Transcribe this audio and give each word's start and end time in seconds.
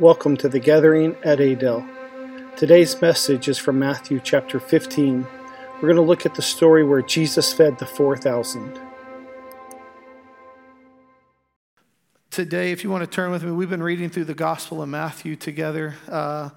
Welcome 0.00 0.36
to 0.38 0.48
the 0.48 0.58
gathering 0.58 1.14
at 1.22 1.38
Adel. 1.38 1.88
Today's 2.56 3.00
message 3.00 3.46
is 3.46 3.58
from 3.58 3.78
Matthew 3.78 4.18
chapter 4.18 4.58
15. 4.58 5.24
We're 5.74 5.80
going 5.82 5.94
to 5.94 6.02
look 6.02 6.26
at 6.26 6.34
the 6.34 6.42
story 6.42 6.82
where 6.82 7.00
Jesus 7.00 7.52
fed 7.52 7.78
the 7.78 7.86
4,000. 7.86 8.80
Today, 12.28 12.72
if 12.72 12.82
you 12.82 12.90
want 12.90 13.04
to 13.04 13.06
turn 13.06 13.30
with 13.30 13.44
me, 13.44 13.52
we've 13.52 13.70
been 13.70 13.84
reading 13.84 14.10
through 14.10 14.24
the 14.24 14.34
Gospel 14.34 14.82
of 14.82 14.88
Matthew 14.88 15.36
together. 15.36 15.94
Uh, 16.08 16.50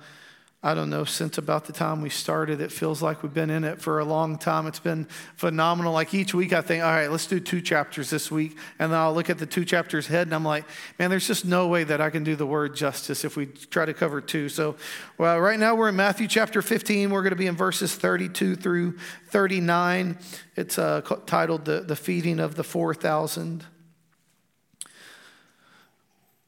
I 0.64 0.74
don't 0.74 0.90
know, 0.90 1.04
since 1.04 1.38
about 1.38 1.66
the 1.66 1.72
time 1.72 2.02
we 2.02 2.10
started, 2.10 2.62
it 2.62 2.72
feels 2.72 3.00
like 3.00 3.22
we've 3.22 3.34
been 3.34 3.52
in 3.52 3.64
it 3.64 3.80
for 3.80 4.00
a 4.00 4.06
long 4.06 4.40
time. 4.40 4.66
It's 4.66 4.80
been 4.80 5.06
phenomenal. 5.36 5.94
Like 5.94 6.16
each 6.16 6.34
week, 6.34 6.52
I 6.52 6.62
think, 6.62 6.84
all 6.84 6.90
right, 6.90 7.12
let's 7.12 7.28
do 7.28 7.40
two 7.40 7.62
chapters 7.62 8.10
this 8.10 8.32
week. 8.32 8.58
And 8.80 8.92
then 8.92 9.00
I'll 9.00 9.14
look 9.14 9.30
at 9.30 9.38
the 9.38 9.46
two 9.46 9.66
chapters 9.66 10.08
ahead, 10.10 10.26
and 10.26 10.34
I'm 10.34 10.44
like, 10.44 10.66
man, 10.98 11.12
there's 11.12 11.28
just 11.28 11.46
no 11.46 11.68
way 11.68 11.84
that 11.84 12.02
I 12.02 12.10
can 12.10 12.24
do 12.24 12.36
the 12.36 12.48
word 12.48 12.76
justice 12.76 13.24
if 13.24 13.38
we 13.38 13.46
try 13.46 13.86
to 13.86 13.94
cover 13.94 14.20
two. 14.20 14.50
So, 14.50 14.78
well, 15.20 15.40
right 15.40 15.60
now 15.60 15.76
we're 15.76 15.90
in 15.90 15.96
Matthew 15.96 16.28
chapter 16.28 16.64
15. 16.64 17.12
We're 17.12 17.22
going 17.22 17.30
to 17.30 17.36
be 17.36 17.48
in 17.48 17.56
verses 17.56 17.96
32 17.96 18.56
through 18.56 18.98
39. 19.28 20.18
It's 20.56 20.80
uh, 20.80 21.02
titled 21.28 21.66
the, 21.66 21.82
the 21.82 21.96
Feeding 21.96 22.40
of 22.40 22.56
the 22.56 22.64
4,000. 22.64 23.64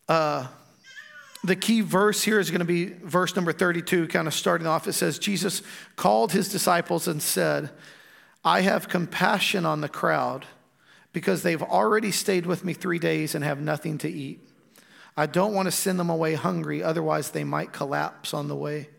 Uh, 0.08 0.48
the 1.44 1.56
key 1.56 1.82
verse 1.82 2.24
here 2.24 2.40
is 2.40 2.52
going 2.52 2.60
to 2.60 2.66
be 2.66 2.86
verse 2.86 3.36
number 3.36 3.54
32, 3.54 4.08
kind 4.08 4.28
of 4.28 4.34
starting 4.34 4.68
off. 4.68 4.88
It 4.88 4.94
says, 4.94 5.20
Jesus 5.20 5.62
called 5.96 6.32
his 6.32 6.50
disciples 6.50 7.08
and 7.08 7.22
said, 7.22 7.70
I 8.44 8.62
have 8.62 8.90
compassion 8.90 9.66
on 9.66 9.82
the 9.82 9.90
crowd 9.90 10.46
because 11.14 11.44
they've 11.44 11.62
already 11.62 12.12
stayed 12.12 12.46
with 12.46 12.64
me 12.64 12.74
three 12.74 13.00
days 13.00 13.36
and 13.36 13.44
have 13.44 13.60
nothing 13.62 13.98
to 14.00 14.10
eat. 14.10 14.42
I 15.16 15.26
don't 15.26 15.54
want 15.54 15.68
to 15.68 15.72
send 15.72 16.00
them 16.00 16.10
away 16.10 16.36
hungry, 16.36 16.84
otherwise, 16.84 17.32
they 17.32 17.44
might 17.44 17.74
collapse 17.74 18.34
on 18.34 18.48
the 18.48 18.56
way. 18.56 18.90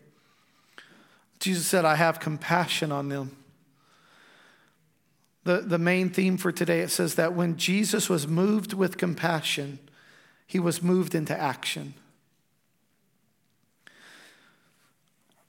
Jesus 1.39 1.65
said, 1.65 1.85
I 1.85 1.95
have 1.95 2.19
compassion 2.19 2.91
on 2.91 3.09
them. 3.09 3.35
The, 5.43 5.61
the 5.61 5.79
main 5.79 6.11
theme 6.11 6.37
for 6.37 6.51
today 6.51 6.81
it 6.81 6.91
says 6.91 7.15
that 7.15 7.33
when 7.33 7.57
Jesus 7.57 8.09
was 8.09 8.27
moved 8.27 8.73
with 8.73 8.97
compassion, 8.97 9.79
he 10.45 10.59
was 10.59 10.83
moved 10.83 11.15
into 11.15 11.39
action. 11.39 11.95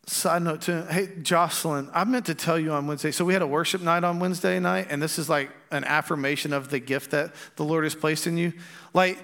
Side 0.06 0.42
note 0.42 0.62
to 0.62 0.84
hey 0.90 1.10
Jocelyn, 1.22 1.88
I 1.94 2.02
meant 2.02 2.26
to 2.26 2.34
tell 2.34 2.58
you 2.58 2.72
on 2.72 2.88
Wednesday. 2.88 3.12
So 3.12 3.24
we 3.24 3.34
had 3.34 3.42
a 3.42 3.46
worship 3.46 3.82
night 3.82 4.02
on 4.02 4.18
Wednesday 4.18 4.58
night, 4.58 4.88
and 4.90 5.00
this 5.00 5.16
is 5.16 5.28
like 5.28 5.50
an 5.70 5.84
affirmation 5.84 6.52
of 6.52 6.70
the 6.70 6.80
gift 6.80 7.12
that 7.12 7.32
the 7.54 7.64
Lord 7.64 7.84
has 7.84 7.94
placed 7.94 8.26
in 8.26 8.36
you. 8.36 8.52
Like 8.92 9.22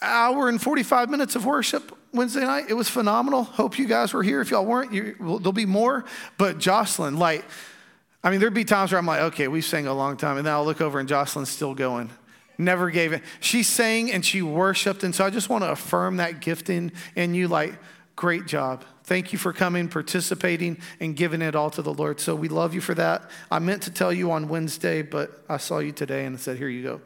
hour 0.00 0.48
and 0.48 0.60
45 0.60 1.10
minutes 1.10 1.36
of 1.36 1.44
worship 1.44 1.96
Wednesday 2.12 2.40
night. 2.40 2.64
It 2.68 2.74
was 2.74 2.88
phenomenal. 2.88 3.44
Hope 3.44 3.78
you 3.78 3.86
guys 3.86 4.12
were 4.12 4.22
here. 4.22 4.40
If 4.40 4.50
y'all 4.50 4.64
weren't, 4.64 4.92
you, 4.92 5.16
there'll 5.18 5.52
be 5.52 5.66
more. 5.66 6.04
But 6.38 6.58
Jocelyn, 6.58 7.18
like, 7.18 7.44
I 8.22 8.30
mean, 8.30 8.40
there'd 8.40 8.54
be 8.54 8.64
times 8.64 8.92
where 8.92 8.98
I'm 8.98 9.06
like, 9.06 9.20
okay, 9.20 9.48
we 9.48 9.60
sang 9.60 9.86
a 9.86 9.94
long 9.94 10.16
time, 10.16 10.36
and 10.36 10.46
then 10.46 10.52
I'll 10.52 10.64
look 10.64 10.80
over 10.80 10.98
and 10.98 11.08
Jocelyn's 11.08 11.50
still 11.50 11.74
going. 11.74 12.10
Never 12.58 12.90
gave 12.90 13.12
it. 13.12 13.22
She 13.40 13.62
sang 13.62 14.10
and 14.10 14.24
she 14.24 14.40
worshiped, 14.40 15.02
and 15.04 15.14
so 15.14 15.24
I 15.24 15.30
just 15.30 15.48
want 15.50 15.62
to 15.62 15.70
affirm 15.70 16.16
that 16.16 16.40
gifting 16.40 16.92
in 17.14 17.34
you. 17.34 17.48
Like, 17.48 17.74
great 18.16 18.46
job. 18.46 18.84
Thank 19.06 19.32
you 19.32 19.38
for 19.38 19.52
coming, 19.52 19.88
participating, 19.88 20.78
and 20.98 21.14
giving 21.14 21.40
it 21.40 21.54
all 21.54 21.70
to 21.70 21.80
the 21.80 21.94
Lord. 21.94 22.18
So 22.18 22.34
we 22.34 22.48
love 22.48 22.74
you 22.74 22.80
for 22.80 22.92
that. 22.94 23.30
I 23.52 23.60
meant 23.60 23.84
to 23.84 23.92
tell 23.92 24.12
you 24.12 24.32
on 24.32 24.48
Wednesday, 24.48 25.02
but 25.02 25.44
I 25.48 25.58
saw 25.58 25.78
you 25.78 25.92
today 25.92 26.24
and 26.24 26.34
I 26.34 26.40
said, 26.40 26.58
Here 26.58 26.68
you 26.68 26.82
go. 26.82 27.00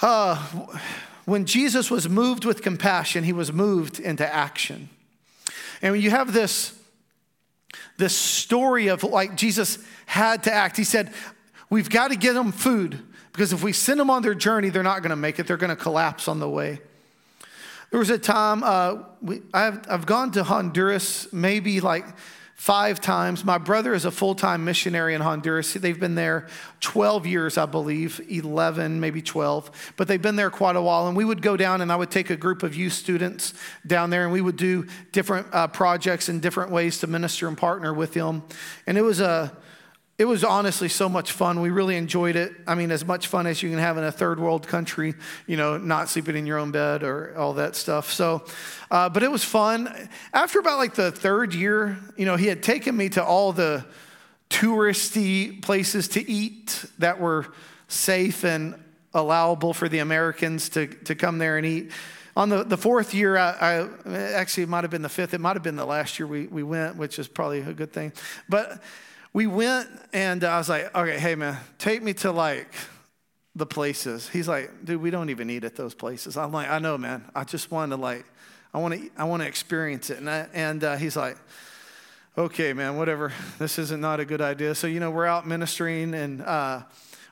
Uh, 0.00 0.36
when 1.26 1.44
Jesus 1.44 1.90
was 1.90 2.08
moved 2.08 2.46
with 2.46 2.62
compassion, 2.62 3.24
he 3.24 3.32
was 3.34 3.52
moved 3.52 4.00
into 4.00 4.26
action. 4.26 4.88
And 5.82 5.92
when 5.92 6.00
you 6.00 6.08
have 6.08 6.32
this, 6.32 6.74
this 7.98 8.16
story 8.16 8.86
of 8.86 9.04
like 9.04 9.36
Jesus 9.36 9.78
had 10.06 10.44
to 10.44 10.52
act, 10.52 10.78
he 10.78 10.84
said, 10.84 11.12
We've 11.68 11.90
got 11.90 12.08
to 12.08 12.16
get 12.16 12.32
them 12.32 12.52
food 12.52 12.98
because 13.32 13.52
if 13.52 13.62
we 13.62 13.74
send 13.74 14.00
them 14.00 14.08
on 14.08 14.22
their 14.22 14.34
journey, 14.34 14.70
they're 14.70 14.82
not 14.82 15.02
going 15.02 15.10
to 15.10 15.16
make 15.16 15.38
it. 15.38 15.46
They're 15.46 15.58
going 15.58 15.68
to 15.68 15.76
collapse 15.76 16.26
on 16.26 16.40
the 16.40 16.48
way. 16.48 16.80
There 17.90 17.98
was 17.98 18.10
a 18.10 18.18
time 18.18 18.62
uh, 18.62 19.02
we, 19.22 19.42
I've, 19.54 19.80
I've 19.88 20.06
gone 20.06 20.30
to 20.32 20.44
Honduras 20.44 21.32
maybe 21.32 21.80
like 21.80 22.04
five 22.54 23.00
times. 23.00 23.44
My 23.44 23.56
brother 23.56 23.94
is 23.94 24.04
a 24.04 24.10
full 24.10 24.34
time 24.34 24.64
missionary 24.64 25.14
in 25.14 25.20
Honduras. 25.20 25.72
They've 25.72 25.98
been 25.98 26.16
there 26.16 26.48
12 26.80 27.26
years, 27.26 27.56
I 27.56 27.66
believe, 27.66 28.20
11, 28.28 29.00
maybe 29.00 29.22
12, 29.22 29.92
but 29.96 30.08
they've 30.08 30.20
been 30.20 30.36
there 30.36 30.50
quite 30.50 30.76
a 30.76 30.82
while. 30.82 31.06
And 31.06 31.16
we 31.16 31.24
would 31.24 31.40
go 31.40 31.56
down 31.56 31.80
and 31.80 31.90
I 31.90 31.96
would 31.96 32.10
take 32.10 32.30
a 32.30 32.36
group 32.36 32.62
of 32.62 32.74
youth 32.74 32.92
students 32.92 33.54
down 33.86 34.10
there 34.10 34.24
and 34.24 34.32
we 34.32 34.40
would 34.40 34.56
do 34.56 34.86
different 35.12 35.46
uh, 35.52 35.68
projects 35.68 36.28
and 36.28 36.42
different 36.42 36.70
ways 36.72 36.98
to 36.98 37.06
minister 37.06 37.48
and 37.48 37.56
partner 37.56 37.94
with 37.94 38.12
them. 38.12 38.42
And 38.86 38.98
it 38.98 39.02
was 39.02 39.20
a 39.20 39.56
it 40.18 40.24
was 40.24 40.42
honestly 40.42 40.88
so 40.88 41.08
much 41.08 41.30
fun. 41.30 41.60
We 41.60 41.70
really 41.70 41.96
enjoyed 41.96 42.34
it. 42.34 42.52
I 42.66 42.74
mean, 42.74 42.90
as 42.90 43.04
much 43.04 43.28
fun 43.28 43.46
as 43.46 43.62
you 43.62 43.70
can 43.70 43.78
have 43.78 43.96
in 43.98 44.02
a 44.02 44.10
third 44.10 44.40
world 44.40 44.66
country, 44.66 45.14
you 45.46 45.56
know, 45.56 45.78
not 45.78 46.08
sleeping 46.08 46.36
in 46.36 46.44
your 46.44 46.58
own 46.58 46.72
bed 46.72 47.04
or 47.04 47.36
all 47.38 47.54
that 47.54 47.76
stuff. 47.76 48.12
So, 48.12 48.44
uh, 48.90 49.08
but 49.08 49.22
it 49.22 49.30
was 49.30 49.44
fun. 49.44 50.08
After 50.34 50.58
about 50.58 50.78
like 50.78 50.94
the 50.94 51.12
third 51.12 51.54
year, 51.54 51.96
you 52.16 52.26
know, 52.26 52.34
he 52.34 52.46
had 52.46 52.64
taken 52.64 52.96
me 52.96 53.08
to 53.10 53.24
all 53.24 53.52
the 53.52 53.86
touristy 54.50 55.62
places 55.62 56.08
to 56.08 56.28
eat 56.28 56.84
that 56.98 57.20
were 57.20 57.46
safe 57.86 58.44
and 58.44 58.74
allowable 59.14 59.72
for 59.72 59.88
the 59.88 60.00
Americans 60.00 60.68
to, 60.70 60.88
to 60.88 61.14
come 61.14 61.38
there 61.38 61.58
and 61.58 61.66
eat. 61.66 61.92
On 62.36 62.48
the, 62.48 62.64
the 62.64 62.76
fourth 62.76 63.14
year, 63.14 63.36
I, 63.36 63.88
I 64.04 64.14
actually, 64.14 64.64
it 64.64 64.68
might 64.68 64.82
have 64.82 64.90
been 64.90 65.02
the 65.02 65.08
fifth, 65.08 65.32
it 65.32 65.40
might 65.40 65.54
have 65.54 65.62
been 65.62 65.76
the 65.76 65.86
last 65.86 66.18
year 66.18 66.26
we, 66.26 66.48
we 66.48 66.64
went, 66.64 66.96
which 66.96 67.20
is 67.20 67.28
probably 67.28 67.60
a 67.60 67.72
good 67.72 67.92
thing. 67.92 68.12
But 68.48 68.82
we 69.38 69.46
went 69.46 69.88
and 70.12 70.42
I 70.42 70.58
was 70.58 70.68
like, 70.68 70.92
okay, 70.92 71.16
hey 71.16 71.36
man, 71.36 71.56
take 71.78 72.02
me 72.02 72.12
to 72.14 72.32
like 72.32 72.74
the 73.54 73.66
places. 73.66 74.28
He's 74.28 74.48
like, 74.48 74.84
dude, 74.84 75.00
we 75.00 75.10
don't 75.10 75.30
even 75.30 75.48
eat 75.48 75.62
at 75.62 75.76
those 75.76 75.94
places. 75.94 76.36
I'm 76.36 76.50
like, 76.50 76.68
I 76.68 76.80
know, 76.80 76.98
man. 76.98 77.24
I 77.36 77.44
just 77.44 77.70
want 77.70 77.92
to 77.92 77.96
like, 77.96 78.24
I 78.74 78.78
want 78.78 78.94
to, 78.94 79.08
I 79.16 79.22
want 79.22 79.42
to 79.42 79.46
experience 79.46 80.10
it. 80.10 80.18
And 80.18 80.28
I, 80.28 80.48
and 80.52 80.82
uh, 80.82 80.96
he's 80.96 81.14
like, 81.14 81.36
okay, 82.36 82.72
man, 82.72 82.96
whatever. 82.96 83.32
This 83.60 83.78
isn't 83.78 84.00
not 84.00 84.18
a 84.18 84.24
good 84.24 84.40
idea. 84.40 84.74
So 84.74 84.88
you 84.88 84.98
know, 84.98 85.12
we're 85.12 85.26
out 85.26 85.46
ministering 85.46 86.14
and 86.14 86.42
uh, 86.42 86.82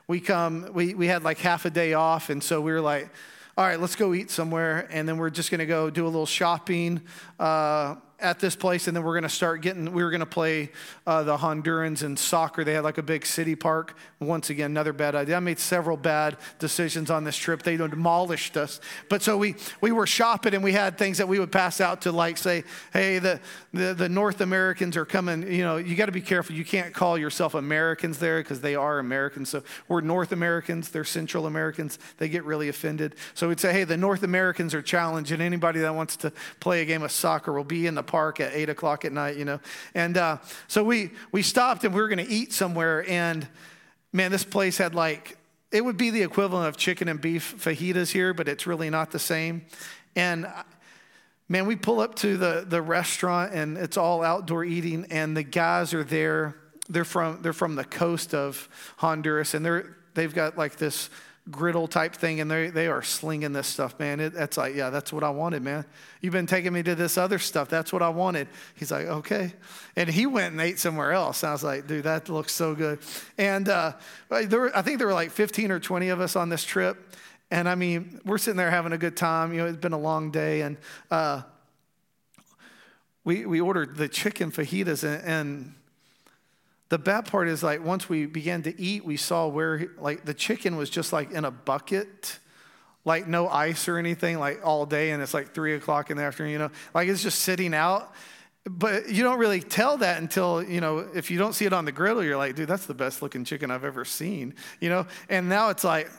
we 0.07 0.21
come. 0.21 0.71
We 0.71 0.93
we 0.93 1.07
had 1.07 1.25
like 1.25 1.39
half 1.39 1.65
a 1.65 1.69
day 1.69 1.93
off, 1.93 2.29
and 2.29 2.41
so 2.41 2.61
we 2.61 2.71
were 2.71 2.79
like, 2.79 3.09
all 3.57 3.65
right, 3.65 3.81
let's 3.81 3.97
go 3.97 4.13
eat 4.13 4.31
somewhere, 4.31 4.87
and 4.91 5.09
then 5.09 5.17
we're 5.17 5.29
just 5.29 5.49
to 5.49 5.65
go 5.65 5.89
do 5.89 6.05
a 6.05 6.07
little 6.07 6.25
shopping. 6.25 7.01
Uh, 7.37 7.95
at 8.19 8.39
this 8.39 8.55
place, 8.55 8.87
and 8.87 8.97
then 8.97 9.03
we're 9.03 9.13
going 9.13 9.23
to 9.23 9.29
start 9.29 9.61
getting, 9.61 9.91
we 9.93 10.03
were 10.03 10.09
going 10.09 10.21
to 10.21 10.25
play 10.25 10.71
uh, 11.05 11.21
the 11.23 11.37
Hondurans 11.37 12.03
in 12.03 12.17
soccer. 12.17 12.63
They 12.63 12.73
had 12.73 12.83
like 12.83 12.97
a 12.97 13.03
big 13.03 13.25
city 13.25 13.55
park. 13.55 13.95
Once 14.19 14.49
again, 14.49 14.71
another 14.71 14.93
bad 14.93 15.13
idea. 15.13 15.37
I 15.37 15.39
made 15.39 15.59
several 15.59 15.97
bad 15.97 16.37
decisions 16.57 17.11
on 17.11 17.23
this 17.23 17.35
trip. 17.35 17.61
They 17.61 17.77
demolished 17.77 18.57
us. 18.57 18.81
But 19.07 19.21
so 19.21 19.37
we, 19.37 19.55
we 19.81 19.91
were 19.91 20.07
shopping 20.07 20.55
and 20.55 20.63
we 20.63 20.73
had 20.73 20.97
things 20.97 21.19
that 21.19 21.27
we 21.27 21.39
would 21.39 21.51
pass 21.51 21.79
out 21.79 22.01
to 22.01 22.11
like 22.11 22.37
say, 22.37 22.63
hey, 22.91 23.19
the, 23.19 23.39
the, 23.71 23.93
the 23.93 24.09
North 24.09 24.41
Americans 24.41 24.97
are 24.97 25.05
coming. 25.05 25.43
You 25.43 25.63
know, 25.63 25.77
you 25.77 25.95
got 25.95 26.07
to 26.07 26.11
be 26.11 26.21
careful. 26.21 26.55
You 26.55 26.65
can't 26.65 26.95
call 26.95 27.19
yourself 27.19 27.53
Americans 27.53 28.17
there 28.17 28.39
because 28.39 28.61
they 28.61 28.73
are 28.73 28.97
Americans. 28.97 29.49
So 29.49 29.61
we're 29.87 30.01
North 30.01 30.31
Americans, 30.31 30.89
they're 30.89 31.03
Central 31.03 31.45
Americans. 31.45 31.99
They 32.17 32.29
get 32.29 32.43
really 32.45 32.69
offended. 32.69 33.13
So 33.35 33.49
we'd 33.49 33.59
say, 33.59 33.73
hey, 33.73 33.83
the 33.83 33.97
North 33.97 34.23
Americans 34.23 34.73
are 34.73 34.81
challenged, 34.81 35.31
and 35.31 35.41
anybody 35.41 35.81
that 35.81 35.93
wants 35.93 36.15
to 36.17 36.31
play 36.59 36.81
a 36.81 36.85
game 36.85 37.03
of 37.03 37.11
soccer 37.11 37.53
will 37.53 37.63
be 37.63 37.85
in 37.85 37.93
the 37.93 38.03
park 38.07 38.39
at 38.39 38.53
eight 38.53 38.69
o'clock 38.69 39.05
at 39.05 39.11
night, 39.11 39.37
you 39.37 39.45
know. 39.45 39.59
And 39.93 40.17
uh, 40.17 40.37
so 40.67 40.83
we 40.83 41.11
we 41.31 41.41
stopped 41.41 41.83
and 41.83 41.93
we 41.93 42.01
were 42.01 42.07
going 42.07 42.25
to 42.25 42.31
eat 42.31 42.53
somewhere, 42.53 43.07
and 43.07 43.47
man, 44.13 44.31
this 44.31 44.43
place 44.43 44.77
had 44.77 44.95
like 44.95 45.37
it 45.71 45.83
would 45.83 45.97
be 45.97 46.09
the 46.09 46.23
equivalent 46.23 46.67
of 46.67 46.77
chicken 46.77 47.07
and 47.07 47.19
beef 47.19 47.55
fajitas 47.59 48.11
here, 48.11 48.33
but 48.33 48.47
it's 48.47 48.65
really 48.65 48.89
not 48.89 49.11
the 49.11 49.19
same. 49.19 49.65
And 50.15 50.45
uh, 50.45 50.63
man, 51.49 51.65
we 51.67 51.75
pull 51.75 51.99
up 51.99 52.15
to 52.15 52.37
the 52.37 52.65
the 52.67 52.81
restaurant, 52.81 53.53
and 53.53 53.77
it's 53.77 53.97
all 53.97 54.23
outdoor 54.23 54.63
eating, 54.63 55.05
and 55.11 55.35
the 55.35 55.43
guys 55.43 55.93
are 55.93 56.03
there. 56.03 56.55
They're 56.89 57.05
from 57.05 57.41
they're 57.41 57.53
from 57.53 57.75
the 57.75 57.83
coast 57.83 58.33
of 58.33 58.69
Honduras, 58.97 59.53
and 59.53 59.65
they're 59.65 59.97
they've 60.13 60.33
got 60.33 60.57
like 60.57 60.77
this 60.77 61.09
griddle 61.49 61.87
type 61.87 62.13
thing, 62.15 62.39
and 62.39 62.49
they, 62.49 62.69
they 62.69 62.87
are 62.87 63.01
slinging 63.01 63.53
this 63.53 63.67
stuff, 63.67 63.97
man. 63.99 64.19
It, 64.19 64.33
that's 64.33 64.57
like, 64.57 64.75
yeah, 64.75 64.89
that's 64.89 65.13
what 65.13 65.23
I 65.23 65.29
wanted, 65.29 65.63
man. 65.63 65.85
You've 66.21 66.33
been 66.33 66.47
taking 66.47 66.73
me 66.73 66.83
to 66.83 66.95
this 66.95 67.17
other 67.17 67.39
stuff. 67.39 67.69
That's 67.69 67.93
what 67.93 68.01
I 68.01 68.09
wanted. 68.09 68.47
He's 68.75 68.91
like, 68.91 69.07
okay. 69.07 69.53
And 69.95 70.09
he 70.09 70.25
went 70.25 70.53
and 70.53 70.61
ate 70.61 70.79
somewhere 70.79 71.13
else. 71.13 71.43
I 71.43 71.51
was 71.51 71.63
like, 71.63 71.87
dude, 71.87 72.03
that 72.03 72.29
looks 72.29 72.53
so 72.53 72.75
good. 72.75 72.99
And 73.37 73.69
uh, 73.69 73.93
there 74.29 74.59
were, 74.59 74.77
I 74.77 74.81
think 74.81 74.97
there 74.97 75.07
were 75.07 75.13
like 75.13 75.31
15 75.31 75.71
or 75.71 75.79
20 75.79 76.09
of 76.09 76.19
us 76.19 76.35
on 76.35 76.49
this 76.49 76.63
trip. 76.63 77.15
And 77.49 77.69
I 77.69 77.75
mean, 77.75 78.19
we're 78.25 78.37
sitting 78.37 78.57
there 78.57 78.71
having 78.71 78.91
a 78.91 78.97
good 78.97 79.15
time. 79.15 79.53
You 79.53 79.61
know, 79.61 79.67
it's 79.67 79.77
been 79.77 79.93
a 79.93 79.99
long 79.99 80.31
day. 80.31 80.61
And 80.61 80.77
uh, 81.09 81.43
we, 83.23 83.45
we 83.45 83.59
ordered 83.59 83.97
the 83.97 84.07
chicken 84.07 84.51
fajitas, 84.51 85.03
and, 85.03 85.23
and 85.23 85.73
the 86.89 86.97
bad 86.97 87.25
part 87.25 87.47
is 87.47 87.63
like 87.63 87.83
once 87.83 88.07
we 88.07 88.25
began 88.25 88.63
to 88.63 88.81
eat, 88.81 89.03
we 89.03 89.17
saw 89.17 89.47
where 89.47 89.87
like 89.97 90.25
the 90.25 90.33
chicken 90.33 90.77
was 90.77 90.89
just 90.89 91.11
like 91.11 91.31
in 91.31 91.45
a 91.45 91.51
bucket, 91.51 92.39
like 93.03 93.27
no 93.27 93.47
ice 93.47 93.87
or 93.87 93.97
anything, 93.97 94.39
like 94.39 94.65
all 94.65 94.85
day, 94.85 95.11
and 95.11 95.21
it's 95.21 95.33
like 95.33 95.53
three 95.53 95.75
o'clock 95.75 96.11
in 96.11 96.17
the 96.17 96.23
afternoon, 96.23 96.51
you 96.51 96.59
know, 96.59 96.71
like 96.93 97.07
it's 97.09 97.23
just 97.23 97.39
sitting 97.39 97.73
out. 97.73 98.13
But 98.69 99.09
you 99.09 99.23
don't 99.23 99.39
really 99.39 99.61
tell 99.61 99.97
that 99.97 100.21
until, 100.21 100.61
you 100.61 100.81
know, 100.81 101.07
if 101.15 101.31
you 101.31 101.37
don't 101.37 101.53
see 101.53 101.63
it 101.63 101.71
on 101.71 101.85
the 101.85 101.91
griddle, 101.93 102.21
you're 102.21 102.35
like, 102.35 102.55
dude, 102.55 102.67
that's 102.67 102.85
the 102.85 102.93
best 102.93 103.21
looking 103.21 103.45
chicken 103.45 103.71
I've 103.71 103.85
ever 103.85 104.03
seen, 104.03 104.55
you 104.81 104.89
know? 104.89 105.07
And 105.29 105.47
now 105.47 105.69
it's 105.69 105.85
like, 105.85 106.09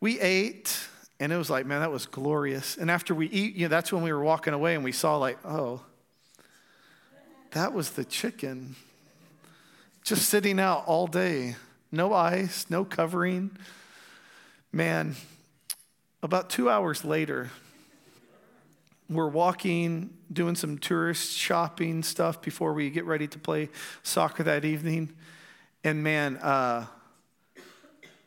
we 0.00 0.20
ate, 0.20 0.78
and 1.18 1.32
it 1.32 1.36
was 1.36 1.50
like, 1.50 1.66
man, 1.66 1.80
that 1.80 1.90
was 1.90 2.06
glorious. 2.06 2.76
And 2.76 2.88
after 2.88 3.16
we 3.16 3.26
eat, 3.30 3.56
you 3.56 3.62
know, 3.62 3.68
that's 3.68 3.92
when 3.92 4.04
we 4.04 4.12
were 4.12 4.22
walking 4.22 4.54
away 4.54 4.76
and 4.76 4.84
we 4.84 4.92
saw, 4.92 5.16
like, 5.16 5.44
oh, 5.44 5.82
that 7.50 7.72
was 7.72 7.90
the 7.90 8.04
chicken 8.04 8.76
just 10.02 10.28
sitting 10.28 10.58
out 10.58 10.84
all 10.86 11.06
day. 11.06 11.56
No 11.90 12.12
ice, 12.12 12.66
no 12.68 12.84
covering. 12.84 13.56
Man, 14.72 15.14
about 16.22 16.50
two 16.50 16.70
hours 16.70 17.04
later, 17.04 17.50
we're 19.08 19.28
walking, 19.28 20.10
doing 20.32 20.54
some 20.54 20.78
tourist 20.78 21.36
shopping 21.36 22.02
stuff 22.02 22.40
before 22.40 22.72
we 22.72 22.88
get 22.90 23.04
ready 23.04 23.28
to 23.28 23.38
play 23.38 23.68
soccer 24.02 24.42
that 24.42 24.64
evening. 24.64 25.12
And 25.84 26.02
man, 26.02 26.36
uh, 26.38 26.86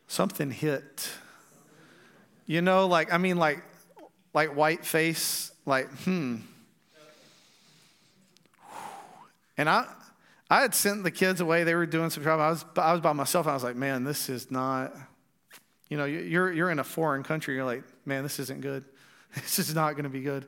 something 0.08 0.52
hit. 0.52 1.10
You 2.46 2.62
know, 2.62 2.86
like, 2.88 3.12
I 3.12 3.18
mean, 3.18 3.38
like, 3.38 3.64
like 4.34 4.56
white 4.56 4.86
face, 4.86 5.52
like, 5.66 5.90
hmm. 6.04 6.38
And 9.58 9.70
I, 9.70 9.88
I 10.50 10.62
had 10.62 10.76
sent 10.76 11.04
the 11.04 11.12
kids 11.12 11.42
away. 11.42 11.64
They 11.64 11.76
were 11.76 11.86
doing 11.86 12.10
some 12.10 12.24
travel. 12.24 12.46
I 12.46 12.50
was, 12.50 12.66
I 12.78 12.92
was 12.92 13.02
by 13.02 13.14
myself. 13.14 13.48
I 13.48 13.54
was 13.54 13.64
like, 13.64 13.76
man, 13.76 14.04
this 14.04 14.30
is 14.30 14.52
not, 14.52 14.94
you 15.90 15.98
know, 15.98 16.06
you're, 16.06 16.52
you're 16.52 16.70
in 16.70 16.80
a 16.80 16.84
foreign 16.84 17.24
country. 17.24 17.56
You're 17.56 17.66
like, 17.66 17.84
man, 18.06 18.24
this 18.24 18.40
isn't 18.40 18.62
good. 18.62 18.86
This 19.36 19.60
is 19.60 19.76
not 19.76 19.94
going 19.94 20.06
to 20.06 20.10
be 20.10 20.22
good. 20.22 20.46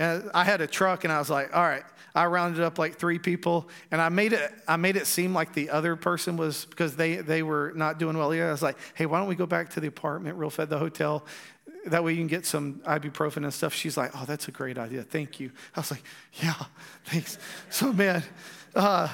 And 0.00 0.28
I 0.34 0.42
had 0.42 0.60
a 0.60 0.66
truck 0.66 1.04
and 1.04 1.12
I 1.12 1.20
was 1.20 1.30
like, 1.30 1.54
all 1.56 1.62
right, 1.62 1.84
I 2.16 2.26
rounded 2.26 2.62
up 2.62 2.80
like 2.80 2.96
three 2.96 3.20
people 3.20 3.68
and 3.92 4.00
I 4.00 4.08
made 4.08 4.32
it, 4.32 4.52
I 4.66 4.74
made 4.74 4.96
it 4.96 5.06
seem 5.06 5.32
like 5.32 5.52
the 5.52 5.70
other 5.70 5.94
person 5.94 6.36
was, 6.36 6.64
because 6.64 6.96
they, 6.96 7.16
they 7.16 7.44
were 7.44 7.72
not 7.76 8.00
doing 8.00 8.18
well 8.18 8.34
either. 8.34 8.48
I 8.48 8.50
was 8.50 8.62
like, 8.62 8.76
hey, 8.94 9.06
why 9.06 9.20
don't 9.20 9.28
we 9.28 9.36
go 9.36 9.46
back 9.46 9.70
to 9.70 9.80
the 9.80 9.86
apartment 9.86 10.36
real 10.36 10.50
fast, 10.50 10.70
the 10.70 10.78
hotel? 10.78 11.24
That 11.86 12.02
way 12.02 12.12
you 12.12 12.18
can 12.18 12.26
get 12.26 12.46
some 12.46 12.80
ibuprofen 12.86 13.38
and 13.38 13.52
stuff. 13.52 13.74
She's 13.74 13.96
like, 13.96 14.10
oh, 14.14 14.24
that's 14.26 14.48
a 14.48 14.50
great 14.50 14.78
idea. 14.78 15.02
Thank 15.02 15.38
you. 15.38 15.50
I 15.76 15.80
was 15.80 15.90
like, 15.90 16.02
yeah, 16.34 16.54
thanks. 17.04 17.38
So, 17.70 17.92
man, 17.92 18.22
uh, 18.74 19.08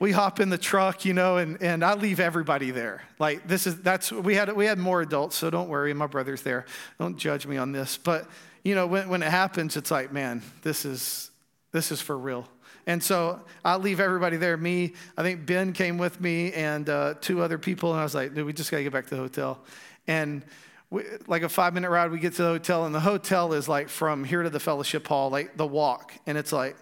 we 0.00 0.12
hop 0.12 0.40
in 0.40 0.48
the 0.48 0.58
truck, 0.58 1.04
you 1.04 1.12
know, 1.12 1.36
and, 1.36 1.62
and 1.62 1.84
I 1.84 1.94
leave 1.94 2.20
everybody 2.20 2.70
there. 2.70 3.02
Like 3.18 3.46
this 3.46 3.66
is 3.66 3.80
that's 3.82 4.10
we 4.10 4.34
had 4.34 4.50
we 4.56 4.64
had 4.64 4.78
more 4.78 5.02
adults, 5.02 5.36
so 5.36 5.50
don't 5.50 5.68
worry, 5.68 5.92
my 5.92 6.06
brother's 6.06 6.42
there. 6.42 6.64
Don't 6.98 7.16
judge 7.18 7.46
me 7.46 7.58
on 7.58 7.70
this. 7.70 7.98
But 7.98 8.26
you 8.64 8.74
know, 8.74 8.86
when, 8.86 9.08
when 9.10 9.22
it 9.22 9.30
happens, 9.30 9.76
it's 9.76 9.90
like, 9.90 10.10
man, 10.10 10.42
this 10.62 10.84
is 10.84 11.30
this 11.72 11.92
is 11.92 12.00
for 12.00 12.16
real. 12.16 12.48
And 12.86 13.02
so 13.02 13.40
I 13.62 13.76
leave 13.76 14.00
everybody 14.00 14.38
there. 14.38 14.56
Me, 14.56 14.94
I 15.16 15.22
think 15.22 15.44
Ben 15.44 15.74
came 15.74 15.98
with 15.98 16.18
me 16.18 16.52
and 16.54 16.88
uh, 16.88 17.14
two 17.20 17.42
other 17.42 17.58
people, 17.58 17.92
and 17.92 18.00
I 18.00 18.02
was 18.02 18.14
like, 18.14 18.34
dude, 18.34 18.46
we 18.46 18.54
just 18.54 18.70
gotta 18.70 18.82
get 18.82 18.92
back 18.92 19.04
to 19.08 19.16
the 19.16 19.20
hotel. 19.20 19.60
And 20.06 20.42
we, 20.90 21.04
like 21.28 21.42
a 21.42 21.48
five 21.48 21.72
minute 21.72 21.88
ride, 21.88 22.10
we 22.10 22.18
get 22.18 22.34
to 22.34 22.42
the 22.42 22.48
hotel, 22.48 22.84
and 22.84 22.94
the 22.94 23.00
hotel 23.00 23.52
is 23.52 23.68
like 23.68 23.88
from 23.88 24.24
here 24.24 24.42
to 24.42 24.50
the 24.50 24.60
fellowship 24.60 25.06
hall, 25.06 25.30
like 25.30 25.56
the 25.56 25.66
walk, 25.66 26.12
and 26.26 26.36
it's 26.36 26.52
like, 26.52 26.76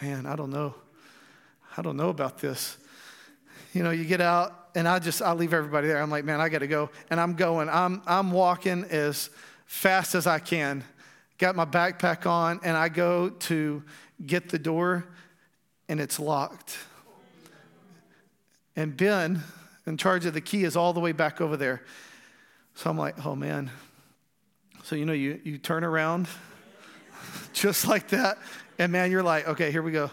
man, 0.00 0.26
I 0.26 0.36
don't 0.36 0.50
know. 0.50 0.74
I 1.76 1.82
don't 1.82 1.96
know 1.96 2.08
about 2.08 2.38
this. 2.38 2.78
You 3.72 3.82
know, 3.82 3.90
you 3.90 4.04
get 4.04 4.20
out, 4.20 4.70
and 4.74 4.86
I 4.88 4.98
just, 4.98 5.20
I 5.20 5.32
leave 5.32 5.52
everybody 5.52 5.88
there. 5.88 6.00
I'm 6.00 6.10
like, 6.10 6.24
man, 6.24 6.40
I 6.40 6.48
got 6.48 6.60
to 6.60 6.66
go. 6.66 6.88
And 7.10 7.20
I'm 7.20 7.34
going, 7.34 7.68
I'm, 7.68 8.00
I'm 8.06 8.30
walking 8.30 8.84
as 8.84 9.28
fast 9.66 10.14
as 10.14 10.26
I 10.26 10.38
can. 10.38 10.84
Got 11.38 11.56
my 11.56 11.66
backpack 11.66 12.26
on, 12.26 12.60
and 12.62 12.76
I 12.76 12.88
go 12.88 13.28
to 13.28 13.82
get 14.24 14.48
the 14.48 14.58
door, 14.58 15.04
and 15.88 16.00
it's 16.00 16.18
locked. 16.18 16.78
And 18.76 18.96
Ben, 18.96 19.42
in 19.86 19.96
charge 19.96 20.24
of 20.24 20.32
the 20.32 20.40
key, 20.40 20.64
is 20.64 20.76
all 20.76 20.92
the 20.92 21.00
way 21.00 21.12
back 21.12 21.40
over 21.40 21.56
there. 21.56 21.82
So 22.76 22.88
I'm 22.88 22.96
like, 22.96 23.26
oh 23.26 23.34
man. 23.34 23.70
So, 24.84 24.94
you 24.94 25.04
know, 25.04 25.12
you, 25.12 25.40
you 25.42 25.58
turn 25.58 25.82
around 25.82 26.28
just 27.52 27.88
like 27.88 28.08
that, 28.08 28.38
and 28.78 28.92
man, 28.92 29.10
you're 29.10 29.24
like, 29.24 29.48
okay, 29.48 29.72
here 29.72 29.82
we 29.82 29.90
go 29.90 30.10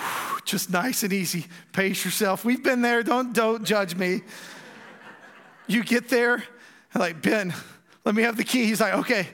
just 0.44 0.70
nice 0.70 1.02
and 1.02 1.12
easy. 1.12 1.46
Pace 1.72 2.04
yourself. 2.04 2.44
We've 2.44 2.62
been 2.62 2.82
there. 2.82 3.02
Don't, 3.02 3.32
don't 3.32 3.64
judge 3.64 3.94
me. 3.94 4.22
You 5.66 5.84
get 5.84 6.08
there, 6.08 6.42
I'm 6.92 7.00
like, 7.00 7.22
Ben, 7.22 7.54
let 8.04 8.16
me 8.16 8.24
have 8.24 8.36
the 8.36 8.42
key. 8.42 8.64
He's 8.64 8.80
like, 8.80 8.92
okay. 8.92 9.28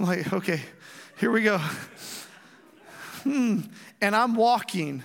I'm 0.00 0.06
like, 0.06 0.32
okay, 0.32 0.58
here 1.18 1.30
we 1.30 1.42
go. 1.42 1.60
Hmm. 3.24 3.60
And 4.00 4.16
I'm 4.16 4.34
walking, 4.34 5.02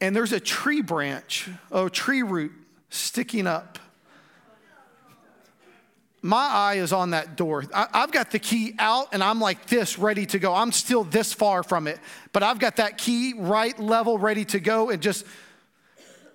and 0.00 0.14
there's 0.14 0.32
a 0.32 0.38
tree 0.38 0.80
branch, 0.80 1.50
a 1.72 1.90
tree 1.90 2.22
root 2.22 2.52
sticking 2.88 3.48
up 3.48 3.80
my 6.28 6.46
eye 6.46 6.74
is 6.74 6.92
on 6.92 7.10
that 7.10 7.36
door. 7.36 7.64
I, 7.74 8.00
have 8.00 8.12
got 8.12 8.30
the 8.30 8.38
key 8.38 8.74
out 8.78 9.08
and 9.12 9.24
I'm 9.24 9.40
like 9.40 9.66
this, 9.66 9.98
ready 9.98 10.26
to 10.26 10.38
go. 10.38 10.54
I'm 10.54 10.72
still 10.72 11.02
this 11.02 11.32
far 11.32 11.62
from 11.62 11.86
it, 11.88 11.98
but 12.34 12.42
I've 12.42 12.58
got 12.58 12.76
that 12.76 12.98
key 12.98 13.32
right 13.34 13.78
level, 13.80 14.18
ready 14.18 14.44
to 14.46 14.60
go, 14.60 14.90
and 14.90 15.00
just, 15.00 15.24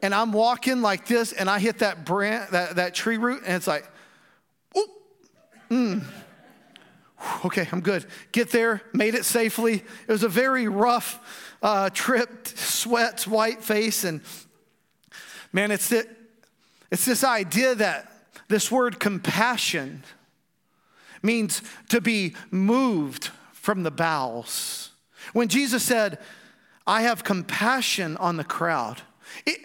and 0.02 0.12
I'm 0.16 0.34
walking 0.34 0.82
like 0.82 1.06
this, 1.06 1.32
and 1.32 1.48
I 1.48 1.60
hit 1.60 1.80
that 1.80 2.06
branch, 2.06 2.50
that, 2.50 2.78
that 2.78 2.96
tree 2.96 3.18
root, 3.18 3.44
and 3.46 3.56
it's 3.56 3.68
like, 3.68 3.88
ooh, 4.76 4.88
mm. 5.70 6.04
Okay, 7.46 7.70
I'm 7.72 7.82
good. 7.82 8.06
Get 8.32 8.50
there, 8.50 8.82
made 8.94 9.14
it 9.14 9.26
safely. 9.26 9.76
It 9.76 10.12
was 10.12 10.24
a 10.24 10.30
very 10.30 10.68
rough 10.68 11.56
uh, 11.62 11.92
trip, 11.92 12.48
sweats, 12.48 13.28
white 13.28 13.64
face, 13.64 14.04
and 14.04 14.22
man, 15.52 15.70
it's 15.70 15.92
it. 15.92 16.10
It's 16.90 17.06
this 17.06 17.24
idea 17.24 17.76
that 17.76 18.13
this 18.54 18.70
word 18.72 19.00
compassion 19.00 20.04
means 21.24 21.64
to 21.90 22.00
be 22.00 22.36
moved 22.52 23.32
from 23.52 23.82
the 23.82 23.90
bowels. 23.90 24.92
When 25.34 25.48
Jesus 25.48 25.82
said, 25.82 26.20
I 26.86 27.02
have 27.02 27.24
compassion 27.24 28.16
on 28.18 28.38
the 28.38 28.44
crowd, 28.44 29.02
it, 29.48 29.58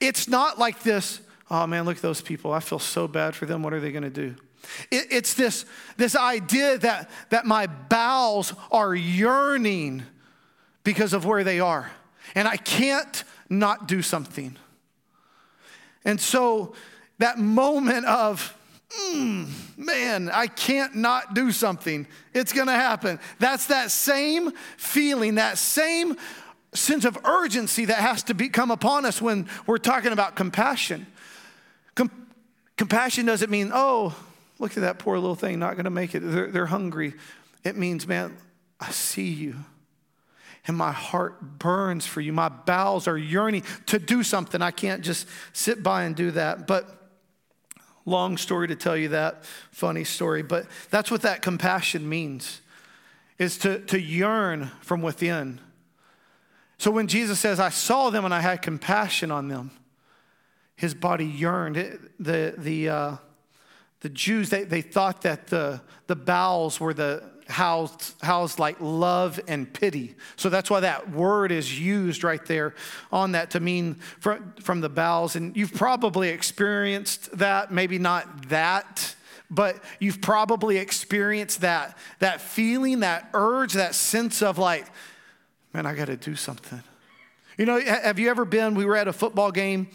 it's 0.00 0.26
not 0.26 0.58
like 0.58 0.82
this, 0.82 1.20
oh 1.52 1.68
man, 1.68 1.84
look 1.84 1.98
at 1.98 2.02
those 2.02 2.20
people. 2.20 2.52
I 2.52 2.58
feel 2.58 2.80
so 2.80 3.06
bad 3.06 3.36
for 3.36 3.46
them. 3.46 3.62
What 3.62 3.74
are 3.74 3.78
they 3.78 3.92
going 3.92 4.02
to 4.02 4.10
do? 4.10 4.34
It, 4.90 5.06
it's 5.12 5.34
this, 5.34 5.64
this 5.96 6.16
idea 6.16 6.78
that, 6.78 7.10
that 7.30 7.46
my 7.46 7.68
bowels 7.68 8.54
are 8.72 8.92
yearning 8.92 10.02
because 10.82 11.12
of 11.12 11.24
where 11.24 11.44
they 11.44 11.60
are. 11.60 11.92
And 12.34 12.48
I 12.48 12.56
can't 12.56 13.22
not 13.48 13.86
do 13.86 14.02
something. 14.02 14.56
And 16.04 16.20
so 16.20 16.74
that 17.22 17.38
moment 17.38 18.04
of, 18.06 18.52
mm, 19.14 19.48
man, 19.78 20.28
I 20.28 20.48
can't 20.48 20.96
not 20.96 21.34
do 21.34 21.52
something. 21.52 22.04
It's 22.34 22.52
going 22.52 22.66
to 22.66 22.72
happen. 22.72 23.20
That's 23.38 23.66
that 23.66 23.92
same 23.92 24.50
feeling, 24.76 25.36
that 25.36 25.56
same 25.56 26.16
sense 26.74 27.04
of 27.04 27.16
urgency 27.24 27.84
that 27.84 27.98
has 27.98 28.24
to 28.24 28.34
come 28.48 28.72
upon 28.72 29.04
us 29.04 29.22
when 29.22 29.48
we're 29.66 29.78
talking 29.78 30.10
about 30.10 30.34
compassion. 30.34 31.06
Com- 31.94 32.10
compassion 32.76 33.24
doesn't 33.24 33.50
mean, 33.50 33.70
oh, 33.72 34.16
look 34.58 34.76
at 34.76 34.80
that 34.80 34.98
poor 34.98 35.16
little 35.16 35.36
thing, 35.36 35.60
not 35.60 35.74
going 35.74 35.84
to 35.84 35.90
make 35.90 36.16
it. 36.16 36.20
They're, 36.20 36.48
they're 36.48 36.66
hungry. 36.66 37.14
It 37.62 37.76
means, 37.76 38.08
man, 38.08 38.36
I 38.80 38.90
see 38.90 39.28
you 39.28 39.54
and 40.66 40.76
my 40.76 40.92
heart 40.92 41.58
burns 41.58 42.06
for 42.06 42.20
you. 42.20 42.32
My 42.32 42.48
bowels 42.48 43.08
are 43.08 43.18
yearning 43.18 43.62
to 43.86 43.98
do 43.98 44.22
something. 44.22 44.62
I 44.62 44.70
can't 44.70 45.02
just 45.02 45.28
sit 45.52 45.82
by 45.82 46.04
and 46.04 46.14
do 46.14 46.32
that. 46.32 46.66
But 46.66 47.01
Long 48.04 48.36
story 48.36 48.68
to 48.68 48.76
tell 48.76 48.96
you 48.96 49.08
that, 49.08 49.44
funny 49.70 50.04
story, 50.04 50.42
but 50.42 50.66
that's 50.90 51.10
what 51.10 51.22
that 51.22 51.42
compassion 51.42 52.08
means 52.08 52.60
is 53.38 53.58
to, 53.58 53.80
to 53.86 54.00
yearn 54.00 54.70
from 54.80 55.02
within. 55.02 55.60
So 56.78 56.90
when 56.90 57.06
Jesus 57.06 57.38
says, 57.38 57.60
I 57.60 57.68
saw 57.68 58.10
them 58.10 58.24
and 58.24 58.34
I 58.34 58.40
had 58.40 58.60
compassion 58.62 59.30
on 59.30 59.48
them, 59.48 59.70
his 60.76 60.94
body 60.94 61.26
yearned. 61.26 61.76
the, 62.18 62.54
the, 62.58 62.88
uh, 62.88 63.16
the 64.00 64.08
Jews, 64.08 64.50
they, 64.50 64.64
they 64.64 64.82
thought 64.82 65.22
that 65.22 65.46
the, 65.46 65.80
the 66.08 66.16
bowels 66.16 66.80
were 66.80 66.92
the, 66.92 67.31
housed, 67.52 68.14
housed 68.22 68.58
like 68.58 68.76
love 68.80 69.38
and 69.46 69.72
pity. 69.72 70.14
So 70.36 70.48
that's 70.48 70.68
why 70.68 70.80
that 70.80 71.10
word 71.10 71.52
is 71.52 71.78
used 71.78 72.24
right 72.24 72.44
there 72.46 72.74
on 73.12 73.32
that 73.32 73.50
to 73.50 73.60
mean 73.60 73.94
from, 74.20 74.54
from 74.60 74.80
the 74.80 74.88
bowels. 74.88 75.36
And 75.36 75.56
you've 75.56 75.74
probably 75.74 76.30
experienced 76.30 77.38
that, 77.38 77.72
maybe 77.72 77.98
not 77.98 78.48
that, 78.48 79.14
but 79.50 79.82
you've 80.00 80.20
probably 80.20 80.78
experienced 80.78 81.60
that, 81.60 81.96
that 82.18 82.40
feeling, 82.40 83.00
that 83.00 83.28
urge, 83.34 83.74
that 83.74 83.94
sense 83.94 84.42
of 84.42 84.58
like, 84.58 84.86
man, 85.72 85.86
I 85.86 85.94
got 85.94 86.06
to 86.06 86.16
do 86.16 86.34
something. 86.34 86.82
You 87.58 87.66
know, 87.66 87.80
have 87.80 88.18
you 88.18 88.30
ever 88.30 88.44
been? 88.44 88.74
We 88.74 88.86
were 88.86 88.96
at 88.96 89.08
a 89.08 89.12
football 89.12 89.52
game 89.52 89.88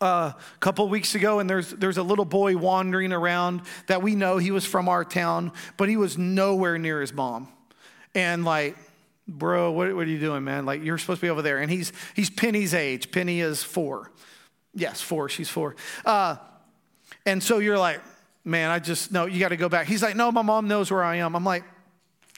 a 0.00 0.34
couple 0.60 0.88
weeks 0.88 1.14
ago, 1.14 1.38
and 1.40 1.50
there's, 1.50 1.70
there's 1.70 1.98
a 1.98 2.02
little 2.02 2.24
boy 2.24 2.56
wandering 2.56 3.12
around 3.12 3.62
that 3.86 4.02
we 4.02 4.14
know 4.14 4.38
he 4.38 4.50
was 4.50 4.64
from 4.64 4.88
our 4.88 5.04
town, 5.04 5.52
but 5.76 5.88
he 5.88 5.96
was 5.96 6.16
nowhere 6.16 6.78
near 6.78 7.00
his 7.00 7.12
mom. 7.12 7.48
And 8.14 8.44
like, 8.44 8.76
bro, 9.28 9.70
what, 9.72 9.94
what 9.94 10.06
are 10.06 10.10
you 10.10 10.18
doing, 10.18 10.44
man? 10.44 10.66
Like, 10.66 10.82
you're 10.82 10.98
supposed 10.98 11.20
to 11.20 11.26
be 11.26 11.30
over 11.30 11.42
there. 11.42 11.58
And 11.58 11.70
he's, 11.70 11.92
he's 12.14 12.30
Penny's 12.30 12.74
age. 12.74 13.10
Penny 13.10 13.40
is 13.40 13.62
four. 13.62 14.10
Yes, 14.74 15.00
four. 15.00 15.28
She's 15.28 15.48
four. 15.48 15.76
Uh, 16.04 16.36
and 17.26 17.42
so 17.42 17.58
you're 17.58 17.78
like, 17.78 18.00
man, 18.44 18.70
I 18.70 18.78
just, 18.78 19.12
no, 19.12 19.26
you 19.26 19.38
got 19.38 19.50
to 19.50 19.56
go 19.56 19.68
back. 19.68 19.86
He's 19.86 20.02
like, 20.02 20.16
no, 20.16 20.32
my 20.32 20.42
mom 20.42 20.66
knows 20.66 20.90
where 20.90 21.04
I 21.04 21.16
am. 21.16 21.36
I'm 21.36 21.44
like, 21.44 21.64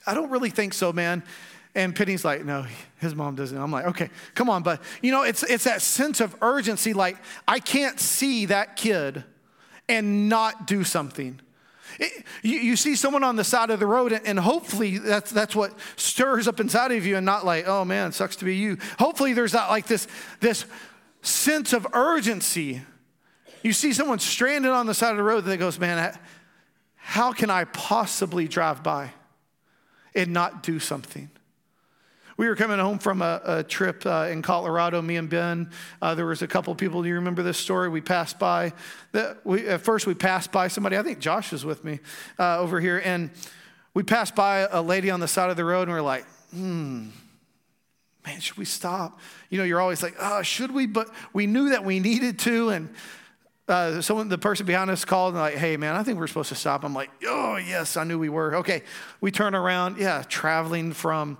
I 0.06 0.14
don't 0.14 0.30
really 0.30 0.50
think 0.50 0.74
so, 0.74 0.92
man. 0.92 1.22
And 1.74 1.94
Penny's 1.96 2.24
like, 2.24 2.44
no, 2.44 2.66
his 2.98 3.14
mom 3.14 3.34
doesn't. 3.34 3.56
I'm 3.56 3.70
like, 3.70 3.86
okay, 3.86 4.10
come 4.34 4.50
on. 4.50 4.62
But, 4.62 4.82
you 5.00 5.10
know, 5.10 5.22
it's, 5.22 5.42
it's 5.42 5.64
that 5.64 5.80
sense 5.80 6.20
of 6.20 6.36
urgency. 6.42 6.92
Like, 6.92 7.16
I 7.48 7.60
can't 7.60 7.98
see 7.98 8.46
that 8.46 8.76
kid 8.76 9.24
and 9.88 10.28
not 10.28 10.66
do 10.66 10.84
something. 10.84 11.40
It, 11.98 12.24
you, 12.42 12.58
you, 12.58 12.76
see 12.76 12.94
someone 12.94 13.24
on 13.24 13.36
the 13.36 13.44
side 13.44 13.70
of 13.70 13.80
the 13.80 13.86
road, 13.86 14.12
and 14.12 14.38
hopefully 14.38 14.98
that's, 14.98 15.30
that's 15.30 15.54
what 15.54 15.72
stirs 15.96 16.48
up 16.48 16.60
inside 16.60 16.92
of 16.92 17.06
you, 17.06 17.16
and 17.16 17.26
not 17.26 17.44
like, 17.44 17.66
oh 17.66 17.84
man, 17.84 18.12
sucks 18.12 18.36
to 18.36 18.44
be 18.44 18.56
you. 18.56 18.78
Hopefully 18.98 19.32
there's 19.32 19.52
not 19.52 19.70
like 19.70 19.86
this, 19.86 20.08
this 20.40 20.64
sense 21.22 21.72
of 21.72 21.86
urgency. 21.92 22.82
You 23.62 23.72
see 23.72 23.92
someone 23.92 24.18
stranded 24.18 24.70
on 24.70 24.86
the 24.86 24.94
side 24.94 25.12
of 25.12 25.16
the 25.16 25.22
road 25.22 25.44
and 25.44 25.52
that 25.52 25.58
goes, 25.58 25.78
man, 25.78 26.18
how 26.96 27.32
can 27.32 27.50
I 27.50 27.64
possibly 27.64 28.48
drive 28.48 28.82
by 28.82 29.12
and 30.14 30.32
not 30.32 30.62
do 30.62 30.78
something? 30.78 31.30
We 32.36 32.48
were 32.48 32.56
coming 32.56 32.78
home 32.78 32.98
from 32.98 33.20
a, 33.20 33.40
a 33.44 33.62
trip 33.62 34.06
uh, 34.06 34.28
in 34.30 34.42
Colorado, 34.42 35.02
me 35.02 35.16
and 35.16 35.28
Ben. 35.28 35.70
Uh, 36.00 36.14
there 36.14 36.26
was 36.26 36.40
a 36.40 36.46
couple 36.46 36.74
people. 36.74 37.02
Do 37.02 37.08
you 37.08 37.16
remember 37.16 37.42
this 37.42 37.58
story? 37.58 37.88
We 37.88 38.00
passed 38.00 38.38
by. 38.38 38.72
The, 39.12 39.36
we, 39.44 39.66
at 39.68 39.82
first, 39.82 40.06
we 40.06 40.14
passed 40.14 40.50
by 40.50 40.68
somebody. 40.68 40.96
I 40.96 41.02
think 41.02 41.18
Josh 41.18 41.52
was 41.52 41.64
with 41.64 41.84
me 41.84 42.00
uh, 42.38 42.58
over 42.58 42.80
here. 42.80 43.02
And 43.04 43.30
we 43.92 44.02
passed 44.02 44.34
by 44.34 44.60
a 44.70 44.80
lady 44.80 45.10
on 45.10 45.20
the 45.20 45.28
side 45.28 45.50
of 45.50 45.56
the 45.56 45.64
road, 45.64 45.82
and 45.82 45.92
we 45.92 45.98
are 45.98 46.02
like, 46.02 46.24
hmm, 46.50 47.08
man, 48.24 48.40
should 48.40 48.56
we 48.56 48.64
stop? 48.64 49.20
You 49.50 49.58
know, 49.58 49.64
you're 49.64 49.80
always 49.80 50.02
like, 50.02 50.14
oh, 50.18 50.42
should 50.42 50.72
we? 50.72 50.86
But 50.86 51.10
we 51.34 51.46
knew 51.46 51.70
that 51.70 51.84
we 51.84 52.00
needed 52.00 52.38
to. 52.40 52.70
And 52.70 52.88
uh, 53.68 54.00
someone, 54.00 54.28
the 54.28 54.38
person 54.38 54.64
behind 54.64 54.90
us 54.90 55.04
called 55.04 55.34
and 55.34 55.42
like, 55.42 55.54
hey, 55.54 55.76
man, 55.76 55.96
I 55.96 56.02
think 56.02 56.18
we're 56.18 56.26
supposed 56.26 56.48
to 56.48 56.54
stop. 56.54 56.84
I'm 56.84 56.94
like, 56.94 57.10
oh, 57.26 57.56
yes, 57.56 57.96
I 57.98 58.04
knew 58.04 58.18
we 58.18 58.30
were. 58.30 58.56
Okay, 58.56 58.82
we 59.20 59.30
turn 59.30 59.54
around. 59.54 59.98
Yeah, 59.98 60.24
traveling 60.26 60.92
from 60.92 61.36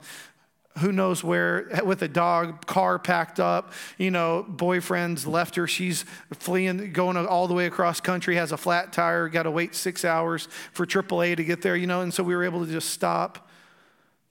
who 0.79 0.91
knows 0.91 1.23
where 1.23 1.69
with 1.85 2.03
a 2.03 2.09
dog, 2.09 2.67
car 2.67 2.99
packed 2.99 3.39
up. 3.39 3.73
You 3.99 4.11
know, 4.11 4.45
boyfriend's 4.49 5.27
left 5.27 5.57
her. 5.57 5.67
She's 5.67 6.05
fleeing, 6.33 6.93
going 6.93 7.17
all 7.17 7.47
the 7.47 7.55
way 7.55 7.67
across 7.67 8.01
country, 8.01 8.37
has 8.37 8.53
a 8.53 8.57
flat 8.57 8.93
tire, 8.93 9.29
got 9.29 9.43
to 9.43 9.51
wait 9.51 9.75
six 9.75 10.05
hours 10.05 10.49
for 10.73 10.87
AAA 10.87 11.37
to 11.37 11.45
get 11.45 11.63
there, 11.63 11.77
you 11.77 11.87
know. 11.87 12.01
And 12.01 12.13
so 12.13 12.23
we 12.23 12.35
were 12.35 12.45
able 12.45 12.65
to 12.65 12.71
just 12.71 12.91
stop, 12.91 13.49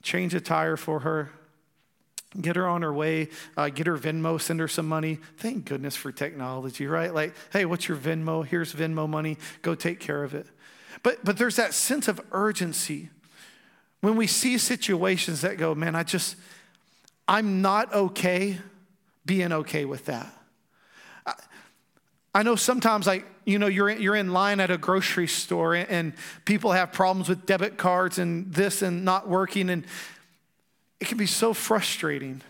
change 0.02 0.34
a 0.34 0.42
tire 0.42 0.78
for 0.78 1.02
her, 1.02 1.32
get 2.40 2.56
her 2.56 2.68
on 2.68 2.82
her 2.82 2.94
way, 2.94 3.30
uh, 3.56 3.70
get 3.70 3.86
her 3.86 3.98
Venmo, 3.98 4.42
send 4.42 4.60
her 4.60 4.68
some 4.68 4.88
money. 4.88 5.20
Thank 5.38 5.66
goodness 5.66 5.96
for 5.96 6.12
technology, 6.12 6.88
right? 6.88 7.14
Like, 7.14 7.36
hey, 7.54 7.66
what's 7.66 7.88
your 7.88 7.98
Venmo? 7.98 8.46
Here's 8.46 8.74
Venmo 8.74 9.08
money. 9.08 9.38
Go 9.62 9.76
take 9.76 10.00
care 10.00 10.24
of 10.24 10.34
it. 10.34 10.48
But, 11.04 11.24
but 11.24 11.38
there's 11.38 11.56
that 11.58 11.74
sense 11.74 12.08
of 12.08 12.20
urgency 12.32 13.10
when 14.02 14.16
we 14.16 14.28
see 14.28 14.58
situations 14.58 15.42
that 15.42 15.58
go, 15.58 15.74
man, 15.74 15.96
I 15.96 16.04
just, 16.04 16.36
I'm 17.28 17.62
not 17.62 17.94
okay 17.94 18.58
being 19.26 19.52
okay 19.52 19.86
with 19.86 20.06
that. 20.06 20.28
I, 21.26 21.34
I 22.34 22.44
know 22.44 22.56
sometimes, 22.56 23.08
like, 23.08 23.26
you 23.46 23.60
know, 23.60 23.68
you're, 23.68 23.90
you're 23.90 24.16
in 24.16 24.34
line 24.34 24.60
at 24.60 24.72
a 24.72 24.78
grocery 24.78 25.28
store 25.28 25.76
and, 25.76 25.90
and 25.90 26.14
people 26.46 26.72
have 26.72 26.92
problems 26.92 27.30
with 27.30 27.46
debit 27.46 27.78
cards 27.78 28.18
and 28.18 28.52
this 28.54 28.82
and 28.82 29.06
not 29.06 29.28
working, 29.28 29.70
and 29.70 29.86
it 31.00 31.08
can 31.08 31.18
be 31.18 31.26
so 31.26 31.54
frustrating. 31.54 32.42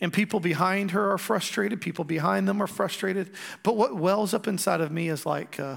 And 0.00 0.12
people 0.12 0.38
behind 0.38 0.92
her 0.92 1.12
are 1.12 1.18
frustrated, 1.18 1.80
people 1.80 2.04
behind 2.04 2.48
them 2.48 2.62
are 2.62 2.68
frustrated. 2.68 3.30
But 3.62 3.76
what 3.76 3.96
wells 3.96 4.32
up 4.32 4.46
inside 4.46 4.80
of 4.80 4.92
me 4.92 5.08
is 5.08 5.26
like, 5.26 5.58
uh, 5.58 5.76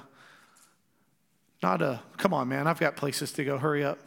not 1.62 1.82
a, 1.82 2.01
come 2.18 2.34
on, 2.34 2.48
man, 2.48 2.68
I've 2.68 2.80
got 2.80 2.96
places 2.96 3.32
to 3.34 3.44
go, 3.44 3.58
hurry 3.58 3.84
up. 3.84 4.00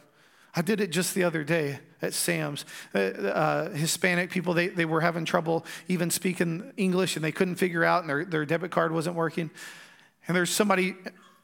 I 0.55 0.61
did 0.61 0.79
it 0.79 0.89
just 0.89 1.13
the 1.13 1.23
other 1.23 1.43
day 1.43 1.79
at 2.01 2.13
Sam's. 2.13 2.65
Uh, 2.93 2.99
uh, 2.99 3.69
Hispanic 3.71 4.29
people, 4.29 4.53
they, 4.53 4.67
they 4.67 4.85
were 4.85 5.01
having 5.01 5.25
trouble 5.25 5.65
even 5.87 6.09
speaking 6.09 6.71
English 6.77 7.15
and 7.15 7.25
they 7.25 7.31
couldn't 7.31 7.55
figure 7.55 7.83
out, 7.83 8.01
and 8.01 8.09
their, 8.09 8.23
their 8.23 8.45
debit 8.45 8.71
card 8.71 8.91
wasn't 8.91 9.15
working. 9.15 9.49
And 10.27 10.35
there's 10.35 10.49
somebody, 10.49 10.95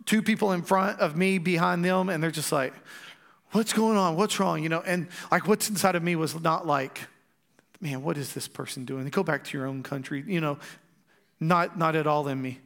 two 0.05 0.21
people 0.21 0.53
in 0.53 0.61
front 0.61 0.99
of 0.99 1.17
me 1.17 1.37
behind 1.39 1.83
them, 1.83 2.09
and 2.09 2.23
they're 2.23 2.31
just 2.31 2.51
like, 2.51 2.73
What's 3.51 3.73
going 3.73 3.97
on? 3.97 4.15
What's 4.15 4.39
wrong? 4.39 4.63
You 4.63 4.69
know, 4.69 4.79
and 4.79 5.09
like 5.29 5.45
what's 5.45 5.69
inside 5.69 5.95
of 5.95 6.03
me 6.03 6.15
was 6.15 6.39
not 6.39 6.65
like, 6.65 7.01
Man, 7.81 8.01
what 8.01 8.17
is 8.17 8.33
this 8.33 8.47
person 8.47 8.85
doing? 8.85 9.05
Go 9.09 9.23
back 9.23 9.43
to 9.43 9.57
your 9.57 9.67
own 9.67 9.83
country. 9.83 10.23
You 10.25 10.39
know, 10.39 10.57
not, 11.37 11.77
not 11.77 11.97
at 11.97 12.07
all 12.07 12.29
in 12.29 12.41
me. 12.41 12.59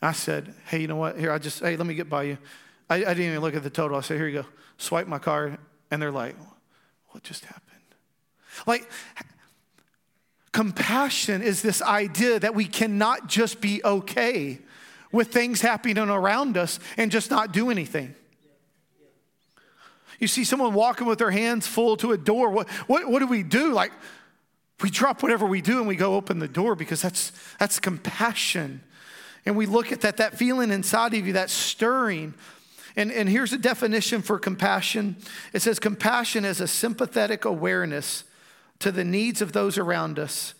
I 0.00 0.10
said, 0.10 0.52
Hey, 0.66 0.80
you 0.80 0.88
know 0.88 0.96
what? 0.96 1.16
Here, 1.16 1.30
I 1.30 1.38
just, 1.38 1.60
hey, 1.60 1.76
let 1.76 1.86
me 1.86 1.94
get 1.94 2.10
by 2.10 2.24
you. 2.24 2.38
I, 2.88 2.96
I 2.96 2.98
didn't 2.98 3.26
even 3.26 3.40
look 3.40 3.54
at 3.54 3.62
the 3.62 3.70
total. 3.70 3.96
I 3.96 4.00
said, 4.00 4.16
here 4.16 4.28
you 4.28 4.42
go. 4.42 4.48
Swipe 4.78 5.06
my 5.06 5.18
card. 5.18 5.58
And 5.90 6.00
they're 6.00 6.10
like, 6.10 6.36
what 7.08 7.22
just 7.22 7.44
happened? 7.44 7.62
Like, 8.66 8.90
compassion 10.52 11.42
is 11.42 11.62
this 11.62 11.82
idea 11.82 12.38
that 12.38 12.54
we 12.54 12.66
cannot 12.66 13.26
just 13.26 13.60
be 13.60 13.82
okay 13.84 14.58
with 15.10 15.28
things 15.28 15.60
happening 15.60 15.98
around 15.98 16.56
us 16.56 16.78
and 16.96 17.10
just 17.10 17.30
not 17.30 17.52
do 17.52 17.70
anything. 17.70 18.14
You 20.18 20.28
see 20.28 20.44
someone 20.44 20.72
walking 20.72 21.06
with 21.06 21.18
their 21.18 21.30
hands 21.30 21.66
full 21.66 21.96
to 21.98 22.12
a 22.12 22.18
door. 22.18 22.50
What, 22.50 22.68
what, 22.86 23.08
what 23.08 23.18
do 23.18 23.26
we 23.26 23.42
do? 23.42 23.72
Like, 23.72 23.92
we 24.80 24.88
drop 24.88 25.22
whatever 25.22 25.46
we 25.46 25.60
do 25.60 25.78
and 25.78 25.88
we 25.88 25.96
go 25.96 26.14
open 26.14 26.38
the 26.38 26.48
door 26.48 26.74
because 26.74 27.02
that's, 27.02 27.32
that's 27.58 27.80
compassion. 27.80 28.82
And 29.44 29.56
we 29.56 29.66
look 29.66 29.90
at 29.92 30.02
that, 30.02 30.18
that 30.18 30.38
feeling 30.38 30.70
inside 30.70 31.14
of 31.14 31.26
you, 31.26 31.32
that 31.34 31.50
stirring 31.50 32.34
and, 32.96 33.10
and 33.10 33.28
here's 33.28 33.52
a 33.52 33.58
definition 33.58 34.22
for 34.22 34.38
compassion 34.38 35.16
it 35.52 35.62
says, 35.62 35.78
compassion 35.78 36.44
is 36.44 36.60
a 36.60 36.68
sympathetic 36.68 37.44
awareness 37.44 38.24
to 38.80 38.92
the 38.92 39.04
needs 39.04 39.40
of 39.40 39.52
those 39.52 39.78
around 39.78 40.18
us, 40.18 40.54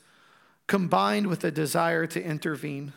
combined 0.67 1.27
with 1.27 1.45
a 1.45 1.51
desire 1.51 2.07
to 2.07 2.23
intervene. 2.23 2.93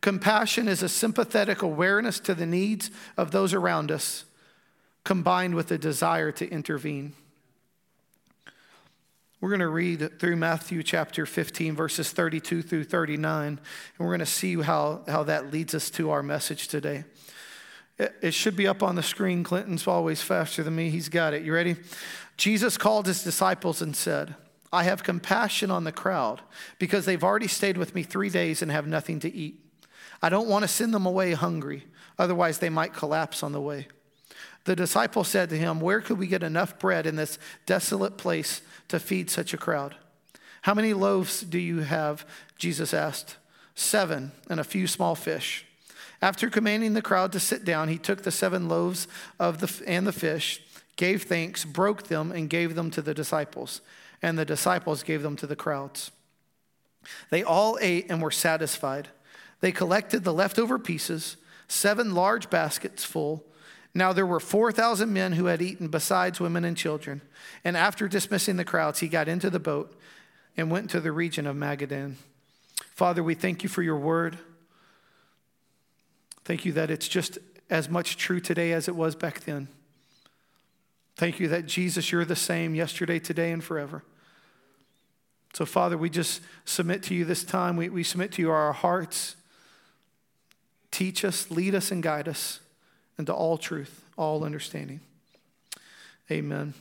Compassion 0.00 0.68
is 0.68 0.82
a 0.82 0.88
sympathetic 0.88 1.60
awareness 1.60 2.20
to 2.20 2.34
the 2.34 2.46
needs 2.46 2.90
of 3.16 3.32
those 3.32 3.52
around 3.52 3.90
us, 3.90 4.24
combined 5.04 5.54
with 5.54 5.70
a 5.70 5.78
desire 5.78 6.32
to 6.32 6.48
intervene. 6.48 7.12
We're 9.40 9.50
going 9.50 9.60
to 9.60 9.68
read 9.68 10.20
through 10.20 10.36
Matthew 10.36 10.82
chapter 10.82 11.26
15, 11.26 11.74
verses 11.74 12.12
32 12.12 12.62
through 12.62 12.84
39, 12.84 13.46
and 13.46 13.58
we're 13.98 14.06
going 14.06 14.20
to 14.20 14.26
see 14.26 14.60
how, 14.60 15.02
how 15.08 15.22
that 15.24 15.50
leads 15.50 15.74
us 15.74 15.90
to 15.90 16.10
our 16.10 16.22
message 16.22 16.68
today. 16.68 17.04
It 18.00 18.32
should 18.32 18.56
be 18.56 18.66
up 18.66 18.82
on 18.82 18.94
the 18.94 19.02
screen. 19.02 19.44
Clinton's 19.44 19.86
always 19.86 20.22
faster 20.22 20.62
than 20.62 20.74
me. 20.74 20.88
He's 20.88 21.10
got 21.10 21.34
it. 21.34 21.42
You 21.42 21.52
ready? 21.52 21.76
Jesus 22.38 22.78
called 22.78 23.06
his 23.06 23.22
disciples 23.22 23.82
and 23.82 23.94
said, 23.94 24.34
I 24.72 24.84
have 24.84 25.02
compassion 25.02 25.70
on 25.70 25.84
the 25.84 25.92
crowd 25.92 26.40
because 26.78 27.04
they've 27.04 27.22
already 27.22 27.48
stayed 27.48 27.76
with 27.76 27.94
me 27.94 28.02
three 28.02 28.30
days 28.30 28.62
and 28.62 28.70
have 28.70 28.86
nothing 28.86 29.20
to 29.20 29.34
eat. 29.34 29.60
I 30.22 30.30
don't 30.30 30.48
want 30.48 30.62
to 30.62 30.68
send 30.68 30.94
them 30.94 31.04
away 31.04 31.32
hungry, 31.32 31.84
otherwise, 32.18 32.58
they 32.58 32.70
might 32.70 32.94
collapse 32.94 33.42
on 33.42 33.52
the 33.52 33.60
way. 33.60 33.88
The 34.64 34.76
disciple 34.76 35.24
said 35.24 35.50
to 35.50 35.58
him, 35.58 35.80
Where 35.80 36.00
could 36.00 36.18
we 36.18 36.26
get 36.26 36.42
enough 36.42 36.78
bread 36.78 37.06
in 37.06 37.16
this 37.16 37.38
desolate 37.66 38.16
place 38.16 38.62
to 38.88 38.98
feed 39.00 39.28
such 39.28 39.52
a 39.52 39.58
crowd? 39.58 39.96
How 40.62 40.74
many 40.74 40.92
loaves 40.94 41.42
do 41.42 41.58
you 41.58 41.80
have? 41.80 42.26
Jesus 42.56 42.94
asked. 42.94 43.36
Seven, 43.74 44.32
and 44.48 44.60
a 44.60 44.64
few 44.64 44.86
small 44.86 45.14
fish. 45.14 45.66
After 46.22 46.50
commanding 46.50 46.92
the 46.92 47.02
crowd 47.02 47.32
to 47.32 47.40
sit 47.40 47.64
down, 47.64 47.88
he 47.88 47.98
took 47.98 48.22
the 48.22 48.30
seven 48.30 48.68
loaves 48.68 49.08
of 49.38 49.60
the, 49.60 49.84
and 49.86 50.06
the 50.06 50.12
fish, 50.12 50.60
gave 50.96 51.22
thanks, 51.22 51.64
broke 51.64 52.08
them, 52.08 52.30
and 52.30 52.50
gave 52.50 52.74
them 52.74 52.90
to 52.90 53.00
the 53.02 53.14
disciples. 53.14 53.80
And 54.20 54.38
the 54.38 54.44
disciples 54.44 55.02
gave 55.02 55.22
them 55.22 55.36
to 55.36 55.46
the 55.46 55.56
crowds. 55.56 56.10
They 57.30 57.42
all 57.42 57.78
ate 57.80 58.10
and 58.10 58.20
were 58.20 58.30
satisfied. 58.30 59.08
They 59.60 59.72
collected 59.72 60.24
the 60.24 60.34
leftover 60.34 60.78
pieces, 60.78 61.38
seven 61.68 62.14
large 62.14 62.50
baskets 62.50 63.04
full. 63.04 63.44
Now 63.94 64.12
there 64.12 64.26
were 64.26 64.40
4,000 64.40 65.10
men 65.10 65.32
who 65.32 65.46
had 65.46 65.62
eaten, 65.62 65.88
besides 65.88 66.38
women 66.38 66.64
and 66.64 66.76
children. 66.76 67.22
And 67.64 67.78
after 67.78 68.08
dismissing 68.08 68.56
the 68.56 68.64
crowds, 68.64 69.00
he 69.00 69.08
got 69.08 69.28
into 69.28 69.48
the 69.48 69.58
boat 69.58 69.98
and 70.56 70.70
went 70.70 70.90
to 70.90 71.00
the 71.00 71.12
region 71.12 71.46
of 71.46 71.56
Magadan. 71.56 72.16
Father, 72.94 73.22
we 73.22 73.34
thank 73.34 73.62
you 73.62 73.68
for 73.68 73.82
your 73.82 73.96
word. 73.96 74.38
Thank 76.44 76.64
you 76.64 76.72
that 76.72 76.90
it's 76.90 77.08
just 77.08 77.38
as 77.68 77.88
much 77.88 78.16
true 78.16 78.40
today 78.40 78.72
as 78.72 78.88
it 78.88 78.96
was 78.96 79.14
back 79.14 79.40
then. 79.40 79.68
Thank 81.16 81.38
you 81.38 81.48
that 81.48 81.66
Jesus, 81.66 82.10
you're 82.10 82.24
the 82.24 82.34
same 82.34 82.74
yesterday, 82.74 83.18
today, 83.18 83.52
and 83.52 83.62
forever. 83.62 84.02
So, 85.52 85.66
Father, 85.66 85.98
we 85.98 86.08
just 86.08 86.40
submit 86.64 87.02
to 87.04 87.14
you 87.14 87.24
this 87.24 87.44
time. 87.44 87.76
We, 87.76 87.88
we 87.88 88.02
submit 88.02 88.32
to 88.32 88.42
you 88.42 88.50
our 88.50 88.72
hearts. 88.72 89.36
Teach 90.90 91.24
us, 91.24 91.50
lead 91.50 91.74
us, 91.74 91.90
and 91.90 92.02
guide 92.02 92.28
us 92.28 92.60
into 93.18 93.34
all 93.34 93.58
truth, 93.58 94.02
all 94.16 94.44
understanding. 94.44 95.00
Amen. 96.30 96.74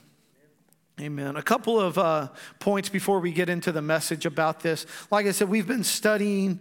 Amen. 1.01 1.35
A 1.35 1.41
couple 1.41 1.79
of 1.79 1.97
uh, 1.97 2.27
points 2.59 2.89
before 2.89 3.19
we 3.19 3.31
get 3.31 3.49
into 3.49 3.71
the 3.71 3.81
message 3.81 4.25
about 4.25 4.61
this. 4.61 4.85
Like 5.09 5.25
I 5.25 5.31
said, 5.31 5.49
we've 5.49 5.67
been 5.67 5.83
studying 5.83 6.59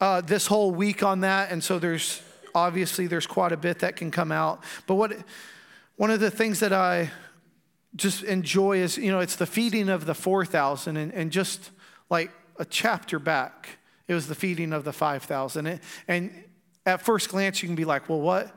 uh, 0.00 0.20
this 0.20 0.46
whole 0.46 0.70
week 0.70 1.02
on 1.02 1.20
that, 1.20 1.52
and 1.52 1.62
so 1.62 1.78
there's 1.78 2.22
obviously 2.54 3.06
there's 3.06 3.26
quite 3.26 3.52
a 3.52 3.56
bit 3.56 3.80
that 3.80 3.96
can 3.96 4.10
come 4.10 4.32
out. 4.32 4.62
But 4.86 4.94
what 4.94 5.12
one 5.96 6.10
of 6.10 6.20
the 6.20 6.30
things 6.30 6.60
that 6.60 6.72
I 6.72 7.10
just 7.94 8.22
enjoy 8.22 8.78
is 8.78 8.96
you 8.96 9.10
know 9.10 9.20
it's 9.20 9.36
the 9.36 9.46
feeding 9.46 9.88
of 9.88 10.06
the 10.06 10.14
four 10.14 10.44
thousand, 10.44 10.96
and, 10.96 11.12
and 11.12 11.30
just 11.30 11.70
like 12.10 12.30
a 12.58 12.64
chapter 12.64 13.18
back, 13.18 13.78
it 14.08 14.14
was 14.14 14.28
the 14.28 14.34
feeding 14.34 14.72
of 14.72 14.84
the 14.84 14.92
five 14.92 15.22
thousand, 15.22 15.80
and 16.08 16.44
at 16.84 17.02
first 17.02 17.28
glance 17.28 17.62
you 17.62 17.68
can 17.68 17.76
be 17.76 17.84
like, 17.84 18.08
well, 18.08 18.20
what? 18.20 18.54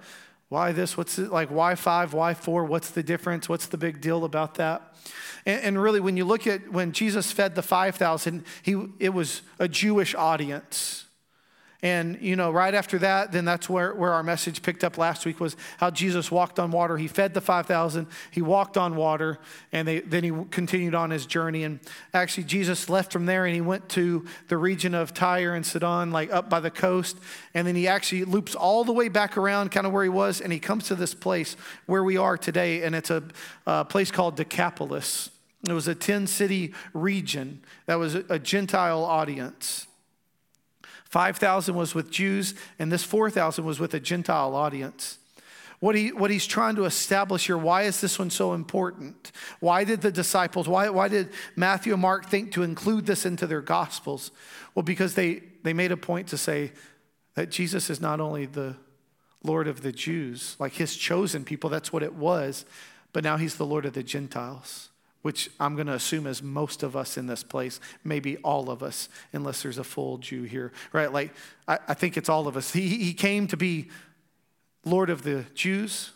Why 0.50 0.72
this? 0.72 0.96
What's 0.96 1.18
it 1.18 1.32
like? 1.32 1.50
Why 1.50 1.76
five? 1.76 2.14
Why 2.14 2.34
four? 2.34 2.66
What's 2.66 2.92
the 2.92 3.04
difference? 3.04 3.50
What's 3.50 3.66
the 3.66 3.78
big 3.78 4.00
deal 4.00 4.24
about 4.24 4.56
that? 4.56 4.96
And, 5.46 5.62
and 5.62 5.82
really, 5.82 6.00
when 6.00 6.18
you 6.18 6.26
look 6.26 6.46
at 6.48 6.72
when 6.72 6.92
Jesus 6.92 7.32
fed 7.32 7.56
the 7.56 7.62
5,000, 7.62 8.44
he, 8.62 8.86
it 9.00 9.10
was 9.10 9.42
a 9.60 9.68
Jewish 9.68 10.14
audience. 10.16 11.06
And, 11.86 12.20
you 12.20 12.36
know, 12.36 12.50
right 12.50 12.74
after 12.74 12.98
that, 12.98 13.32
then 13.32 13.46
that's 13.46 13.70
where, 13.70 13.94
where 13.94 14.12
our 14.12 14.24
message 14.24 14.64
picked 14.64 14.84
up 14.84 14.98
last 14.98 15.24
week 15.24 15.40
was 15.40 15.56
how 15.78 15.92
Jesus 15.92 16.32
walked 16.32 16.58
on 16.58 16.72
water. 16.72 16.98
He 16.98 17.08
fed 17.08 17.36
the 17.36 17.42
5,000, 17.42 18.08
he 18.32 18.42
walked 18.42 18.76
on 18.76 18.96
water, 18.96 19.38
and 19.72 19.88
they, 19.88 20.00
then 20.00 20.24
he 20.24 20.32
continued 20.50 20.96
on 20.96 21.12
his 21.12 21.28
journey. 21.28 21.64
And 21.64 21.80
actually, 22.12 22.46
Jesus 22.46 22.90
left 22.90 23.12
from 23.14 23.28
there 23.28 23.46
and 23.46 23.54
he 23.54 23.62
went 23.62 23.88
to 23.90 24.26
the 24.48 24.58
region 24.58 24.96
of 24.96 25.14
Tyre 25.14 25.54
and 25.54 25.64
Sidon, 25.64 26.10
like 26.10 26.34
up 26.34 26.50
by 26.50 26.60
the 26.60 26.72
coast. 26.72 27.20
And 27.54 27.68
then 27.68 27.76
he 27.76 27.88
actually 27.88 28.26
loops 28.26 28.56
all 28.56 28.84
the 28.84 28.92
way 28.92 29.08
back 29.08 29.38
around, 29.38 29.70
kind 29.70 29.86
of 29.86 29.94
where 29.94 30.02
he 30.02 30.10
was, 30.10 30.42
and 30.42 30.52
he 30.52 30.58
comes 30.58 30.88
to 30.88 30.96
this 30.96 31.14
place 31.14 31.56
where 31.86 32.04
we 32.04 32.18
are 32.18 32.36
today. 32.36 32.82
And 32.82 32.96
it's 32.96 33.12
a, 33.12 33.22
a 33.68 33.86
place 33.86 34.10
called 34.10 34.38
Decapolis. 34.38 35.30
It 35.70 35.74
was 35.74 35.88
a 35.88 35.94
10 35.94 36.26
city 36.26 36.74
region 36.96 37.62
that 37.86 38.00
was 38.00 38.16
a 38.16 38.40
Gentile 38.40 39.04
audience. 39.04 39.86
5,000 41.10 41.76
was 41.76 41.96
with 41.96 42.12
Jews, 42.12 42.56
and 42.80 42.92
this 42.92 43.04
4,000 43.04 43.64
was 43.64 43.80
with 43.80 43.94
a 43.94 44.00
Gentile 44.00 44.56
audience. 44.56 45.18
What, 45.80 45.96
he, 45.96 46.12
what 46.12 46.32
he's 46.32 46.48
trying 46.48 46.76
to 46.78 46.86
establish 46.86 47.46
here, 47.46 47.58
why 47.58 47.84
is 47.84 48.02
this 48.02 48.18
one 48.18 48.30
so 48.30 48.54
important? 48.54 49.32
Why 49.60 49.84
did 49.84 50.02
the 50.02 50.12
disciples, 50.12 50.68
why, 50.68 50.90
why 50.90 51.08
did 51.08 51.30
Matthew 51.56 51.94
and 51.94 52.02
Mark 52.02 52.28
think 52.28 52.52
to 52.54 52.64
include 52.64 53.06
this 53.06 53.26
into 53.26 53.46
their 53.46 53.62
gospels? 53.62 54.32
Well, 54.74 54.84
because 54.84 55.16
they, 55.16 55.44
they 55.64 55.74
made 55.74 55.92
a 55.92 55.98
point 55.98 56.30
to 56.30 56.38
say 56.38 56.72
that 57.36 57.52
Jesus 57.52 57.90
is 57.90 58.02
not 58.02 58.20
only 58.20 58.46
the 58.46 58.76
Lord 59.44 59.68
of 59.68 59.82
the 59.82 59.92
Jews, 59.92 60.56
like 60.60 60.74
his 60.74 60.96
chosen 60.96 61.44
people, 61.44 61.70
that's 61.70 61.94
what 61.94 62.04
it 62.04 62.16
was, 62.16 62.66
but 63.14 63.24
now 63.24 63.38
he's 63.38 63.56
the 63.56 63.66
Lord 63.66 63.86
of 63.86 63.94
the 63.94 64.04
Gentiles 64.04 64.90
which 65.26 65.50
I'm 65.60 65.74
going 65.74 65.88
to 65.88 65.94
assume 65.94 66.28
is 66.28 66.44
most 66.44 66.84
of 66.84 66.96
us 66.96 67.18
in 67.18 67.26
this 67.26 67.42
place, 67.42 67.80
maybe 68.04 68.38
all 68.44 68.70
of 68.70 68.84
us, 68.84 69.10
unless 69.34 69.64
there's 69.64 69.80
a 69.80 69.84
full 69.84 70.20
Jew 70.20 70.44
here, 70.44 70.72
right? 70.94 71.12
Like, 71.12 71.34
I, 71.68 71.80
I 71.88 71.94
think 71.96 72.16
it's 72.16 72.30
all 72.30 72.48
of 72.48 72.56
us. 72.56 72.72
He, 72.72 72.88
he 72.88 73.12
came 73.12 73.48
to 73.48 73.58
be 73.58 73.90
Lord 74.84 75.10
of 75.10 75.24
the 75.24 75.46
Jews 75.56 76.12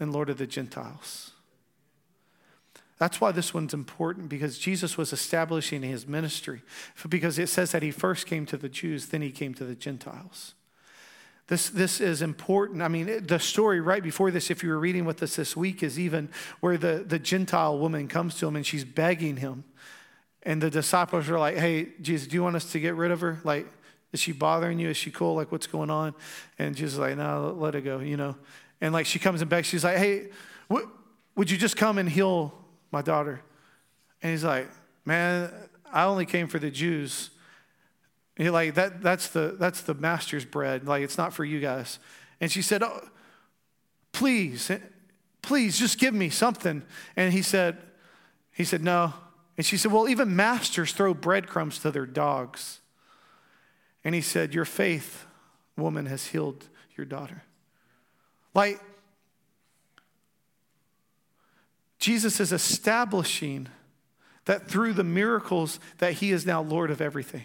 and 0.00 0.12
Lord 0.12 0.28
of 0.28 0.38
the 0.38 0.46
Gentiles. 0.48 1.30
That's 2.98 3.20
why 3.20 3.30
this 3.30 3.54
one's 3.54 3.74
important 3.74 4.28
because 4.28 4.58
Jesus 4.58 4.98
was 4.98 5.12
establishing 5.12 5.82
his 5.82 6.08
ministry. 6.08 6.62
Because 7.08 7.38
it 7.38 7.48
says 7.48 7.70
that 7.70 7.84
he 7.84 7.92
first 7.92 8.26
came 8.26 8.44
to 8.46 8.56
the 8.56 8.68
Jews, 8.68 9.06
then 9.06 9.22
he 9.22 9.30
came 9.30 9.54
to 9.54 9.64
the 9.64 9.76
Gentiles. 9.76 10.54
This, 11.50 11.68
this 11.68 12.00
is 12.00 12.22
important. 12.22 12.80
I 12.80 12.86
mean, 12.86 13.26
the 13.26 13.40
story 13.40 13.80
right 13.80 14.04
before 14.04 14.30
this, 14.30 14.52
if 14.52 14.62
you 14.62 14.68
were 14.68 14.78
reading 14.78 15.04
with 15.04 15.20
us 15.20 15.34
this 15.34 15.56
week, 15.56 15.82
is 15.82 15.98
even 15.98 16.28
where 16.60 16.78
the, 16.78 17.04
the 17.04 17.18
Gentile 17.18 17.76
woman 17.76 18.06
comes 18.06 18.36
to 18.36 18.46
him 18.46 18.54
and 18.54 18.64
she's 18.64 18.84
begging 18.84 19.36
him. 19.36 19.64
And 20.44 20.62
the 20.62 20.70
disciples 20.70 21.28
are 21.28 21.40
like, 21.40 21.56
hey, 21.56 21.88
Jesus, 22.00 22.28
do 22.28 22.36
you 22.36 22.44
want 22.44 22.54
us 22.54 22.70
to 22.70 22.78
get 22.78 22.94
rid 22.94 23.10
of 23.10 23.20
her? 23.22 23.40
Like, 23.42 23.66
is 24.12 24.20
she 24.20 24.30
bothering 24.30 24.78
you? 24.78 24.90
Is 24.90 24.96
she 24.96 25.10
cool? 25.10 25.34
Like, 25.34 25.50
what's 25.50 25.66
going 25.66 25.90
on? 25.90 26.14
And 26.56 26.76
Jesus 26.76 27.00
like, 27.00 27.16
no, 27.16 27.52
let 27.58 27.74
it 27.74 27.80
go, 27.80 27.98
you 27.98 28.16
know. 28.16 28.36
And 28.80 28.92
like, 28.92 29.06
she 29.06 29.18
comes 29.18 29.40
and 29.40 29.50
begs. 29.50 29.66
She's 29.66 29.82
like, 29.82 29.96
hey, 29.96 30.28
would 31.34 31.50
you 31.50 31.58
just 31.58 31.76
come 31.76 31.98
and 31.98 32.08
heal 32.08 32.54
my 32.92 33.02
daughter? 33.02 33.40
And 34.22 34.30
he's 34.30 34.44
like, 34.44 34.68
man, 35.04 35.52
I 35.92 36.04
only 36.04 36.26
came 36.26 36.46
for 36.46 36.60
the 36.60 36.70
Jews 36.70 37.30
like 38.48 38.74
that, 38.74 39.02
that's 39.02 39.28
the 39.28 39.56
that's 39.58 39.82
the 39.82 39.94
master's 39.94 40.44
bread. 40.44 40.86
Like 40.86 41.02
it's 41.02 41.18
not 41.18 41.34
for 41.34 41.44
you 41.44 41.60
guys. 41.60 41.98
And 42.40 42.50
she 42.50 42.62
said, 42.62 42.82
oh, 42.82 43.06
please, 44.12 44.70
please 45.42 45.78
just 45.78 45.98
give 45.98 46.14
me 46.14 46.30
something. 46.30 46.82
And 47.16 47.32
he 47.32 47.42
said, 47.42 47.76
he 48.52 48.64
said, 48.64 48.82
no. 48.82 49.12
And 49.58 49.66
she 49.66 49.76
said, 49.76 49.92
well, 49.92 50.08
even 50.08 50.34
masters 50.34 50.92
throw 50.92 51.12
breadcrumbs 51.12 51.80
to 51.80 51.90
their 51.90 52.06
dogs. 52.06 52.80
And 54.04 54.14
he 54.14 54.20
said, 54.20 54.54
Your 54.54 54.64
faith, 54.64 55.26
woman, 55.76 56.06
has 56.06 56.28
healed 56.28 56.68
your 56.96 57.04
daughter. 57.04 57.42
Like, 58.54 58.80
Jesus 61.98 62.40
is 62.40 62.52
establishing 62.52 63.68
that 64.46 64.66
through 64.66 64.94
the 64.94 65.04
miracles 65.04 65.78
that 65.98 66.14
he 66.14 66.32
is 66.32 66.46
now 66.46 66.62
Lord 66.62 66.90
of 66.90 67.00
everything. 67.00 67.44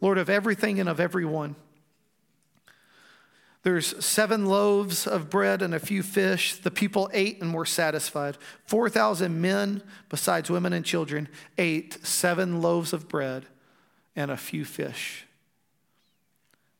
Lord 0.00 0.18
of 0.18 0.28
everything 0.28 0.78
and 0.80 0.88
of 0.88 1.00
everyone. 1.00 1.56
There's 3.66 4.04
seven 4.04 4.46
loaves 4.46 5.08
of 5.08 5.28
bread 5.28 5.60
and 5.60 5.74
a 5.74 5.80
few 5.80 6.04
fish. 6.04 6.54
The 6.54 6.70
people 6.70 7.10
ate 7.12 7.42
and 7.42 7.52
were 7.52 7.64
satisfied. 7.64 8.38
4,000 8.66 9.40
men, 9.40 9.82
besides 10.08 10.48
women 10.48 10.72
and 10.72 10.84
children, 10.84 11.28
ate 11.58 12.06
seven 12.06 12.62
loaves 12.62 12.92
of 12.92 13.08
bread 13.08 13.46
and 14.14 14.30
a 14.30 14.36
few 14.36 14.64
fish. 14.64 15.26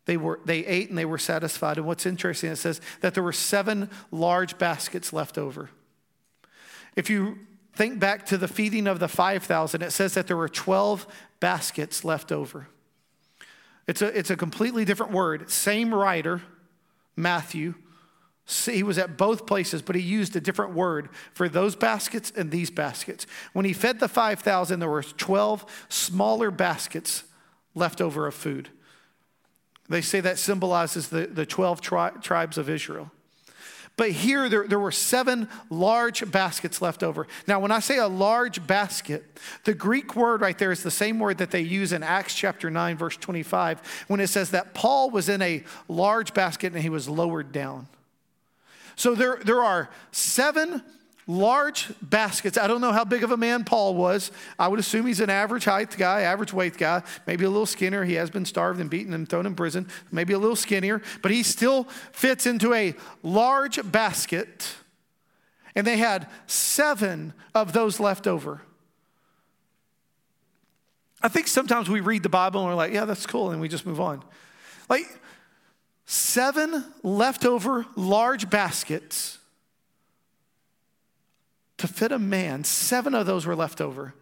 They, 0.05 0.17
were, 0.17 0.39
they 0.45 0.65
ate 0.65 0.89
and 0.89 0.97
they 0.97 1.05
were 1.05 1.19
satisfied. 1.19 1.77
And 1.77 1.89
what's 1.89 2.07
interesting, 2.07 2.53
it 2.53 2.57
says 2.57 2.81
that 3.01 3.15
there 3.15 3.23
were 3.25 3.33
seven 3.33 3.91
large 4.13 4.57
baskets 4.57 5.13
left 5.13 5.39
over. 5.39 5.71
If 6.95 7.11
you 7.11 7.41
think 7.75 7.99
back 7.99 8.27
to 8.27 8.39
the 8.39 8.47
feeding 8.47 8.87
of 8.87 9.01
the 9.01 9.09
5,000, 9.09 9.83
it 9.83 9.91
says 9.91 10.15
that 10.15 10.29
there 10.29 10.37
were 10.37 10.49
12 10.49 11.05
baskets 11.41 12.05
left 12.05 12.31
over. 12.31 12.69
It's 13.87 14.03
a, 14.03 14.07
it's 14.19 14.31
a 14.31 14.37
completely 14.37 14.85
different 14.85 15.13
word. 15.13 15.51
Same 15.51 15.95
writer, 15.95 16.43
Matthew. 17.15 17.75
He 18.47 18.83
was 18.83 18.99
at 18.99 19.17
both 19.17 19.47
places, 19.47 19.83
but 19.83 19.97
he 19.97 20.03
used 20.03 20.37
a 20.37 20.41
different 20.41 20.73
word 20.73 21.09
for 21.33 21.49
those 21.49 21.75
baskets 21.75 22.33
and 22.37 22.51
these 22.51 22.71
baskets. 22.71 23.27
When 23.53 23.65
he 23.65 23.73
fed 23.73 23.99
the 23.99 24.09
5,000, 24.09 24.79
there 24.79 24.89
were 24.89 25.03
12 25.03 25.87
smaller 25.89 26.51
baskets 26.51 27.25
left 27.75 28.01
over 28.01 28.27
of 28.27 28.35
food. 28.35 28.71
They 29.89 30.01
say 30.01 30.21
that 30.21 30.39
symbolizes 30.39 31.09
the, 31.09 31.27
the 31.27 31.47
12 31.47 31.81
tri- 31.81 32.11
tribes 32.23 32.59
of 32.59 32.71
Israel. 32.71 33.11
But 33.97 34.11
here, 34.11 34.49
there, 34.51 34.69
there 34.69 34.79
were 34.79 34.93
seven 34.93 35.49
large 35.71 36.31
baskets 36.31 36.83
left 36.83 37.03
over. 37.03 37.27
Now, 37.47 37.61
when 37.61 37.71
I 37.71 37.81
say 37.81 37.97
a 37.97 38.07
large 38.07 38.67
basket, 38.67 39.25
the 39.65 39.73
Greek 39.73 40.15
word 40.15 40.43
right 40.43 40.57
there 40.59 40.71
is 40.71 40.83
the 40.83 40.91
same 40.91 41.19
word 41.19 41.39
that 41.39 41.51
they 41.51 41.63
use 41.63 41.95
in 41.95 42.03
Acts 42.03 42.35
chapter 42.35 42.71
9, 42.71 42.97
verse 42.99 43.17
25, 43.17 44.05
when 44.09 44.21
it 44.21 44.27
says 44.27 44.51
that 44.51 44.75
Paul 44.75 45.09
was 45.09 45.31
in 45.31 45.41
a 45.41 45.65
large 45.89 46.35
basket 46.35 46.75
and 46.75 46.83
he 46.83 46.91
was 46.91 47.09
lowered 47.09 47.53
down. 47.53 47.89
So 48.97 49.15
there, 49.15 49.41
there 49.43 49.63
are 49.63 49.89
seven 50.11 50.83
large 51.27 51.93
baskets. 52.01 52.57
I 52.57 52.67
don't 52.67 52.81
know 52.81 52.93
how 52.93 53.05
big 53.05 53.25
of 53.25 53.33
a 53.33 53.37
man 53.37 53.65
Paul 53.65 53.95
was. 53.95 54.31
I 54.59 54.69
would 54.69 54.79
assume 54.79 55.07
he's 55.07 55.21
an 55.21 55.31
average 55.31 55.65
height 55.65 55.97
guy, 55.97 56.21
average 56.23 56.53
weight 56.53 56.77
guy, 56.77 57.03
maybe 57.27 57.45
a 57.45 57.51
little 57.51 57.67
skinnier. 57.67 58.05
He 58.05 58.15
has 58.15 58.31
been 58.31 58.45
starved 58.45 58.81
and 58.81 58.89
beaten 58.89 59.13
and 59.13 59.29
thrown 59.29 59.47
in 59.47 59.55
prison, 59.55 59.89
maybe 60.13 60.33
a 60.35 60.39
little 60.39 60.57
skinnier, 60.57 61.03
but 61.23 61.31
he 61.31 61.43
still 61.43 61.85
fits 62.13 62.47
into 62.47 62.73
a 62.73 62.95
large 63.23 63.81
basket. 63.91 64.75
And 65.75 65.87
they 65.87 65.97
had 65.97 66.29
seven 66.47 67.35
of 67.55 67.73
those 67.73 67.99
left 67.99 68.27
over. 68.27 68.63
I 71.23 71.29
think 71.29 71.49
sometimes 71.49 71.91
we 71.91 72.01
read 72.01 72.23
the 72.23 72.29
Bible 72.29 72.61
and 72.61 72.69
we're 72.69 72.77
like, 72.77 72.93
yeah, 72.93 73.05
that's 73.05 73.27
cool, 73.27 73.51
and 73.51 73.61
we 73.61 73.69
just 73.69 73.85
move 73.85 74.01
on. 74.01 74.23
Like, 74.89 75.07
seven 76.05 76.85
leftover 77.03 77.85
large 77.97 78.49
baskets 78.49 79.39
to 81.79 81.89
fit 81.89 82.13
a 82.13 82.19
man. 82.19 82.65
Seven 82.65 83.15
of 83.15 83.27
those 83.27 83.47
were 83.47 83.57
left 83.57 83.81
over. 83.81 84.15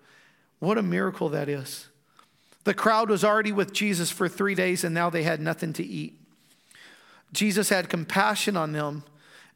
What 0.59 0.79
a 0.79 0.83
miracle 0.83 1.29
that 1.31 1.49
is. 1.49 1.88
The 2.64 2.75
crowd 2.75 3.11
was 3.11 3.25
already 3.25 3.53
with 3.53 3.73
Jesus 3.73 4.11
for 4.11 4.29
three 4.29 4.55
days 4.55 4.85
and 4.85 4.95
now 4.95 5.11
they 5.11 5.23
had 5.23 5.40
nothing 5.40 5.73
to 5.75 5.85
eat. 5.85 6.19
Jesus 7.35 7.69
had 7.69 7.88
compassion 7.88 8.57
on 8.57 8.73
them, 8.73 9.03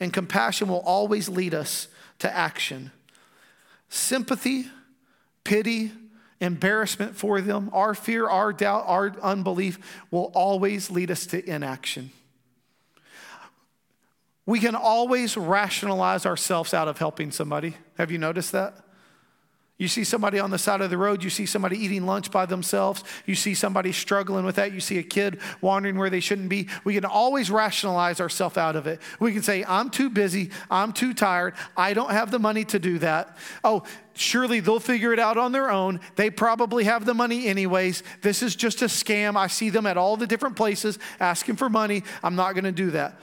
and 0.00 0.12
compassion 0.12 0.68
will 0.68 0.80
always 0.80 1.28
lead 1.28 1.54
us 1.54 1.88
to 2.18 2.36
action. 2.36 2.90
Sympathy, 3.88 4.66
pity, 5.44 5.92
embarrassment 6.40 7.16
for 7.16 7.40
them, 7.40 7.70
our 7.72 7.94
fear, 7.94 8.28
our 8.28 8.52
doubt, 8.52 8.84
our 8.86 9.14
unbelief 9.22 9.78
will 10.10 10.30
always 10.34 10.90
lead 10.90 11.10
us 11.10 11.24
to 11.26 11.48
inaction. 11.48 12.10
We 14.48 14.60
can 14.60 14.74
always 14.74 15.36
rationalize 15.36 16.24
ourselves 16.24 16.72
out 16.72 16.88
of 16.88 16.96
helping 16.96 17.32
somebody. 17.32 17.76
Have 17.98 18.10
you 18.10 18.16
noticed 18.16 18.52
that? 18.52 18.78
You 19.76 19.88
see 19.88 20.04
somebody 20.04 20.38
on 20.38 20.50
the 20.50 20.56
side 20.56 20.80
of 20.80 20.88
the 20.88 20.96
road, 20.96 21.22
you 21.22 21.28
see 21.28 21.44
somebody 21.44 21.76
eating 21.76 22.06
lunch 22.06 22.30
by 22.30 22.46
themselves, 22.46 23.04
you 23.26 23.34
see 23.34 23.52
somebody 23.52 23.92
struggling 23.92 24.46
with 24.46 24.56
that, 24.56 24.72
you 24.72 24.80
see 24.80 24.96
a 24.96 25.02
kid 25.02 25.38
wandering 25.60 25.98
where 25.98 26.08
they 26.08 26.20
shouldn't 26.20 26.48
be. 26.48 26.66
We 26.82 26.94
can 26.94 27.04
always 27.04 27.50
rationalize 27.50 28.22
ourselves 28.22 28.56
out 28.56 28.74
of 28.74 28.86
it. 28.86 29.02
We 29.20 29.34
can 29.34 29.42
say, 29.42 29.66
I'm 29.68 29.90
too 29.90 30.08
busy, 30.08 30.48
I'm 30.70 30.94
too 30.94 31.12
tired, 31.12 31.52
I 31.76 31.92
don't 31.92 32.12
have 32.12 32.30
the 32.30 32.38
money 32.38 32.64
to 32.64 32.78
do 32.78 32.98
that. 33.00 33.36
Oh, 33.62 33.82
surely 34.14 34.60
they'll 34.60 34.80
figure 34.80 35.12
it 35.12 35.18
out 35.18 35.36
on 35.36 35.52
their 35.52 35.70
own. 35.70 36.00
They 36.16 36.30
probably 36.30 36.84
have 36.84 37.04
the 37.04 37.12
money 37.12 37.48
anyways. 37.48 38.02
This 38.22 38.42
is 38.42 38.56
just 38.56 38.80
a 38.80 38.86
scam. 38.86 39.36
I 39.36 39.48
see 39.48 39.68
them 39.68 39.84
at 39.84 39.98
all 39.98 40.16
the 40.16 40.26
different 40.26 40.56
places 40.56 40.98
asking 41.20 41.56
for 41.56 41.68
money. 41.68 42.02
I'm 42.22 42.34
not 42.34 42.54
to 42.54 42.72
do 42.72 42.92
that. 42.92 43.20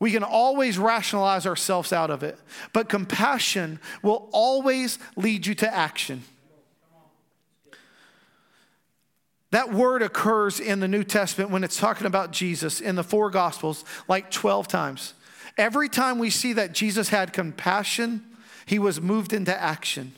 We 0.00 0.10
can 0.10 0.24
always 0.24 0.78
rationalize 0.78 1.46
ourselves 1.46 1.92
out 1.92 2.10
of 2.10 2.22
it, 2.22 2.38
but 2.72 2.88
compassion 2.88 3.78
will 4.02 4.28
always 4.32 4.98
lead 5.14 5.46
you 5.46 5.54
to 5.56 5.72
action. 5.72 6.24
That 9.50 9.72
word 9.72 10.02
occurs 10.02 10.58
in 10.58 10.80
the 10.80 10.88
New 10.88 11.04
Testament 11.04 11.50
when 11.50 11.64
it's 11.64 11.76
talking 11.76 12.06
about 12.06 12.30
Jesus 12.30 12.80
in 12.80 12.94
the 12.94 13.04
four 13.04 13.30
Gospels 13.30 13.84
like 14.08 14.30
12 14.30 14.68
times. 14.68 15.14
Every 15.58 15.88
time 15.88 16.18
we 16.18 16.30
see 16.30 16.54
that 16.54 16.72
Jesus 16.72 17.10
had 17.10 17.32
compassion, 17.32 18.24
he 18.64 18.78
was 18.78 19.00
moved 19.00 19.32
into 19.32 19.54
action. 19.60 20.12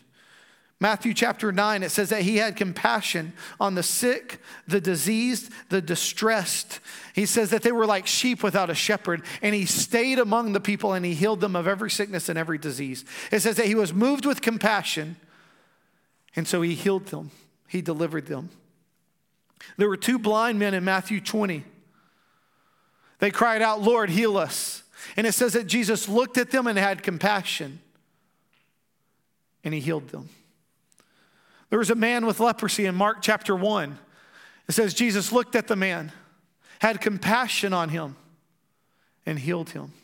Matthew 0.83 1.15
chapter 1.15 1.53
9, 1.53 1.85
it 1.85 1.91
says 1.91 2.09
that 2.09 2.23
he 2.23 2.39
had 2.39 2.57
compassion 2.57 3.35
on 3.61 3.77
the 3.77 3.85
sick, 3.85 4.41
the 4.67 4.81
diseased, 4.81 5.53
the 5.69 5.81
distressed. 5.81 6.81
He 7.15 7.25
says 7.25 7.51
that 7.51 7.63
they 7.63 7.71
were 7.71 7.87
like 7.87 8.09
sheep 8.09 8.43
without 8.43 8.69
a 8.69 8.75
shepherd, 8.75 9.23
and 9.43 9.55
he 9.55 9.65
stayed 9.65 10.19
among 10.19 10.55
the 10.55 10.61
people 10.61 10.93
and 10.93 11.05
he 11.05 11.15
healed 11.15 11.41
them 11.41 11.55
of 11.55 11.69
every 11.69 11.89
sickness 11.89 12.29
and 12.29 12.37
every 12.37 12.59
disease. 12.59 13.05
It 13.31 13.43
says 13.43 13.55
that 13.59 13.67
he 13.67 13.77
was 13.77 13.95
moved 13.95 14.27
with 14.27 14.43
compassion, 14.43 15.15
and 16.35 16.49
so 16.49 16.63
he 16.63 16.75
healed 16.75 17.07
them, 17.07 17.31
he 17.69 17.81
delivered 17.81 18.27
them. 18.27 18.51
There 19.77 19.89
were 19.89 19.97
two 19.97 20.19
blind 20.19 20.59
men 20.59 20.75
in 20.75 20.83
Matthew 20.83 21.21
20. 21.21 21.63
They 23.21 23.31
cried 23.31 23.63
out, 23.63 23.81
Lord, 23.81 24.11
heal 24.11 24.37
us. 24.37 24.83
And 25.17 25.29
it 25.29 25.33
says 25.33 25.53
that 25.53 25.69
Jesus 25.69 26.09
looked 26.09 26.39
at 26.39 26.51
them 26.51 26.67
and 26.67 26.77
had 26.77 27.05
compassion, 27.05 27.79
and 29.63 29.73
he 29.73 29.79
healed 29.79 30.09
them. 30.09 30.29
There 31.73 31.79
was 31.79 31.89
a 31.89 31.95
man 31.95 32.27
with 32.27 32.39
leprosy 32.39 32.85
in 32.85 32.95
Mark 32.95 33.23
chapter 33.23 33.57
1. 33.57 33.99
It 34.69 34.73
says, 34.73 34.93
Jesus 34.93 35.33
looked 35.33 35.57
at 35.57 35.69
the 35.69 35.75
man, 35.75 36.13
had 36.81 37.01
compassion 37.01 37.73
on 37.73 37.89
him, 37.89 38.15
and 39.25 39.39
healed 39.39 39.71
him. 39.71 39.95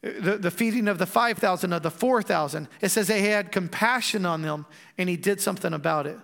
The, 0.00 0.38
the 0.38 0.50
feeding 0.50 0.88
of 0.88 0.98
the 0.98 1.06
5,000, 1.06 1.72
of 1.72 1.84
the 1.84 1.90
4,000, 1.92 2.66
it 2.80 2.88
says 2.88 3.06
he 3.06 3.20
had 3.28 3.52
compassion 3.52 4.26
on 4.26 4.42
them 4.42 4.66
and 4.98 5.08
he 5.08 5.16
did 5.16 5.40
something 5.40 5.72
about 5.72 6.08
it. 6.08 6.18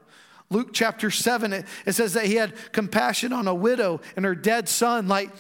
Luke 0.51 0.71
chapter 0.73 1.09
7, 1.09 1.53
it, 1.53 1.67
it 1.87 1.93
says 1.93 2.15
that 2.15 2.27
he 2.27 2.35
had 2.35 2.53
compassion 2.73 3.33
on 3.33 3.47
a 3.47 3.55
widow 3.55 4.01
and 4.17 4.25
her 4.25 4.35
dead 4.35 4.69
son. 4.69 5.07
Like, 5.07 5.31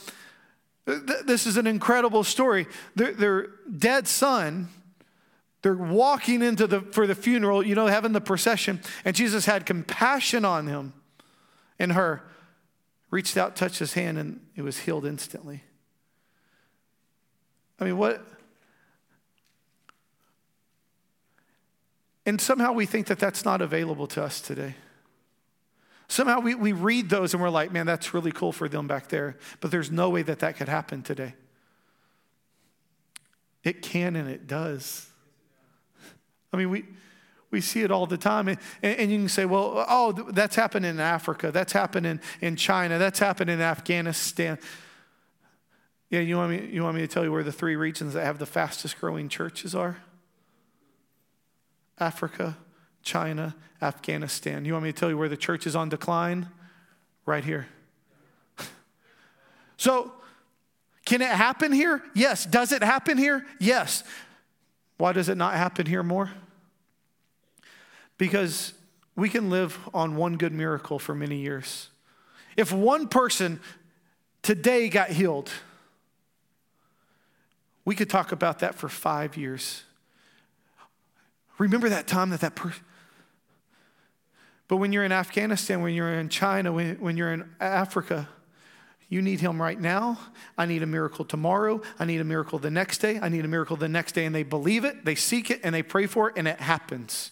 th- 0.87 1.25
this 1.27 1.45
is 1.45 1.57
an 1.57 1.67
incredible 1.67 2.23
story. 2.23 2.69
Their, 2.95 3.15
their 3.15 3.47
dead 3.77 4.07
son 4.07 4.69
they're 5.63 5.75
walking 5.75 6.43
into 6.43 6.67
the 6.67 6.81
for 6.81 7.07
the 7.07 7.15
funeral, 7.15 7.65
you 7.65 7.75
know, 7.75 7.87
having 7.87 8.13
the 8.13 8.21
procession, 8.21 8.81
and 9.05 9.17
Jesus 9.17 9.47
had 9.47 9.67
compassion 9.67 10.45
on 10.45 10.67
him 10.67 10.93
and 11.79 11.93
her. 11.93 12.23
Reached 13.11 13.39
out, 13.39 13.57
touched 13.57 13.79
his 13.79 13.95
hand, 13.95 14.19
and 14.19 14.39
it 14.55 14.61
was 14.61 14.81
healed 14.81 15.07
instantly. 15.07 15.63
I 17.81 17.85
mean, 17.85 17.97
what? 17.97 18.23
And 22.27 22.39
somehow 22.39 22.73
we 22.73 22.85
think 22.85 23.07
that 23.07 23.19
that's 23.19 23.47
not 23.47 23.63
available 23.63 24.07
to 24.09 24.23
us 24.23 24.43
today. 24.43 24.75
Somehow 26.09 26.41
we, 26.41 26.55
we 26.55 26.73
read 26.73 27.09
those 27.09 27.33
and 27.33 27.43
we're 27.43 27.49
like, 27.49 27.73
man, 27.73 27.87
that's 27.87 28.13
really 28.13 28.33
cool 28.33 28.53
for 28.53 28.69
them 28.69 28.87
back 28.87 29.09
there. 29.09 29.39
But 29.61 29.71
there's 29.71 29.91
no 29.91 30.11
way 30.11 30.21
that 30.23 30.41
that 30.41 30.57
could 30.57 30.69
happen 30.69 31.03
today. 31.03 31.35
It 33.65 33.81
can 33.81 34.17
and 34.17 34.29
it 34.29 34.47
does. 34.47 35.08
I 36.53 36.57
mean, 36.57 36.71
we, 36.71 36.85
we 37.51 37.61
see 37.61 37.83
it 37.83 37.91
all 37.91 38.07
the 38.07 38.17
time. 38.17 38.49
And, 38.49 38.59
and, 38.83 39.11
you 39.11 39.19
can 39.19 39.29
say, 39.29 39.45
well, 39.45 39.85
oh, 39.89 40.13
that's 40.13 40.57
happened 40.57 40.87
in 40.87 41.01
Africa. 41.01 41.51
That's 41.51 41.73
happened 41.73 42.07
in, 42.07 42.21
in 42.41 42.57
China. 42.57 42.99
That's 42.99 43.19
happened 43.19 43.51
in 43.51 43.61
Afghanistan. 43.61 44.59
Yeah, 46.11 46.21
you 46.21 46.37
want, 46.37 46.51
me, 46.51 46.71
you 46.73 46.83
want 46.83 46.97
me 46.97 47.03
to 47.03 47.09
tell 47.09 47.25
you 47.25 47.33
where 47.33 47.43
the 47.43 47.53
three 47.53 47.77
regions 47.77 48.15
that 48.15 48.25
have 48.25 48.39
the 48.39 48.47
fastest 48.47 48.99
growing 48.99 49.29
churches 49.29 49.75
are? 49.75 49.99
Africa, 51.99 52.57
China, 53.03 53.55
Afghanistan. 53.83 54.65
You 54.65 54.73
want 54.73 54.85
me 54.85 54.93
to 54.93 54.99
tell 54.99 55.11
you 55.11 55.19
where 55.19 55.29
the 55.29 55.37
church 55.37 55.67
is 55.67 55.77
on 55.77 55.89
decline? 55.89 56.49
Right 57.27 57.45
here. 57.45 57.67
so, 59.77 60.13
can 61.05 61.21
it 61.21 61.29
happen 61.29 61.73
here? 61.73 62.03
Yes. 62.15 62.47
Does 62.47 62.73
it 62.73 62.83
happen 62.83 63.19
here? 63.19 63.45
Yes. 63.59 64.05
Why 64.99 65.13
does 65.13 65.29
it 65.29 65.37
not 65.37 65.55
happen 65.55 65.87
here 65.87 66.03
more? 66.03 66.31
Because 68.19 68.75
we 69.17 69.29
can 69.29 69.49
live 69.49 69.79
on 69.95 70.17
one 70.17 70.37
good 70.37 70.53
miracle 70.53 70.99
for 70.99 71.15
many 71.15 71.39
years. 71.39 71.89
If 72.57 72.73
one 72.73 73.09
person 73.09 73.61
today 74.43 74.89
got 74.89 75.11
healed, 75.11 75.51
we 77.85 77.95
could 77.95 78.11
talk 78.11 78.33
about 78.33 78.59
that 78.59 78.75
for 78.75 78.89
five 78.89 79.37
years. 79.37 79.85
Remember 81.59 81.89
that 81.89 82.07
time 82.07 82.31
that 82.31 82.41
that 82.41 82.55
person. 82.55 82.85
But 84.67 84.77
when 84.77 84.93
you're 84.93 85.05
in 85.05 85.13
Afghanistan, 85.13 85.81
when 85.81 85.95
you're 85.95 86.13
in 86.13 86.29
China, 86.29 86.73
when, 86.73 86.97
when 86.97 87.17
you're 87.17 87.33
in 87.33 87.49
Africa, 87.61 88.29
you 89.09 89.23
need 89.23 89.41
him 89.41 89.61
right 89.61 89.81
now. 89.81 90.19
I 90.57 90.67
need 90.67 90.83
a 90.83 90.87
miracle 90.87 91.25
tomorrow. 91.25 91.81
I 91.99 92.05
need 92.05 92.21
a 92.21 92.25
miracle 92.25 92.59
the 92.59 92.71
next 92.71 92.99
day. 92.99 93.19
I 93.21 93.29
need 93.29 93.45
a 93.45 93.49
miracle 93.49 93.77
the 93.77 93.89
next 93.89 94.13
day. 94.13 94.27
And 94.27 94.35
they 94.35 94.43
believe 94.43 94.85
it, 94.85 95.05
they 95.05 95.15
seek 95.15 95.51
it, 95.51 95.61
and 95.65 95.75
they 95.75 95.83
pray 95.83 96.07
for 96.07 96.29
it, 96.29 96.37
and 96.37 96.47
it 96.47 96.61
happens. 96.61 97.31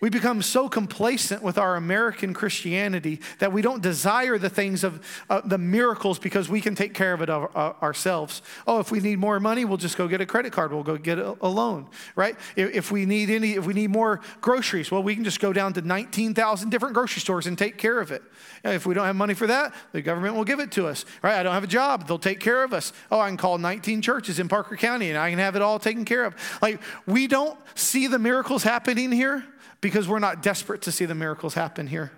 We 0.00 0.10
become 0.10 0.42
so 0.42 0.68
complacent 0.68 1.42
with 1.42 1.58
our 1.58 1.74
American 1.74 2.32
Christianity 2.32 3.20
that 3.40 3.52
we 3.52 3.62
don't 3.62 3.82
desire 3.82 4.38
the 4.38 4.48
things 4.48 4.84
of 4.84 5.04
uh, 5.28 5.40
the 5.44 5.58
miracles 5.58 6.20
because 6.20 6.48
we 6.48 6.60
can 6.60 6.76
take 6.76 6.94
care 6.94 7.12
of 7.12 7.20
it 7.20 7.28
uh, 7.28 7.48
ourselves. 7.82 8.40
Oh, 8.64 8.78
if 8.78 8.92
we 8.92 9.00
need 9.00 9.18
more 9.18 9.40
money, 9.40 9.64
we'll 9.64 9.76
just 9.76 9.96
go 9.96 10.06
get 10.06 10.20
a 10.20 10.26
credit 10.26 10.52
card. 10.52 10.72
We'll 10.72 10.84
go 10.84 10.96
get 10.98 11.18
a, 11.18 11.36
a 11.40 11.48
loan, 11.48 11.88
right? 12.14 12.36
If, 12.54 12.74
if, 12.74 12.92
we 12.92 13.06
need 13.06 13.28
any, 13.28 13.54
if 13.54 13.66
we 13.66 13.74
need 13.74 13.90
more 13.90 14.20
groceries, 14.40 14.92
well, 14.92 15.02
we 15.02 15.16
can 15.16 15.24
just 15.24 15.40
go 15.40 15.52
down 15.52 15.72
to 15.72 15.82
19,000 15.82 16.70
different 16.70 16.94
grocery 16.94 17.20
stores 17.20 17.48
and 17.48 17.58
take 17.58 17.76
care 17.76 17.98
of 17.98 18.12
it. 18.12 18.22
If 18.62 18.86
we 18.86 18.94
don't 18.94 19.04
have 19.04 19.16
money 19.16 19.34
for 19.34 19.48
that, 19.48 19.74
the 19.90 20.00
government 20.00 20.36
will 20.36 20.44
give 20.44 20.60
it 20.60 20.70
to 20.72 20.86
us, 20.86 21.04
right? 21.22 21.40
I 21.40 21.42
don't 21.42 21.54
have 21.54 21.64
a 21.64 21.68
job. 21.68 22.06
They'll 22.06 22.20
take 22.20 22.38
care 22.38 22.62
of 22.62 22.72
us. 22.72 22.92
Oh, 23.10 23.18
I 23.18 23.26
can 23.26 23.36
call 23.36 23.58
19 23.58 24.00
churches 24.02 24.38
in 24.38 24.46
Parker 24.46 24.76
County 24.76 25.08
and 25.08 25.18
I 25.18 25.30
can 25.30 25.40
have 25.40 25.56
it 25.56 25.62
all 25.62 25.80
taken 25.80 26.04
care 26.04 26.24
of. 26.24 26.36
Like, 26.62 26.80
we 27.04 27.26
don't 27.26 27.58
see 27.74 28.06
the 28.06 28.20
miracles 28.20 28.62
happening 28.62 29.10
here 29.10 29.44
because 29.80 30.08
we're 30.08 30.18
not 30.18 30.42
desperate 30.42 30.82
to 30.82 30.92
see 30.92 31.04
the 31.04 31.14
miracles 31.14 31.54
happen 31.54 31.86
here. 31.86 32.12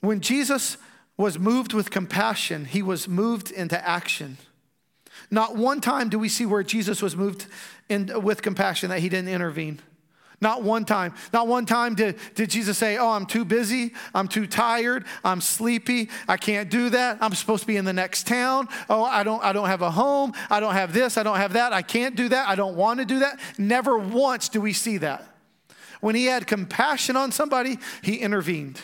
When 0.00 0.20
Jesus 0.20 0.76
was 1.16 1.38
moved 1.38 1.72
with 1.72 1.90
compassion, 1.90 2.64
he 2.64 2.82
was 2.82 3.08
moved 3.08 3.50
into 3.50 3.86
action. 3.86 4.38
Not 5.30 5.56
one 5.56 5.80
time 5.80 6.08
do 6.08 6.18
we 6.18 6.28
see 6.28 6.46
where 6.46 6.62
Jesus 6.62 7.02
was 7.02 7.16
moved 7.16 7.46
in, 7.88 8.10
with 8.22 8.42
compassion 8.42 8.90
that 8.90 9.00
he 9.00 9.08
didn't 9.08 9.28
intervene. 9.28 9.80
Not 10.40 10.62
one 10.62 10.84
time. 10.84 11.14
Not 11.32 11.48
one 11.48 11.66
time 11.66 11.96
did, 11.96 12.16
did 12.34 12.50
Jesus 12.50 12.78
say, 12.78 12.96
Oh, 12.96 13.10
I'm 13.10 13.26
too 13.26 13.44
busy. 13.44 13.92
I'm 14.14 14.28
too 14.28 14.46
tired. 14.46 15.04
I'm 15.24 15.40
sleepy. 15.40 16.10
I 16.28 16.36
can't 16.36 16.70
do 16.70 16.90
that. 16.90 17.18
I'm 17.20 17.34
supposed 17.34 17.62
to 17.62 17.66
be 17.66 17.76
in 17.76 17.84
the 17.84 17.92
next 17.92 18.26
town. 18.26 18.68
Oh, 18.88 19.02
I 19.02 19.24
don't, 19.24 19.42
I 19.42 19.52
don't 19.52 19.66
have 19.66 19.82
a 19.82 19.90
home. 19.90 20.32
I 20.48 20.60
don't 20.60 20.74
have 20.74 20.92
this. 20.92 21.18
I 21.18 21.24
don't 21.24 21.38
have 21.38 21.54
that. 21.54 21.72
I 21.72 21.82
can't 21.82 22.14
do 22.14 22.28
that. 22.28 22.48
I 22.48 22.54
don't 22.54 22.76
want 22.76 23.00
to 23.00 23.04
do 23.04 23.18
that. 23.20 23.40
Never 23.58 23.98
once 23.98 24.48
do 24.48 24.60
we 24.60 24.72
see 24.72 24.98
that. 24.98 25.24
When 26.00 26.14
he 26.14 26.26
had 26.26 26.46
compassion 26.46 27.16
on 27.16 27.32
somebody, 27.32 27.78
he 28.02 28.16
intervened. 28.16 28.80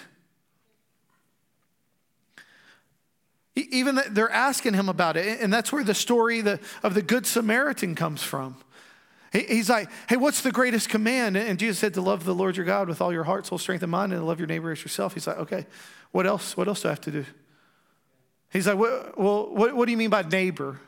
Even 3.54 4.00
they're 4.10 4.30
asking 4.30 4.74
him 4.74 4.88
about 4.88 5.16
it. 5.16 5.40
And 5.40 5.52
that's 5.52 5.72
where 5.72 5.84
the 5.84 5.94
story 5.94 6.40
of 6.82 6.94
the 6.94 7.02
Good 7.02 7.26
Samaritan 7.26 7.94
comes 7.94 8.24
from. 8.24 8.56
He's 9.34 9.68
like, 9.68 9.90
hey, 10.08 10.16
what's 10.16 10.42
the 10.42 10.52
greatest 10.52 10.88
command? 10.88 11.36
And 11.36 11.58
Jesus 11.58 11.80
said 11.80 11.94
to 11.94 12.00
love 12.00 12.24
the 12.24 12.34
Lord 12.34 12.56
your 12.56 12.64
God 12.64 12.88
with 12.88 13.00
all 13.00 13.12
your 13.12 13.24
heart, 13.24 13.46
soul, 13.46 13.58
strength, 13.58 13.82
and 13.82 13.90
mind, 13.90 14.12
and 14.12 14.20
to 14.20 14.24
love 14.24 14.38
your 14.38 14.46
neighbor 14.46 14.70
as 14.70 14.80
yourself. 14.80 15.12
He's 15.14 15.26
like, 15.26 15.38
okay, 15.38 15.66
what 16.12 16.24
else? 16.24 16.56
What 16.56 16.68
else 16.68 16.82
do 16.82 16.88
I 16.88 16.92
have 16.92 17.00
to 17.02 17.10
do? 17.10 17.24
He's 18.52 18.68
like, 18.68 18.78
well, 18.78 19.50
what, 19.52 19.74
what 19.74 19.86
do 19.86 19.90
you 19.90 19.98
mean 19.98 20.10
by 20.10 20.22
neighbor? 20.22 20.78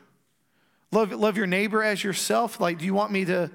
Love, 0.93 1.11
love 1.11 1.35
your 1.35 1.47
neighbor 1.47 1.83
as 1.83 2.01
yourself. 2.01 2.61
Like, 2.61 2.77
do 2.77 2.85
you 2.85 2.93
want 2.93 3.11
me 3.11 3.25
to? 3.25 3.51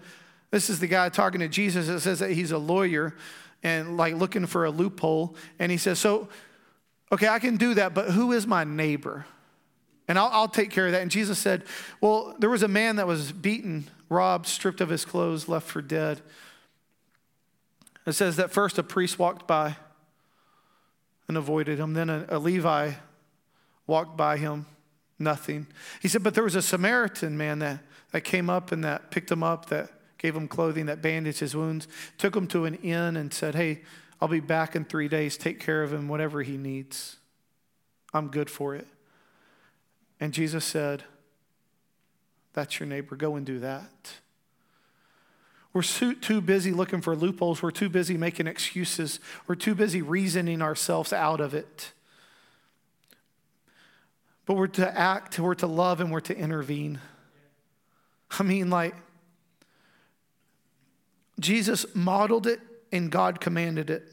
This 0.50 0.68
is 0.68 0.78
the 0.78 0.87
guy 0.87 1.09
talking 1.09 1.40
to 1.40 1.48
Jesus. 1.48 1.88
It 1.88 2.00
says 2.00 2.18
that 2.18 2.33
he's 2.33 2.50
a 2.50 2.59
lawyer 2.59 3.14
and 3.62 3.96
like 3.96 4.14
looking 4.14 4.44
for 4.44 4.66
a 4.66 4.70
loophole. 4.70 5.35
And 5.59 5.72
he 5.72 5.78
says, 5.78 5.98
So, 5.98 6.28
okay, 7.11 7.28
I 7.28 7.38
can 7.38 7.57
do 7.57 7.72
that, 7.74 7.94
but 7.94 8.11
who 8.11 8.33
is 8.33 8.46
my 8.46 8.64
neighbor? 8.64 9.24
And 10.09 10.18
I'll, 10.18 10.28
I'll 10.31 10.48
take 10.48 10.70
care 10.70 10.85
of 10.85 10.92
that. 10.92 11.00
And 11.00 11.11
Jesus 11.11 11.38
said, 11.38 11.64
Well, 12.02 12.35
there 12.38 12.50
was 12.50 12.62
a 12.62 12.68
man 12.68 12.96
that 12.96 13.07
was 13.07 13.33
beaten, 13.33 13.88
robbed, 14.12 14.46
stripped 14.46 14.81
of 14.81 14.88
his 14.88 15.05
clothes, 15.05 15.48
left 15.48 15.66
for 15.66 15.83
dead. 15.83 16.20
It 18.07 18.12
says 18.12 18.37
that 18.37 18.51
first 18.51 18.79
a 18.79 18.83
priest 18.83 19.18
walked 19.18 19.46
by 19.46 19.77
and 21.29 21.37
avoided 21.37 21.79
him. 21.79 21.94
Then 21.94 22.11
a, 22.11 22.27
a 22.29 22.38
Levi 22.38 22.92
walked 23.87 24.16
by 24.16 24.37
him, 24.37 24.66
nothing. 25.18 25.66
He 26.01 26.09
said, 26.09 26.22
But 26.22 26.35
there 26.35 26.44
was 26.44 26.55
a 26.55 26.62
Samaritan 26.62 27.37
man 27.37 27.61
that, 27.61 27.81
that 28.12 28.22
came 28.22 28.51
up 28.51 28.72
and 28.72 28.85
that 28.85 29.11
picked 29.11 29.31
him 29.31 29.42
up, 29.42 29.66
that 29.66 29.90
gave 30.18 30.37
him 30.37 30.48
clothing, 30.48 30.87
that 30.87 31.03
bandaged 31.03 31.40
his 31.40 31.57
wounds, 31.57 31.88
took 32.18 32.35
him 32.37 32.46
to 32.48 32.64
an 32.64 32.75
inn 32.77 33.16
and 33.16 33.33
said, 33.33 33.55
Hey, 33.55 33.83
I'll 34.20 34.29
be 34.29 34.40
back 34.40 34.77
in 34.77 34.85
three 34.85 35.09
days. 35.09 35.37
Take 35.37 35.59
care 35.59 35.83
of 35.83 35.92
him, 35.92 36.09
whatever 36.09 36.42
he 36.42 36.57
needs. 36.57 37.16
I'm 38.14 38.29
good 38.29 38.51
for 38.51 38.75
it. 38.75 38.87
And 40.20 40.33
Jesus 40.33 40.64
said, 40.64 41.03
That's 42.54 42.78
your 42.78 42.86
neighbor. 42.88 43.16
Go 43.16 43.36
and 43.36 43.46
do 43.46 43.60
that. 43.60 44.14
We're 45.72 45.82
too 45.82 46.40
busy 46.42 46.72
looking 46.72 47.00
for 47.00 47.16
loopholes. 47.16 47.62
We're 47.62 47.70
too 47.70 47.88
busy 47.88 48.18
making 48.18 48.46
excuses. 48.46 49.20
We're 49.46 49.54
too 49.54 49.74
busy 49.74 50.02
reasoning 50.02 50.60
ourselves 50.60 51.14
out 51.14 51.40
of 51.40 51.54
it. 51.54 51.92
But 54.44 54.56
we're 54.56 54.66
to 54.66 54.98
act, 54.98 55.38
we're 55.38 55.54
to 55.54 55.66
love, 55.66 56.00
and 56.00 56.12
we're 56.12 56.20
to 56.20 56.36
intervene. 56.36 57.00
I 58.38 58.42
mean, 58.42 58.68
like, 58.68 58.94
Jesus 61.40 61.86
modeled 61.94 62.46
it 62.46 62.60
and 62.90 63.10
God 63.10 63.40
commanded 63.40 63.88
it. 63.88 64.12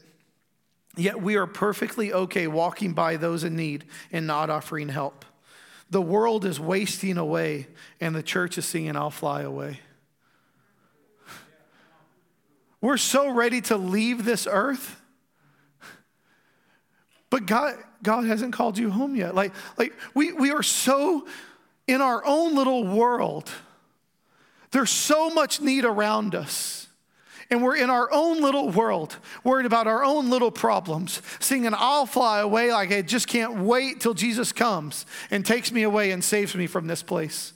Yet 0.96 1.20
we 1.20 1.36
are 1.36 1.46
perfectly 1.46 2.12
okay 2.12 2.46
walking 2.46 2.94
by 2.94 3.16
those 3.16 3.44
in 3.44 3.54
need 3.54 3.84
and 4.10 4.26
not 4.26 4.50
offering 4.50 4.88
help. 4.88 5.24
The 5.90 6.00
world 6.00 6.44
is 6.44 6.60
wasting 6.60 7.18
away, 7.18 7.66
and 8.00 8.14
the 8.14 8.22
church 8.22 8.56
is 8.56 8.64
singing, 8.64 8.96
I'll 8.96 9.10
fly 9.10 9.42
away. 9.42 9.80
We're 12.80 12.96
so 12.96 13.30
ready 13.30 13.60
to 13.62 13.76
leave 13.76 14.24
this 14.24 14.46
earth, 14.50 15.00
but 17.28 17.44
God, 17.44 17.74
God 18.02 18.24
hasn't 18.24 18.52
called 18.52 18.78
you 18.78 18.90
home 18.90 19.14
yet. 19.14 19.34
Like, 19.34 19.52
like 19.76 19.92
we, 20.14 20.32
we 20.32 20.50
are 20.50 20.62
so 20.62 21.26
in 21.86 22.00
our 22.00 22.24
own 22.24 22.54
little 22.54 22.86
world. 22.86 23.50
There's 24.70 24.90
so 24.90 25.30
much 25.30 25.60
need 25.60 25.84
around 25.84 26.34
us 26.34 26.86
and 27.50 27.62
we're 27.62 27.76
in 27.76 27.90
our 27.90 28.08
own 28.12 28.40
little 28.40 28.70
world, 28.70 29.16
worried 29.42 29.66
about 29.66 29.86
our 29.86 30.04
own 30.04 30.30
little 30.30 30.52
problems, 30.52 31.20
singing, 31.40 31.72
I'll 31.74 32.06
fly 32.06 32.40
away 32.40 32.72
like 32.72 32.92
I 32.92 33.02
just 33.02 33.26
can't 33.26 33.58
wait 33.60 34.00
till 34.00 34.14
Jesus 34.14 34.52
comes 34.52 35.04
and 35.30 35.44
takes 35.44 35.72
me 35.72 35.82
away 35.82 36.12
and 36.12 36.22
saves 36.22 36.54
me 36.54 36.66
from 36.66 36.86
this 36.86 37.02
place. 37.02 37.52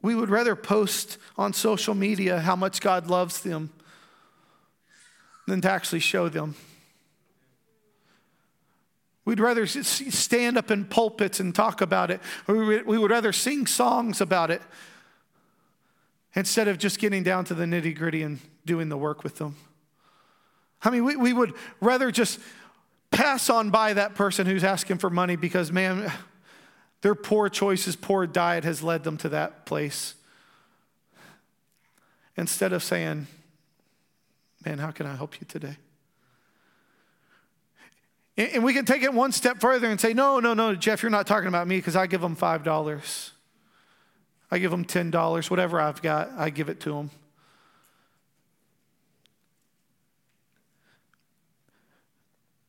We 0.00 0.14
would 0.14 0.30
rather 0.30 0.54
post 0.54 1.18
on 1.36 1.52
social 1.52 1.94
media 1.94 2.40
how 2.40 2.54
much 2.54 2.80
God 2.80 3.08
loves 3.08 3.42
them 3.42 3.70
than 5.48 5.60
to 5.62 5.70
actually 5.70 6.00
show 6.00 6.28
them. 6.28 6.54
We'd 9.28 9.40
rather 9.40 9.66
stand 9.66 10.56
up 10.56 10.70
in 10.70 10.86
pulpits 10.86 11.38
and 11.38 11.54
talk 11.54 11.82
about 11.82 12.10
it, 12.10 12.22
we 12.46 12.96
would 12.96 13.10
rather 13.10 13.30
sing 13.30 13.66
songs 13.66 14.22
about 14.22 14.50
it 14.50 14.62
instead 16.34 16.66
of 16.66 16.78
just 16.78 16.98
getting 16.98 17.24
down 17.24 17.44
to 17.44 17.54
the 17.54 17.66
nitty 17.66 17.94
gritty 17.94 18.22
and 18.22 18.38
doing 18.64 18.88
the 18.88 18.96
work 18.96 19.22
with 19.22 19.36
them. 19.36 19.56
I 20.82 20.88
mean, 20.88 21.04
we, 21.04 21.16
we 21.16 21.34
would 21.34 21.52
rather 21.78 22.10
just 22.10 22.40
pass 23.10 23.50
on 23.50 23.68
by 23.68 23.92
that 23.92 24.14
person 24.14 24.46
who's 24.46 24.64
asking 24.64 24.96
for 24.96 25.10
money 25.10 25.36
because, 25.36 25.70
man, 25.70 26.10
their 27.02 27.14
poor 27.14 27.50
choices, 27.50 27.96
poor 27.96 28.26
diet 28.26 28.64
has 28.64 28.82
led 28.82 29.04
them 29.04 29.18
to 29.18 29.28
that 29.28 29.66
place. 29.66 30.14
Instead 32.34 32.72
of 32.72 32.82
saying, 32.82 33.26
man, 34.64 34.78
how 34.78 34.90
can 34.90 35.04
I 35.04 35.16
help 35.16 35.38
you 35.38 35.46
today? 35.46 35.76
And 38.38 38.62
we 38.62 38.72
can 38.72 38.84
take 38.84 39.02
it 39.02 39.12
one 39.12 39.32
step 39.32 39.60
further 39.60 39.88
and 39.88 40.00
say, 40.00 40.14
no, 40.14 40.38
no, 40.38 40.54
no, 40.54 40.76
Jeff, 40.76 41.02
you're 41.02 41.10
not 41.10 41.26
talking 41.26 41.48
about 41.48 41.66
me 41.66 41.78
because 41.78 41.96
I 41.96 42.06
give 42.06 42.20
them 42.20 42.36
$5. 42.36 43.30
I 44.52 44.58
give 44.58 44.70
them 44.70 44.84
$10, 44.84 45.50
whatever 45.50 45.80
I've 45.80 46.00
got, 46.00 46.30
I 46.38 46.50
give 46.50 46.68
it 46.68 46.78
to 46.80 46.90
them. 46.90 47.10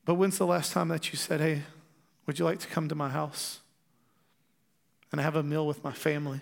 But 0.05 0.15
when's 0.15 0.39
the 0.39 0.47
last 0.47 0.71
time 0.71 0.87
that 0.87 1.11
you 1.11 1.17
said, 1.17 1.39
hey, 1.39 1.61
would 2.25 2.39
you 2.39 2.45
like 2.45 2.57
to 2.59 2.67
come 2.67 2.89
to 2.89 2.95
my 2.95 3.09
house 3.09 3.59
and 5.11 5.21
have 5.21 5.35
a 5.35 5.43
meal 5.43 5.67
with 5.67 5.83
my 5.83 5.93
family? 5.93 6.41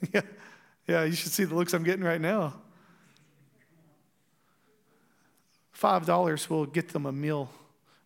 yeah, 0.14 0.22
yeah, 0.88 1.04
you 1.04 1.12
should 1.12 1.32
see 1.32 1.44
the 1.44 1.54
looks 1.54 1.74
I'm 1.74 1.84
getting 1.84 2.02
right 2.02 2.20
now. 2.20 2.61
$5 5.82 6.48
will 6.48 6.66
get 6.66 6.90
them 6.90 7.06
a 7.06 7.12
meal, 7.12 7.50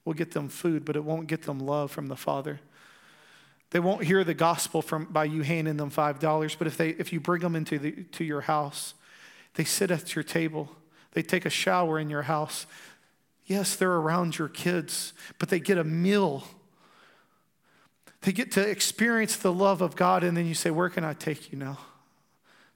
will 0.05 0.15
get 0.15 0.33
them 0.33 0.49
food, 0.49 0.85
but 0.85 0.97
it 0.97 1.05
won't 1.05 1.27
get 1.27 1.43
them 1.43 1.61
love 1.61 1.91
from 1.91 2.07
the 2.07 2.17
Father. 2.17 2.61
They 3.71 3.81
won't 3.81 4.05
hear 4.05 4.25
the 4.25 4.35
gospel 4.35 4.81
from, 4.81 5.07
by 5.07 5.25
you 5.25 5.43
handing 5.43 5.77
them 5.77 5.91
$5, 5.91 6.59
but 6.59 6.67
if, 6.67 6.77
they, 6.77 6.91
if 6.91 7.13
you 7.13 7.21
bring 7.21 7.43
them 7.43 7.55
into 7.55 7.79
the, 7.79 7.93
to 8.13 8.25
your 8.25 8.43
house, 8.43 8.95
they 9.55 9.65
sit 9.65 9.91
at 9.91 10.15
your 10.15 10.23
table, 10.23 10.71
they 11.13 11.23
take 11.23 11.45
a 11.45 11.51
shower 11.51 11.99
in 11.99 12.09
your 12.09 12.23
house. 12.23 12.67
Yes, 13.45 13.77
they're 13.77 13.93
around 13.93 14.39
your 14.39 14.49
kids, 14.49 15.13
but 15.39 15.49
they 15.49 15.61
get 15.61 15.79
a 15.79 15.85
meal. 15.85 16.45
They 18.23 18.33
get 18.33 18.53
to 18.53 18.61
experience 18.61 19.37
the 19.37 19.53
love 19.53 19.83
of 19.83 19.97
God, 19.97 20.25
and 20.25 20.37
then 20.37 20.47
you 20.47 20.55
say, 20.55 20.71
Where 20.71 20.89
can 20.89 21.05
I 21.05 21.13
take 21.13 21.53
you 21.53 21.59
now? 21.59 21.79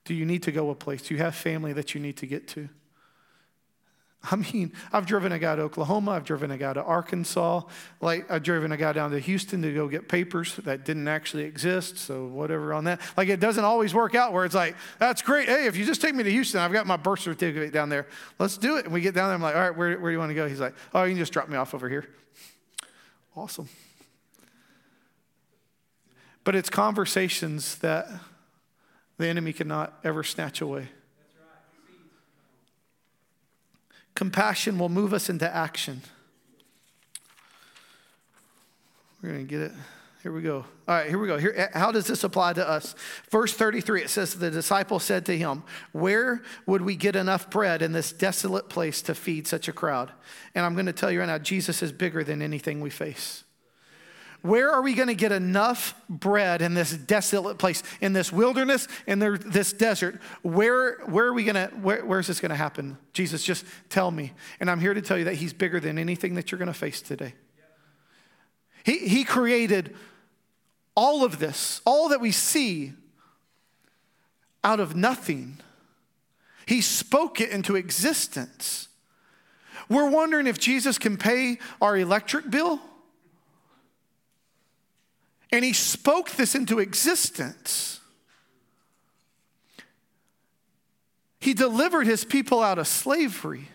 Do 0.04 0.14
you 0.14 0.24
need 0.24 0.42
to 0.44 0.52
go 0.52 0.70
a 0.70 0.74
place? 0.74 1.02
Do 1.02 1.14
you 1.14 1.20
have 1.20 1.34
family 1.34 1.72
that 1.72 1.94
you 1.94 2.00
need 2.00 2.16
to 2.18 2.26
get 2.26 2.48
to? 2.48 2.68
I 4.22 4.36
mean, 4.36 4.72
I've 4.92 5.06
driven 5.06 5.32
a 5.32 5.38
guy 5.38 5.56
to 5.56 5.62
Oklahoma, 5.62 6.10
I've 6.10 6.24
driven 6.24 6.50
a 6.50 6.58
guy 6.58 6.74
to 6.74 6.82
Arkansas, 6.82 7.62
like 8.02 8.30
I've 8.30 8.42
driven 8.42 8.70
a 8.70 8.76
guy 8.76 8.92
down 8.92 9.12
to 9.12 9.18
Houston 9.18 9.62
to 9.62 9.72
go 9.72 9.88
get 9.88 10.08
papers 10.08 10.56
that 10.56 10.84
didn't 10.84 11.08
actually 11.08 11.44
exist, 11.44 11.96
so 11.96 12.26
whatever 12.26 12.74
on 12.74 12.84
that. 12.84 13.00
Like 13.16 13.30
it 13.30 13.40
doesn't 13.40 13.64
always 13.64 13.94
work 13.94 14.14
out 14.14 14.34
where 14.34 14.44
it's 14.44 14.54
like, 14.54 14.76
that's 14.98 15.22
great. 15.22 15.48
Hey, 15.48 15.66
if 15.66 15.74
you 15.74 15.86
just 15.86 16.02
take 16.02 16.14
me 16.14 16.22
to 16.22 16.30
Houston, 16.30 16.60
I've 16.60 16.72
got 16.72 16.86
my 16.86 16.98
birth 16.98 17.20
certificate 17.20 17.72
down 17.72 17.88
there. 17.88 18.06
Let's 18.38 18.58
do 18.58 18.76
it. 18.76 18.84
And 18.84 18.92
we 18.92 19.00
get 19.00 19.14
down 19.14 19.28
there, 19.28 19.36
I'm 19.36 19.42
like, 19.42 19.54
all 19.54 19.62
right, 19.62 19.76
where, 19.76 19.98
where 19.98 20.10
do 20.10 20.12
you 20.12 20.18
want 20.18 20.30
to 20.30 20.34
go? 20.34 20.46
He's 20.46 20.60
like, 20.60 20.74
oh, 20.92 21.04
you 21.04 21.12
can 21.12 21.18
just 21.18 21.32
drop 21.32 21.48
me 21.48 21.56
off 21.56 21.72
over 21.72 21.88
here. 21.88 22.06
Awesome. 23.34 23.70
But 26.44 26.54
it's 26.56 26.68
conversations 26.68 27.76
that 27.76 28.06
the 29.16 29.28
enemy 29.28 29.54
cannot 29.54 29.98
ever 30.04 30.22
snatch 30.22 30.60
away. 30.60 30.88
Compassion 34.14 34.78
will 34.78 34.88
move 34.88 35.14
us 35.14 35.28
into 35.28 35.52
action. 35.54 36.02
We're 39.22 39.30
going 39.30 39.46
to 39.46 39.50
get 39.50 39.60
it. 39.60 39.72
Here 40.22 40.32
we 40.32 40.42
go. 40.42 40.66
All 40.86 40.94
right, 40.94 41.08
here 41.08 41.18
we 41.18 41.28
go. 41.28 41.38
Here, 41.38 41.70
how 41.72 41.92
does 41.92 42.06
this 42.06 42.24
apply 42.24 42.52
to 42.54 42.68
us? 42.68 42.94
Verse 43.30 43.54
33, 43.54 44.02
it 44.02 44.10
says, 44.10 44.34
The 44.34 44.50
disciple 44.50 44.98
said 44.98 45.24
to 45.26 45.36
him, 45.36 45.62
Where 45.92 46.42
would 46.66 46.82
we 46.82 46.94
get 46.94 47.16
enough 47.16 47.48
bread 47.48 47.80
in 47.80 47.92
this 47.92 48.12
desolate 48.12 48.68
place 48.68 49.00
to 49.02 49.14
feed 49.14 49.46
such 49.46 49.66
a 49.66 49.72
crowd? 49.72 50.10
And 50.54 50.66
I'm 50.66 50.74
going 50.74 50.86
to 50.86 50.92
tell 50.92 51.10
you 51.10 51.20
right 51.20 51.26
now, 51.26 51.38
Jesus 51.38 51.82
is 51.82 51.90
bigger 51.90 52.22
than 52.22 52.42
anything 52.42 52.82
we 52.82 52.90
face. 52.90 53.44
Where 54.42 54.70
are 54.70 54.80
we 54.80 54.94
going 54.94 55.08
to 55.08 55.14
get 55.14 55.32
enough 55.32 55.94
bread 56.08 56.62
in 56.62 56.74
this 56.74 56.96
desolate 56.96 57.58
place, 57.58 57.82
in 58.00 58.12
this 58.14 58.32
wilderness, 58.32 58.88
in 59.06 59.18
this 59.18 59.72
desert? 59.72 60.20
Where, 60.42 60.98
where 61.06 61.26
are 61.26 61.32
we 61.34 61.44
going 61.44 61.56
to, 61.56 61.66
where, 61.76 62.04
where's 62.04 62.26
this 62.26 62.40
going 62.40 62.50
to 62.50 62.56
happen? 62.56 62.96
Jesus, 63.12 63.44
just 63.44 63.66
tell 63.90 64.10
me. 64.10 64.32
And 64.58 64.70
I'm 64.70 64.80
here 64.80 64.94
to 64.94 65.02
tell 65.02 65.18
you 65.18 65.24
that 65.24 65.34
He's 65.34 65.52
bigger 65.52 65.78
than 65.78 65.98
anything 65.98 66.34
that 66.36 66.50
you're 66.50 66.58
going 66.58 66.68
to 66.68 66.74
face 66.74 67.02
today. 67.02 67.34
He, 68.82 68.98
he 68.98 69.24
created 69.24 69.94
all 70.94 71.22
of 71.24 71.38
this, 71.38 71.82
all 71.84 72.08
that 72.08 72.20
we 72.20 72.32
see, 72.32 72.94
out 74.64 74.80
of 74.80 74.96
nothing. 74.96 75.58
He 76.66 76.80
spoke 76.80 77.40
it 77.40 77.50
into 77.50 77.76
existence. 77.76 78.88
We're 79.88 80.08
wondering 80.08 80.46
if 80.46 80.58
Jesus 80.58 80.98
can 80.98 81.16
pay 81.16 81.58
our 81.80 81.96
electric 81.96 82.50
bill. 82.50 82.80
And 85.52 85.64
he 85.64 85.72
spoke 85.72 86.30
this 86.30 86.54
into 86.54 86.78
existence. 86.78 88.00
He 91.40 91.54
delivered 91.54 92.06
his 92.06 92.24
people 92.24 92.62
out 92.62 92.78
of 92.78 92.86
slavery. 92.86 93.68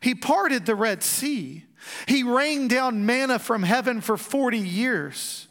He 0.00 0.14
parted 0.14 0.66
the 0.66 0.74
Red 0.74 1.02
Sea. 1.02 1.64
He 2.06 2.22
rained 2.22 2.70
down 2.70 3.06
manna 3.06 3.38
from 3.38 3.62
heaven 3.62 4.00
for 4.00 4.16
40 4.16 4.58
years. 4.58 5.48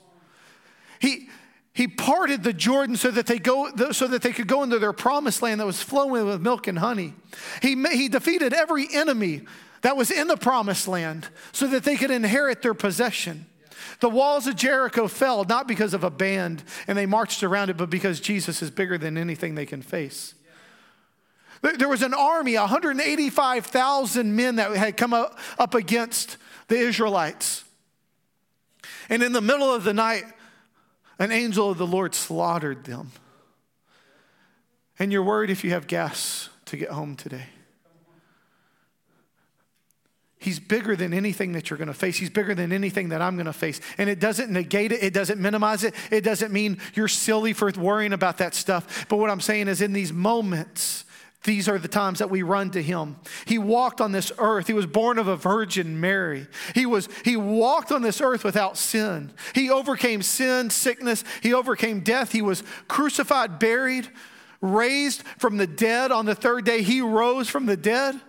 He, 0.99 1.29
he 1.73 1.87
parted 1.87 2.43
the 2.43 2.53
Jordan 2.53 2.95
so 2.95 3.11
that 3.11 3.27
they 3.27 3.39
go 3.39 3.69
so 3.91 4.07
that 4.07 4.21
they 4.21 4.31
could 4.31 4.47
go 4.47 4.63
into 4.63 4.79
their 4.79 4.93
promised 4.93 5.41
land 5.41 5.59
that 5.59 5.65
was 5.65 5.81
flowing 5.81 6.25
with 6.25 6.41
milk 6.41 6.67
and 6.67 6.79
honey. 6.79 7.13
He, 7.61 7.75
he 7.91 8.09
defeated 8.09 8.53
every 8.53 8.87
enemy 8.91 9.41
that 9.81 9.95
was 9.95 10.09
in 10.09 10.27
the 10.27 10.37
promised 10.37 10.87
land 10.87 11.27
so 11.51 11.67
that 11.67 11.83
they 11.83 11.95
could 11.95 12.11
inherit 12.11 12.61
their 12.61 12.73
possession. 12.73 13.45
The 13.99 14.09
walls 14.09 14.47
of 14.47 14.55
Jericho 14.55 15.07
fell 15.07 15.43
not 15.45 15.67
because 15.67 15.93
of 15.93 16.03
a 16.03 16.09
band 16.09 16.63
and 16.87 16.97
they 16.97 17.05
marched 17.05 17.43
around 17.43 17.69
it, 17.69 17.77
but 17.77 17.89
because 17.89 18.19
Jesus 18.19 18.61
is 18.61 18.69
bigger 18.69 18.97
than 18.97 19.17
anything 19.17 19.55
they 19.55 19.65
can 19.65 19.81
face. 19.81 20.35
There 21.61 21.87
was 21.87 22.01
an 22.01 22.13
army, 22.13 22.57
185,000 22.57 24.35
men 24.35 24.57
that 24.57 24.75
had 24.75 24.97
come 24.97 25.13
up, 25.13 25.39
up 25.57 25.75
against 25.75 26.37
the 26.67 26.75
Israelites. 26.75 27.63
And 29.09 29.23
in 29.23 29.31
the 29.31 29.41
middle 29.41 29.73
of 29.73 29.85
the 29.85 29.93
night, 29.93 30.25
an 31.19 31.31
angel 31.31 31.69
of 31.69 31.77
the 31.77 31.87
Lord 31.87 32.15
slaughtered 32.15 32.83
them. 32.83 33.11
And 34.99 35.11
you're 35.11 35.23
worried 35.23 35.49
if 35.49 35.63
you 35.63 35.71
have 35.71 35.87
gas 35.87 36.49
to 36.65 36.77
get 36.77 36.89
home 36.89 37.15
today. 37.15 37.45
He's 40.43 40.59
bigger 40.59 40.95
than 40.95 41.13
anything 41.13 41.53
that 41.53 41.69
you're 41.69 41.77
going 41.77 41.87
to 41.87 41.93
face. 41.93 42.17
He's 42.17 42.29
bigger 42.29 42.53
than 42.53 42.71
anything 42.73 43.09
that 43.09 43.21
I'm 43.21 43.35
going 43.35 43.45
to 43.45 43.53
face. 43.53 43.79
And 43.97 44.09
it 44.09 44.19
doesn't 44.19 44.51
negate 44.51 44.91
it. 44.91 45.01
It 45.01 45.13
doesn't 45.13 45.39
minimize 45.39 45.83
it. 45.83 45.95
It 46.11 46.21
doesn't 46.21 46.51
mean 46.51 46.79
you're 46.93 47.07
silly 47.07 47.53
for 47.53 47.71
worrying 47.71 48.13
about 48.13 48.39
that 48.39 48.53
stuff. 48.53 49.05
But 49.07 49.17
what 49.17 49.29
I'm 49.29 49.41
saying 49.41 49.69
is, 49.69 49.81
in 49.81 49.93
these 49.93 50.11
moments, 50.11 51.05
these 51.43 51.67
are 51.67 51.77
the 51.77 51.87
times 51.87 52.19
that 52.19 52.29
we 52.29 52.41
run 52.41 52.71
to 52.71 52.81
him. 52.81 53.17
He 53.45 53.57
walked 53.57 54.01
on 54.01 54.11
this 54.11 54.31
earth. 54.37 54.67
He 54.67 54.73
was 54.73 54.85
born 54.85 55.17
of 55.17 55.27
a 55.27 55.35
virgin 55.35 55.99
Mary. 55.99 56.47
He 56.73 56.85
was 56.85 57.09
he 57.23 57.35
walked 57.35 57.91
on 57.91 58.01
this 58.01 58.21
earth 58.21 58.43
without 58.43 58.77
sin. 58.77 59.31
He 59.53 59.69
overcame 59.69 60.21
sin, 60.21 60.69
sickness, 60.69 61.23
he 61.41 61.53
overcame 61.53 61.99
death. 61.99 62.31
He 62.31 62.41
was 62.41 62.63
crucified, 62.87 63.59
buried, 63.59 64.09
raised 64.61 65.23
from 65.37 65.57
the 65.57 65.67
dead 65.67 66.11
on 66.11 66.25
the 66.25 66.35
third 66.35 66.63
day. 66.65 66.81
He 66.81 67.01
rose 67.01 67.49
from 67.49 67.65
the 67.65 67.77
dead. 67.77 68.19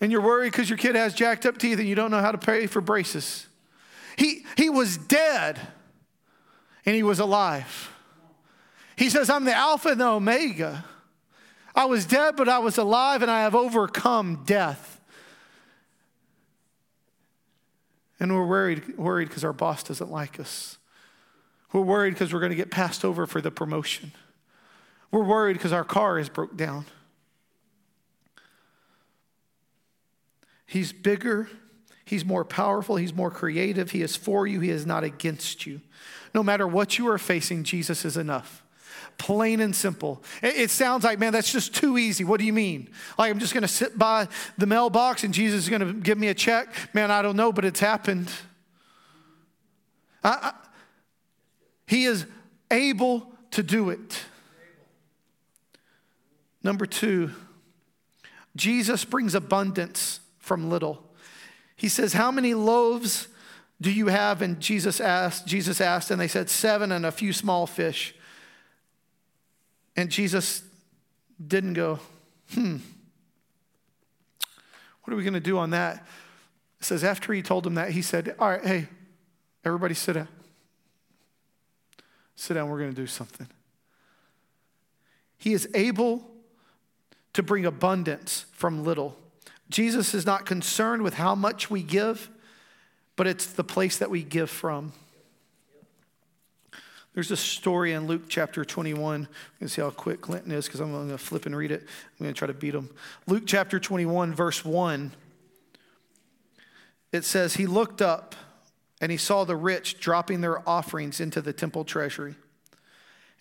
And 0.00 0.12
you're 0.12 0.20
worried 0.20 0.52
because 0.52 0.68
your 0.68 0.78
kid 0.78 0.94
has 0.94 1.14
jacked 1.14 1.46
up 1.46 1.58
teeth 1.58 1.78
and 1.78 1.88
you 1.88 1.94
don't 1.94 2.10
know 2.10 2.20
how 2.20 2.32
to 2.32 2.38
pay 2.38 2.66
for 2.66 2.80
braces. 2.80 3.46
He, 4.16 4.44
he 4.56 4.68
was 4.70 4.96
dead 4.96 5.58
and 6.84 6.94
he 6.94 7.02
was 7.02 7.18
alive. 7.18 7.92
He 8.96 9.10
says, 9.10 9.28
I'm 9.28 9.44
the 9.44 9.54
Alpha 9.54 9.90
and 9.90 10.00
the 10.00 10.06
Omega. 10.06 10.84
I 11.74 11.84
was 11.84 12.06
dead, 12.06 12.36
but 12.36 12.48
I 12.48 12.58
was 12.58 12.78
alive, 12.78 13.20
and 13.20 13.30
I 13.30 13.42
have 13.42 13.54
overcome 13.54 14.44
death. 14.46 14.98
And 18.18 18.34
we're 18.34 18.46
worried 18.46 18.96
worried 18.96 19.28
because 19.28 19.44
our 19.44 19.52
boss 19.52 19.82
doesn't 19.82 20.10
like 20.10 20.40
us. 20.40 20.78
We're 21.74 21.82
worried 21.82 22.14
because 22.14 22.32
we're 22.32 22.40
going 22.40 22.50
to 22.50 22.56
get 22.56 22.70
passed 22.70 23.04
over 23.04 23.26
for 23.26 23.42
the 23.42 23.50
promotion. 23.50 24.12
We're 25.10 25.24
worried 25.24 25.52
because 25.52 25.72
our 25.72 25.84
car 25.84 26.18
is 26.18 26.30
broke 26.30 26.56
down. 26.56 26.86
He's 30.66 30.92
bigger, 30.92 31.48
he's 32.04 32.24
more 32.24 32.44
powerful, 32.44 32.96
he's 32.96 33.14
more 33.14 33.30
creative, 33.30 33.92
he 33.92 34.02
is 34.02 34.16
for 34.16 34.46
you, 34.46 34.60
he 34.60 34.70
is 34.70 34.84
not 34.84 35.04
against 35.04 35.66
you. 35.66 35.80
No 36.34 36.42
matter 36.42 36.66
what 36.66 36.98
you 36.98 37.08
are 37.08 37.18
facing, 37.18 37.64
Jesus 37.64 38.04
is 38.04 38.16
enough 38.16 38.62
plain 39.18 39.60
and 39.60 39.74
simple. 39.74 40.22
It, 40.42 40.70
sounds 40.70 41.04
like, 41.04 41.18
man, 41.18 41.32
that's 41.32 41.52
just 41.52 41.74
too 41.74 41.98
easy. 41.98 42.24
What 42.24 42.38
do 42.40 42.46
you 42.46 42.52
mean? 42.52 42.88
Like, 43.18 43.30
I'm 43.30 43.38
just 43.38 43.54
going 43.54 43.62
to 43.62 43.68
sit 43.68 43.98
by 43.98 44.28
the 44.58 44.66
mailbox 44.66 45.24
and 45.24 45.32
Jesus 45.32 45.64
is 45.64 45.68
going 45.68 45.80
to 45.80 45.92
give 45.92 46.18
me 46.18 46.28
a 46.28 46.34
check? 46.34 46.68
Man, 46.94 47.10
I 47.10 47.22
don't 47.22 47.36
know, 47.36 47.52
but 47.52 47.64
it's 47.64 47.80
happened. 47.80 48.30
I, 50.22 50.28
I, 50.30 50.52
he 51.86 52.04
is 52.04 52.26
able 52.70 53.32
to 53.52 53.62
do 53.62 53.90
it. 53.90 54.24
Number 56.62 56.84
two, 56.84 57.30
Jesus 58.56 59.04
brings 59.04 59.34
abundance 59.34 60.20
from 60.46 60.70
little. 60.70 61.02
He 61.74 61.88
says, 61.88 62.12
How 62.12 62.30
many 62.30 62.54
loaves 62.54 63.28
do 63.80 63.90
you 63.90 64.06
have? 64.06 64.40
And 64.40 64.60
Jesus 64.60 65.00
asked, 65.00 65.46
Jesus 65.46 65.80
asked, 65.80 66.10
and 66.10 66.20
they 66.20 66.28
said, 66.28 66.48
Seven 66.48 66.92
and 66.92 67.04
a 67.04 67.12
few 67.12 67.32
small 67.32 67.66
fish. 67.66 68.14
And 69.96 70.10
Jesus 70.10 70.62
didn't 71.44 71.74
go, 71.74 71.98
hmm, 72.52 72.76
what 75.02 75.12
are 75.12 75.16
we 75.16 75.22
going 75.22 75.34
to 75.34 75.40
do 75.40 75.58
on 75.58 75.70
that? 75.70 76.06
It 76.78 76.84
says, 76.84 77.02
after 77.02 77.32
he 77.32 77.42
told 77.42 77.64
them 77.64 77.74
that, 77.74 77.90
he 77.90 78.02
said, 78.02 78.34
All 78.38 78.48
right, 78.48 78.64
hey, 78.64 78.88
everybody 79.64 79.94
sit 79.94 80.14
down. 80.14 80.28
Sit 82.36 82.54
down, 82.54 82.68
we're 82.68 82.78
going 82.78 82.90
to 82.90 82.96
do 82.96 83.06
something. 83.06 83.48
He 85.38 85.54
is 85.54 85.68
able 85.74 86.30
to 87.32 87.42
bring 87.42 87.66
abundance 87.66 88.46
from 88.52 88.84
little. 88.84 89.16
Jesus 89.68 90.14
is 90.14 90.24
not 90.24 90.46
concerned 90.46 91.02
with 91.02 91.14
how 91.14 91.34
much 91.34 91.70
we 91.70 91.82
give, 91.82 92.30
but 93.16 93.26
it's 93.26 93.46
the 93.46 93.64
place 93.64 93.98
that 93.98 94.10
we 94.10 94.22
give 94.22 94.50
from. 94.50 94.92
There's 97.14 97.30
a 97.30 97.36
story 97.36 97.94
in 97.94 98.06
Luke 98.06 98.24
chapter 98.28 98.62
21. 98.62 99.22
You 99.22 99.28
can 99.58 99.68
see 99.68 99.80
how 99.80 99.88
quick 99.88 100.20
Clinton 100.20 100.52
is 100.52 100.66
because 100.66 100.80
I'm 100.80 100.92
going 100.92 101.08
to 101.08 101.16
flip 101.16 101.46
and 101.46 101.56
read 101.56 101.72
it. 101.72 101.80
I'm 101.80 102.24
going 102.24 102.34
to 102.34 102.38
try 102.38 102.46
to 102.46 102.52
beat 102.52 102.74
him. 102.74 102.90
Luke 103.26 103.44
chapter 103.46 103.80
21, 103.80 104.34
verse 104.34 104.62
1. 104.62 105.12
It 107.12 107.24
says, 107.24 107.54
He 107.54 107.66
looked 107.66 108.02
up 108.02 108.34
and 109.00 109.10
he 109.10 109.16
saw 109.16 109.44
the 109.44 109.56
rich 109.56 109.98
dropping 109.98 110.42
their 110.42 110.66
offerings 110.68 111.18
into 111.18 111.40
the 111.40 111.54
temple 111.54 111.84
treasury. 111.84 112.34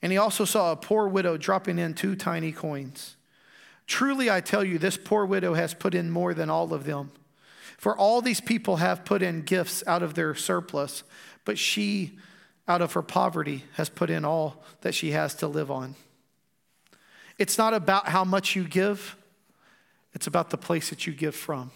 And 0.01 0.11
he 0.11 0.17
also 0.17 0.45
saw 0.45 0.71
a 0.71 0.77
poor 0.77 1.07
widow 1.09 1.35
dropping 1.35 1.77
in 1.77 1.95
two 1.95 2.15
tiny 2.15 2.53
coins. 2.53 3.17
Truly, 3.87 4.29
I 4.29 4.41
tell 4.41 4.63
you, 4.63 4.77
this 4.77 4.97
poor 4.97 5.25
widow 5.25 5.53
has 5.53 5.73
put 5.73 5.93
in 5.93 6.09
more 6.09 6.33
than 6.33 6.49
all 6.49 6.73
of 6.73 6.85
them. 6.85 7.11
For 7.77 7.95
all 7.95 8.21
these 8.21 8.41
people 8.41 8.77
have 8.77 9.05
put 9.05 9.21
in 9.21 9.43
gifts 9.43 9.83
out 9.85 10.01
of 10.01 10.13
their 10.13 10.33
surplus, 10.33 11.03
but 11.43 11.57
she 11.57 12.17
out 12.67 12.81
of 12.81 12.93
her 12.93 13.01
poverty, 13.01 13.63
has 13.73 13.89
put 13.89 14.09
in 14.09 14.25
all 14.25 14.63
that 14.81 14.95
she 14.95 15.11
has 15.11 15.35
to 15.35 15.47
live 15.47 15.69
on. 15.69 15.95
It's 17.37 17.57
not 17.57 17.73
about 17.73 18.07
how 18.07 18.23
much 18.23 18.55
you 18.55 18.63
give, 18.63 19.15
it's 20.13 20.27
about 20.27 20.49
the 20.49 20.57
place 20.57 20.89
that 20.89 21.05
you 21.05 21.13
give 21.13 21.35
from. 21.35 21.71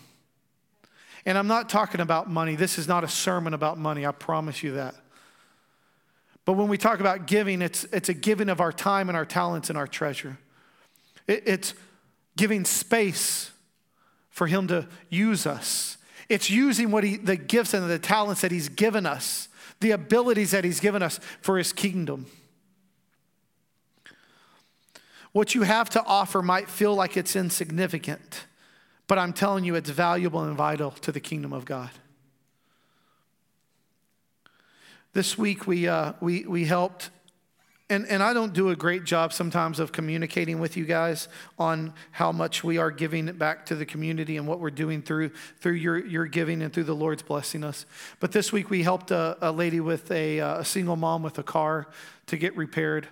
And 1.26 1.38
I'm 1.38 1.48
not 1.48 1.70
talking 1.70 2.00
about 2.00 2.30
money. 2.30 2.56
This 2.56 2.78
is 2.78 2.88
not 2.88 3.04
a 3.04 3.08
sermon 3.08 3.54
about 3.54 3.78
money, 3.78 4.06
I 4.06 4.12
promise 4.12 4.64
you 4.64 4.74
that. 4.74 4.96
But 6.46 6.54
when 6.54 6.70
we 6.70 6.78
talk 6.78 7.02
about 7.02 7.28
giving, 7.28 7.62
it's, 7.62 7.84
it's 7.86 8.10
a 8.10 8.14
giving 8.14 8.50
of 8.50 8.62
our 8.62 8.72
time 8.72 9.10
and 9.10 9.18
our 9.18 9.26
talents 9.26 9.70
and 9.70 9.78
our 9.78 9.86
treasure. 9.86 10.38
It, 11.28 11.44
it's 11.46 11.74
giving 12.40 12.64
space 12.64 13.52
for 14.30 14.48
Him 14.48 14.68
to 14.70 14.88
use 15.10 15.46
us. 15.46 15.98
It's 16.30 16.50
using 16.50 16.90
what 16.90 17.04
he, 17.04 17.18
the 17.18 17.36
gifts 17.36 17.74
and 17.74 17.90
the 17.90 18.00
talents 18.00 18.42
that 18.42 18.52
He's 18.52 18.70
given 18.70 19.06
us 19.06 19.50
the 19.82 19.92
abilities 19.92 20.52
that 20.52 20.64
He's 20.64 20.80
given 20.80 21.02
us 21.02 21.20
for 21.42 21.58
His 21.58 21.72
kingdom. 21.74 22.26
What 25.32 25.56
you 25.56 25.64
have 25.64 25.90
to 25.92 26.04
offer 26.06 26.42
might 26.42 26.70
feel 26.70 26.96
like 26.96 27.16
it's 27.16 27.36
insignificant, 27.36 28.46
but 29.08 29.18
I'm 29.18 29.32
telling 29.32 29.64
you, 29.64 29.76
it's 29.76 29.90
valuable 29.90 30.44
and 30.44 30.58
vital 30.58 30.92
to 30.92 31.12
the 31.12 31.20
kingdom 31.20 31.54
of 31.54 31.66
God. 31.66 31.92
This 35.14 35.38
week, 35.38 35.66
we, 35.68 35.88
uh, 35.88 36.14
we, 36.20 36.46
we 36.46 36.66
helped 36.66 37.10
and, 37.90 38.06
and 38.08 38.22
I 38.22 38.34
don't 38.34 38.54
do 38.54 38.70
a 38.70 38.76
great 38.76 39.04
job 39.04 39.34
sometimes 39.34 39.80
of 39.80 39.92
communicating 39.92 40.60
with 40.60 40.78
you 40.78 40.86
guys 40.86 41.28
on 41.58 41.94
how 42.12 42.32
much 42.32 42.64
we 42.64 42.78
are 42.78 42.92
giving 42.92 43.26
back 43.26 43.66
to 43.68 43.76
the 43.76 43.86
community 43.86 44.38
and 44.38 44.48
what 44.48 44.60
we're 44.60 44.70
doing 44.70 45.02
through, 45.02 45.32
through 45.60 45.74
your, 45.74 45.98
your 45.98 46.26
giving 46.28 46.62
and 46.62 46.72
through 46.72 46.84
the 46.84 46.96
Lord's 46.96 47.24
blessing 47.24 47.64
us. 47.64 47.88
But 48.20 48.32
this 48.32 48.52
week 48.52 48.70
we 48.70 48.84
helped 48.84 49.10
a, 49.10 49.38
a 49.42 49.52
lady 49.52 49.80
with 49.80 50.12
a, 50.12 50.38
a 50.38 50.66
single 50.66 50.98
mom 50.98 51.24
with 51.24 51.40
a 51.40 51.44
car 51.44 51.88
to 52.28 52.38
get 52.38 52.56
repaired. 52.56 53.08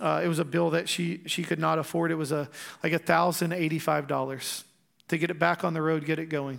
Uh, 0.00 0.20
it 0.24 0.28
was 0.28 0.40
a 0.40 0.44
bill 0.44 0.70
that 0.70 0.88
she, 0.88 1.20
she 1.26 1.44
could 1.44 1.60
not 1.60 1.78
afford. 1.78 2.10
It 2.10 2.16
was 2.16 2.32
a, 2.32 2.48
like 2.82 2.92
$1,085 2.92 4.64
to 5.08 5.18
get 5.18 5.30
it 5.30 5.38
back 5.38 5.62
on 5.62 5.74
the 5.74 5.82
road, 5.82 6.04
get 6.04 6.18
it 6.18 6.26
going. 6.26 6.58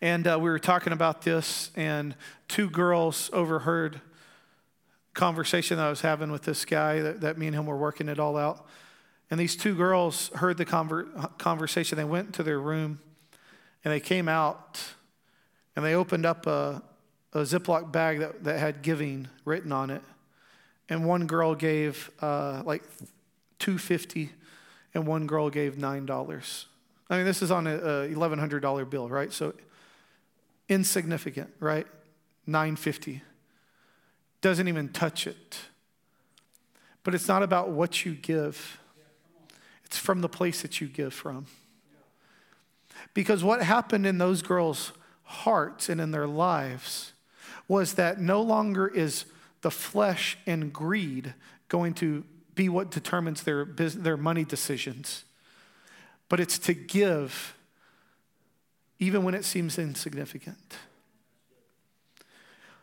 And 0.00 0.26
uh, 0.26 0.38
we 0.40 0.48
were 0.48 0.58
talking 0.58 0.94
about 0.94 1.22
this, 1.22 1.70
and 1.76 2.14
two 2.48 2.70
girls 2.70 3.28
overheard 3.34 4.00
conversation 5.14 5.76
that 5.76 5.86
I 5.86 5.90
was 5.90 6.00
having 6.00 6.30
with 6.30 6.42
this 6.42 6.64
guy 6.64 7.00
that, 7.00 7.20
that 7.22 7.38
me 7.38 7.46
and 7.46 7.56
him 7.56 7.66
were 7.66 7.76
working 7.76 8.08
it 8.08 8.18
all 8.18 8.36
out. 8.36 8.66
And 9.30 9.38
these 9.38 9.56
two 9.56 9.74
girls 9.74 10.28
heard 10.34 10.56
the 10.56 10.66
conver- 10.66 11.36
conversation. 11.38 11.96
They 11.96 12.04
went 12.04 12.34
to 12.34 12.42
their 12.42 12.60
room 12.60 13.00
and 13.84 13.92
they 13.92 14.00
came 14.00 14.28
out 14.28 14.82
and 15.76 15.84
they 15.84 15.94
opened 15.94 16.26
up 16.26 16.46
a, 16.46 16.82
a 17.32 17.38
Ziploc 17.38 17.92
bag 17.92 18.18
that, 18.20 18.44
that 18.44 18.58
had 18.58 18.82
giving 18.82 19.28
written 19.44 19.72
on 19.72 19.90
it. 19.90 20.02
And 20.88 21.06
one 21.06 21.26
girl 21.26 21.54
gave 21.54 22.10
uh, 22.20 22.62
like 22.64 22.82
250 23.60 24.30
and 24.94 25.06
one 25.06 25.26
girl 25.26 25.50
gave 25.50 25.76
$9. 25.76 26.64
I 27.08 27.16
mean, 27.16 27.24
this 27.24 27.42
is 27.42 27.50
on 27.50 27.66
a, 27.66 27.76
a 27.76 28.08
$1,100 28.08 28.90
bill, 28.90 29.08
right? 29.08 29.32
So 29.32 29.54
insignificant, 30.68 31.50
right? 31.60 31.86
950 32.46 33.22
doesn't 34.40 34.68
even 34.68 34.88
touch 34.88 35.26
it. 35.26 35.58
But 37.02 37.14
it's 37.14 37.28
not 37.28 37.42
about 37.42 37.70
what 37.70 38.04
you 38.04 38.14
give. 38.14 38.78
It's 39.84 39.96
from 39.96 40.20
the 40.20 40.28
place 40.28 40.62
that 40.62 40.80
you 40.80 40.86
give 40.88 41.14
from. 41.14 41.46
Because 43.14 43.42
what 43.42 43.62
happened 43.62 44.06
in 44.06 44.18
those 44.18 44.42
girls' 44.42 44.92
hearts 45.24 45.88
and 45.88 46.00
in 46.00 46.10
their 46.10 46.26
lives 46.26 47.12
was 47.68 47.94
that 47.94 48.20
no 48.20 48.42
longer 48.42 48.86
is 48.86 49.24
the 49.62 49.70
flesh 49.70 50.38
and 50.46 50.72
greed 50.72 51.34
going 51.68 51.94
to 51.94 52.24
be 52.54 52.68
what 52.68 52.90
determines 52.90 53.42
their, 53.42 53.64
their 53.64 54.16
money 54.16 54.44
decisions, 54.44 55.24
but 56.28 56.40
it's 56.40 56.58
to 56.58 56.74
give 56.74 57.56
even 58.98 59.24
when 59.24 59.34
it 59.34 59.44
seems 59.44 59.78
insignificant. 59.78 60.76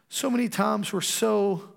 So 0.10 0.30
many 0.30 0.49
times 0.49 0.93
we're 0.93 1.01
so 1.01 1.70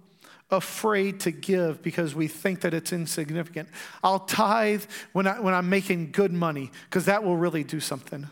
afraid 0.51 1.21
to 1.21 1.31
give 1.31 1.83
because 1.83 2.15
we 2.15 2.29
think 2.29 2.61
that 2.63 2.75
it's 2.75 2.93
insignificant. 2.93 3.69
I'll 4.03 4.21
tithe 4.21 4.85
when, 5.13 5.27
I, 5.27 5.41
when 5.41 5.55
I'm 5.55 5.69
making 5.69 6.13
good 6.13 6.33
money 6.33 6.71
because 6.85 7.05
that 7.07 7.23
will 7.23 7.37
really 7.37 7.65
do 7.65 7.81
something. 7.81 8.27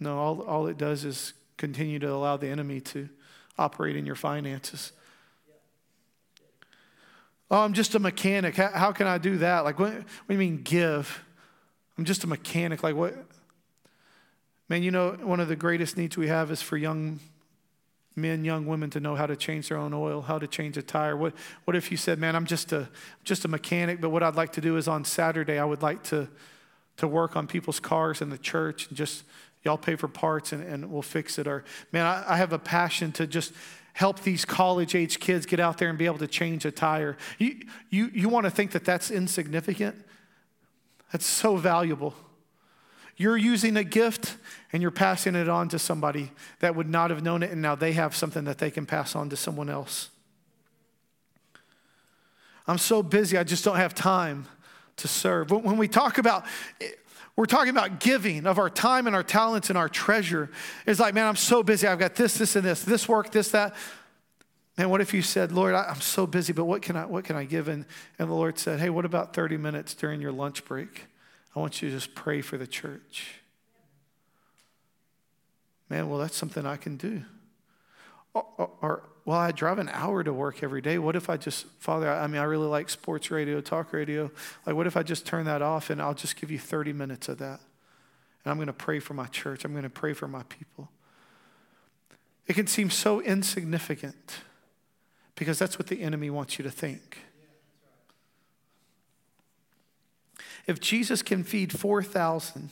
No, 0.00 0.18
all, 0.18 0.42
all 0.42 0.66
it 0.66 0.76
does 0.76 1.04
is 1.04 1.32
continue 1.56 1.98
to 2.00 2.12
allow 2.12 2.36
the 2.36 2.48
enemy 2.48 2.80
to 2.80 3.08
operate 3.58 3.96
in 3.96 4.04
your 4.04 4.16
finances. 4.16 4.92
Oh, 7.50 7.60
I'm 7.60 7.72
just 7.72 7.94
a 7.94 7.98
mechanic. 7.98 8.56
How, 8.56 8.70
how 8.70 8.92
can 8.92 9.06
I 9.06 9.18
do 9.18 9.38
that? 9.38 9.60
Like, 9.64 9.78
what, 9.78 9.92
what 9.92 10.04
do 10.28 10.34
you 10.34 10.38
mean 10.38 10.62
give? 10.62 11.24
I'm 11.96 12.04
just 12.04 12.24
a 12.24 12.26
mechanic. 12.26 12.82
Like, 12.82 12.96
what? 12.96 13.14
Man, 14.68 14.82
you 14.82 14.90
know, 14.90 15.12
one 15.22 15.40
of 15.40 15.48
the 15.48 15.56
greatest 15.56 15.96
needs 15.96 16.16
we 16.16 16.28
have 16.28 16.50
is 16.50 16.60
for 16.60 16.76
young 16.76 17.20
men, 18.16 18.44
young 18.44 18.66
women 18.66 18.90
to 18.90 19.00
know 19.00 19.16
how 19.16 19.26
to 19.26 19.36
change 19.36 19.68
their 19.68 19.78
own 19.78 19.92
oil, 19.92 20.22
how 20.22 20.38
to 20.38 20.46
change 20.46 20.76
a 20.76 20.82
tire. 20.82 21.16
What, 21.16 21.34
what 21.64 21.76
if 21.76 21.90
you 21.90 21.96
said, 21.96 22.18
man, 22.18 22.36
I'm 22.36 22.46
just 22.46 22.72
a, 22.72 22.88
just 23.24 23.44
a 23.44 23.48
mechanic, 23.48 24.00
but 24.00 24.10
what 24.10 24.22
I'd 24.22 24.36
like 24.36 24.52
to 24.52 24.60
do 24.60 24.76
is 24.76 24.86
on 24.86 25.04
Saturday, 25.04 25.58
I 25.58 25.64
would 25.64 25.82
like 25.82 26.02
to, 26.04 26.28
to 26.98 27.08
work 27.08 27.36
on 27.36 27.46
people's 27.46 27.80
cars 27.80 28.20
in 28.20 28.30
the 28.30 28.38
church 28.38 28.88
and 28.88 28.96
just, 28.96 29.24
y'all 29.64 29.78
pay 29.78 29.96
for 29.96 30.08
parts 30.08 30.52
and, 30.52 30.62
and 30.62 30.90
we'll 30.90 31.02
fix 31.02 31.38
it. 31.38 31.46
Or, 31.46 31.64
man, 31.90 32.06
I, 32.06 32.34
I 32.34 32.36
have 32.36 32.52
a 32.52 32.58
passion 32.58 33.10
to 33.12 33.26
just 33.26 33.52
help 33.94 34.20
these 34.20 34.44
college 34.44 34.94
age 34.94 35.18
kids 35.20 35.46
get 35.46 35.60
out 35.60 35.78
there 35.78 35.88
and 35.88 35.98
be 35.98 36.06
able 36.06 36.18
to 36.18 36.26
change 36.26 36.64
a 36.64 36.70
tire. 36.70 37.16
You, 37.38 37.56
you, 37.90 38.10
you 38.12 38.28
want 38.28 38.44
to 38.44 38.50
think 38.50 38.72
that 38.72 38.84
that's 38.84 39.10
insignificant? 39.10 39.96
That's 41.12 41.26
so 41.26 41.56
valuable. 41.56 42.14
You're 43.16 43.36
using 43.36 43.76
a 43.76 43.84
gift 43.84 44.36
and 44.74 44.82
you're 44.82 44.90
passing 44.90 45.36
it 45.36 45.48
on 45.48 45.68
to 45.68 45.78
somebody 45.78 46.32
that 46.58 46.74
would 46.74 46.88
not 46.88 47.10
have 47.10 47.22
known 47.22 47.44
it, 47.44 47.52
and 47.52 47.62
now 47.62 47.76
they 47.76 47.92
have 47.92 48.14
something 48.14 48.42
that 48.42 48.58
they 48.58 48.72
can 48.72 48.84
pass 48.84 49.14
on 49.14 49.30
to 49.30 49.36
someone 49.36 49.70
else. 49.70 50.10
I'm 52.66 52.78
so 52.78 53.00
busy, 53.00 53.38
I 53.38 53.44
just 53.44 53.64
don't 53.64 53.76
have 53.76 53.94
time 53.94 54.46
to 54.96 55.06
serve. 55.06 55.52
When 55.52 55.76
we 55.76 55.86
talk 55.86 56.18
about, 56.18 56.44
we're 57.36 57.46
talking 57.46 57.70
about 57.70 58.00
giving 58.00 58.46
of 58.48 58.58
our 58.58 58.68
time 58.68 59.06
and 59.06 59.14
our 59.14 59.22
talents 59.22 59.68
and 59.68 59.78
our 59.78 59.88
treasure. 59.88 60.50
It's 60.86 60.98
like, 60.98 61.14
man, 61.14 61.28
I'm 61.28 61.36
so 61.36 61.62
busy. 61.62 61.86
I've 61.86 62.00
got 62.00 62.16
this, 62.16 62.36
this, 62.36 62.56
and 62.56 62.64
this, 62.64 62.82
this 62.82 63.08
work, 63.08 63.30
this, 63.30 63.52
that. 63.52 63.76
And 64.76 64.90
what 64.90 65.00
if 65.00 65.14
you 65.14 65.22
said, 65.22 65.52
Lord, 65.52 65.76
I'm 65.76 66.00
so 66.00 66.26
busy, 66.26 66.52
but 66.52 66.64
what 66.64 66.82
can 66.82 66.96
I, 66.96 67.06
what 67.06 67.22
can 67.22 67.36
I 67.36 67.44
give? 67.44 67.68
And, 67.68 67.84
and 68.18 68.28
the 68.28 68.34
Lord 68.34 68.58
said, 68.58 68.80
hey, 68.80 68.90
what 68.90 69.04
about 69.04 69.34
30 69.34 69.56
minutes 69.56 69.94
during 69.94 70.20
your 70.20 70.32
lunch 70.32 70.64
break? 70.64 71.04
I 71.54 71.60
want 71.60 71.80
you 71.80 71.90
to 71.90 71.94
just 71.94 72.16
pray 72.16 72.40
for 72.40 72.58
the 72.58 72.66
church. 72.66 73.40
Man, 75.88 76.08
well, 76.08 76.18
that's 76.18 76.36
something 76.36 76.64
I 76.66 76.76
can 76.76 76.96
do. 76.96 77.22
Or, 78.32 78.46
or, 78.58 78.70
or, 78.82 79.02
well, 79.24 79.38
I 79.38 79.52
drive 79.52 79.78
an 79.78 79.88
hour 79.90 80.22
to 80.22 80.32
work 80.32 80.62
every 80.62 80.80
day. 80.80 80.98
What 80.98 81.16
if 81.16 81.30
I 81.30 81.36
just, 81.36 81.66
Father, 81.78 82.10
I 82.10 82.26
mean, 82.26 82.40
I 82.40 82.44
really 82.44 82.66
like 82.66 82.90
sports 82.90 83.30
radio, 83.30 83.60
talk 83.60 83.92
radio. 83.92 84.30
Like, 84.66 84.76
what 84.76 84.86
if 84.86 84.96
I 84.96 85.02
just 85.02 85.24
turn 85.24 85.44
that 85.46 85.62
off 85.62 85.90
and 85.90 86.02
I'll 86.02 86.14
just 86.14 86.36
give 86.36 86.50
you 86.50 86.58
30 86.58 86.92
minutes 86.92 87.28
of 87.28 87.38
that? 87.38 87.60
And 88.44 88.50
I'm 88.50 88.56
going 88.56 88.66
to 88.66 88.72
pray 88.72 88.98
for 88.98 89.14
my 89.14 89.26
church. 89.26 89.64
I'm 89.64 89.72
going 89.72 89.84
to 89.84 89.90
pray 89.90 90.12
for 90.12 90.28
my 90.28 90.42
people. 90.44 90.90
It 92.46 92.54
can 92.54 92.66
seem 92.66 92.90
so 92.90 93.20
insignificant 93.22 94.40
because 95.34 95.58
that's 95.58 95.78
what 95.78 95.88
the 95.88 96.02
enemy 96.02 96.28
wants 96.28 96.58
you 96.58 96.62
to 96.64 96.70
think. 96.70 97.18
If 100.66 100.80
Jesus 100.80 101.22
can 101.22 101.44
feed 101.44 101.72
4,000 101.72 102.70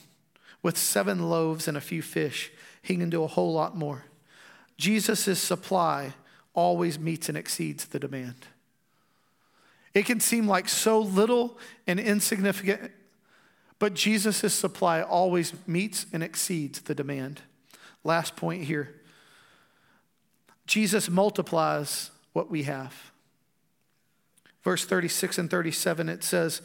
with 0.61 0.77
seven 0.77 1.29
loaves 1.29 1.67
and 1.67 1.77
a 1.77 1.81
few 1.81 2.01
fish, 2.01 2.51
he 2.83 2.95
can 2.97 3.09
do 3.09 3.23
a 3.23 3.27
whole 3.27 3.53
lot 3.53 3.75
more. 3.75 4.05
Jesus' 4.77 5.39
supply 5.39 6.13
always 6.53 6.99
meets 6.99 7.29
and 7.29 7.37
exceeds 7.37 7.85
the 7.85 7.99
demand. 7.99 8.47
It 9.93 10.05
can 10.05 10.19
seem 10.19 10.47
like 10.47 10.69
so 10.69 10.99
little 10.99 11.57
and 11.87 11.99
insignificant, 11.99 12.91
but 13.79 13.93
Jesus' 13.93 14.53
supply 14.53 15.01
always 15.01 15.53
meets 15.65 16.05
and 16.13 16.21
exceeds 16.21 16.81
the 16.81 16.93
demand. 16.93 17.41
Last 18.03 18.35
point 18.35 18.65
here 18.65 18.95
Jesus 20.65 21.09
multiplies 21.09 22.11
what 22.31 22.49
we 22.49 22.63
have. 22.63 23.11
Verse 24.63 24.85
36 24.85 25.37
and 25.37 25.49
37, 25.49 26.07
it 26.07 26.23
says, 26.23 26.61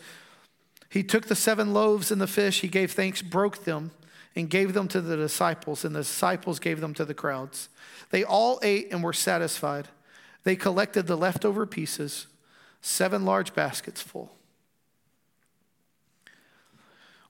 he 0.89 1.03
took 1.03 1.27
the 1.27 1.35
seven 1.35 1.75
loaves 1.75 2.11
and 2.11 2.21
the 2.21 2.29
fish, 2.29 2.61
he 2.61 2.69
gave 2.69 2.93
thanks, 2.93 3.21
broke 3.23 3.65
them, 3.65 3.91
and 4.39 4.49
gave 4.49 4.73
them 4.73 4.87
to 4.87 5.01
the 5.01 5.17
disciples, 5.17 5.85
and 5.85 5.97
the 5.97 6.01
disciples 6.01 6.61
gave 6.61 6.81
them 6.81 6.95
to 6.95 7.05
the 7.05 7.13
crowds. 7.13 7.69
They 8.11 8.23
all 8.23 8.61
ate 8.63 8.93
and 8.93 9.03
were 9.03 9.13
satisfied. 9.13 9.89
They 10.45 10.55
collected 10.55 11.09
the 11.09 11.17
leftover 11.17 11.67
pieces, 11.67 12.29
seven 12.81 13.25
large 13.25 13.53
baskets 13.53 14.01
full. 14.01 14.33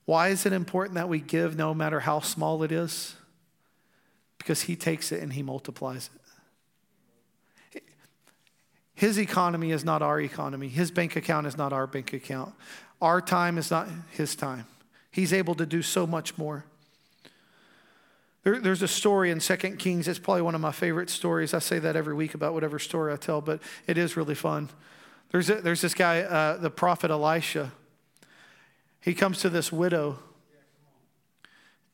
Why 0.05 0.29
is 0.29 0.45
it 0.45 0.53
important 0.53 0.95
that 0.95 1.09
we 1.09 1.19
give 1.19 1.57
no 1.57 1.73
matter 1.73 2.01
how 2.01 2.19
small 2.19 2.61
it 2.61 2.71
is? 2.71 3.15
Because 4.37 4.61
he 4.61 4.75
takes 4.75 5.11
it 5.11 5.23
and 5.23 5.33
he 5.33 5.41
multiplies 5.41 6.11
it. 7.73 7.81
His 8.93 9.17
economy 9.17 9.71
is 9.71 9.83
not 9.83 10.03
our 10.03 10.21
economy. 10.21 10.67
His 10.67 10.91
bank 10.91 11.15
account 11.15 11.47
is 11.47 11.57
not 11.57 11.73
our 11.73 11.87
bank 11.87 12.13
account. 12.13 12.53
Our 13.01 13.19
time 13.19 13.57
is 13.57 13.71
not 13.71 13.87
his 14.11 14.35
time. 14.35 14.65
He's 15.09 15.33
able 15.33 15.55
to 15.55 15.65
do 15.65 15.81
so 15.81 16.05
much 16.05 16.37
more. 16.37 16.65
There, 18.43 18.59
there's 18.59 18.81
a 18.81 18.87
story 18.87 19.31
in 19.31 19.39
Second 19.39 19.77
Kings. 19.77 20.07
It's 20.07 20.19
probably 20.19 20.43
one 20.43 20.55
of 20.55 20.61
my 20.61 20.71
favorite 20.71 21.09
stories. 21.09 21.53
I 21.53 21.59
say 21.59 21.79
that 21.79 21.95
every 21.95 22.13
week 22.13 22.33
about 22.33 22.53
whatever 22.53 22.79
story 22.79 23.11
I 23.11 23.17
tell, 23.17 23.41
but 23.41 23.61
it 23.85 23.97
is 23.97 24.15
really 24.15 24.35
fun. 24.35 24.69
There's, 25.31 25.49
a, 25.49 25.55
there's 25.55 25.81
this 25.81 25.93
guy, 25.93 26.21
uh, 26.21 26.57
the 26.57 26.69
prophet 26.69 27.11
Elisha. 27.11 27.71
He 29.01 29.13
comes 29.13 29.39
to 29.41 29.49
this 29.49 29.71
widow, 29.71 30.19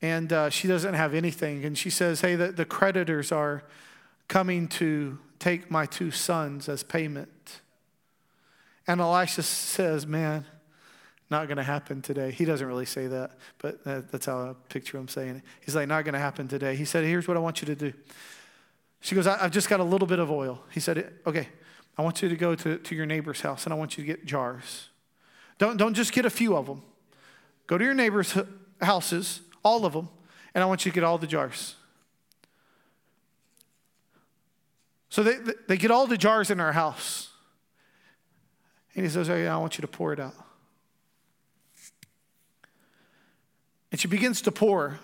and 0.02 0.32
uh, 0.32 0.50
she 0.50 0.68
doesn't 0.68 0.94
have 0.94 1.14
anything. 1.14 1.66
And 1.66 1.78
she 1.78 1.90
says, 1.90 2.22
Hey, 2.22 2.36
the, 2.36 2.52
the 2.52 2.66
creditors 2.66 3.32
are 3.32 3.64
coming 4.28 4.68
to 4.68 5.18
take 5.40 5.70
my 5.70 5.86
two 5.86 6.12
sons 6.12 6.70
as 6.70 6.84
payment. 6.84 7.62
And 8.88 9.02
Elisha 9.02 9.44
says, 9.44 10.06
Man, 10.06 10.46
not 11.30 11.48
going 11.48 11.58
to 11.58 11.64
happen 11.64 12.02
today. 12.02 12.32
He 12.32 12.46
doesn't 12.46 12.68
really 12.68 12.86
say 12.86 13.08
that, 13.08 13.32
but 13.58 13.84
that's 13.84 14.28
how 14.28 14.38
I 14.40 14.54
picture 14.70 14.98
him 14.98 15.08
saying 15.08 15.38
it. 15.38 15.44
He's 15.62 15.76
like, 15.76 15.88
not 15.88 16.04
going 16.04 16.14
to 16.14 16.20
happen 16.20 16.48
today. 16.48 16.76
He 16.76 16.86
said, 16.86 17.04
here's 17.04 17.28
what 17.28 17.36
I 17.36 17.40
want 17.40 17.62
you 17.62 17.66
to 17.68 17.76
do. 17.76 17.94
She 19.02 19.16
goes, 19.16 19.28
I've 19.28 19.52
just 19.52 19.70
got 19.70 19.80
a 19.80 19.84
little 19.84 20.08
bit 20.08 20.20
of 20.20 20.32
oil. 20.32 20.64
He 20.72 20.80
said, 20.80 21.14
okay, 21.26 21.48
I 21.98 22.02
want 22.02 22.22
you 22.22 22.30
to 22.30 22.36
go 22.36 22.56
to, 22.56 22.78
to 22.78 22.96
your 22.96 23.06
neighbor's 23.06 23.42
house 23.42 23.66
and 23.66 23.74
I 23.74 23.78
want 23.78 23.98
you 23.98 24.04
to 24.04 24.08
get 24.08 24.26
jars. 24.26 24.90
Don't, 25.58 25.78
don't 25.78 25.94
just 25.94 26.12
get 26.12 26.26
a 26.26 26.30
few 26.30 26.56
of 26.56 26.66
them. 26.66 26.82
Go 27.68 27.78
to 27.78 27.84
your 27.84 27.94
neighbor's 27.94 28.38
houses, 28.82 29.42
all 29.64 29.86
of 29.86 29.94
them, 29.94 30.10
and 30.54 30.64
I 30.64 30.68
want 30.68 30.86
you 30.86 30.92
to 30.92 30.96
get 30.96 31.04
all 31.04 31.18
the 31.18 31.28
jars. 31.28 31.76
So 35.10 35.24
they, 35.24 35.38
they 35.68 35.78
get 35.78 35.92
all 35.92 36.08
the 36.08 36.18
jars 36.18 36.52
in 36.52 36.60
our 36.60 36.74
house. 36.74 37.30
And 38.96 39.06
he 39.06 39.10
says, 39.10 39.30
okay, 39.30 39.48
I 39.48 39.58
want 39.58 39.78
you 39.78 39.82
to 39.82 39.88
pour 39.88 40.14
it 40.14 40.20
out. 40.20 40.36
And 43.96 44.00
she 44.02 44.10
begins 44.10 44.42
to 44.42 44.52
pour 44.52 45.00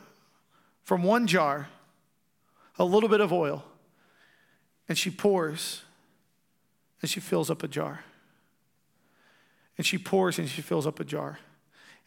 from 0.84 1.02
one 1.02 1.26
jar 1.26 1.70
a 2.78 2.84
little 2.84 3.08
bit 3.08 3.22
of 3.22 3.32
oil. 3.32 3.64
And 4.90 4.98
she 4.98 5.10
pours 5.10 5.84
and 7.02 7.10
she 7.10 7.22
fills 7.22 7.50
up 7.50 7.64
a 7.64 7.70
jar. 7.70 8.04
And 9.78 9.86
she 9.86 9.98
pours 9.98 10.38
and 10.38 10.50
she 10.50 10.62
fills 10.62 10.86
up 10.86 11.00
a 11.00 11.06
jar. 11.06 11.40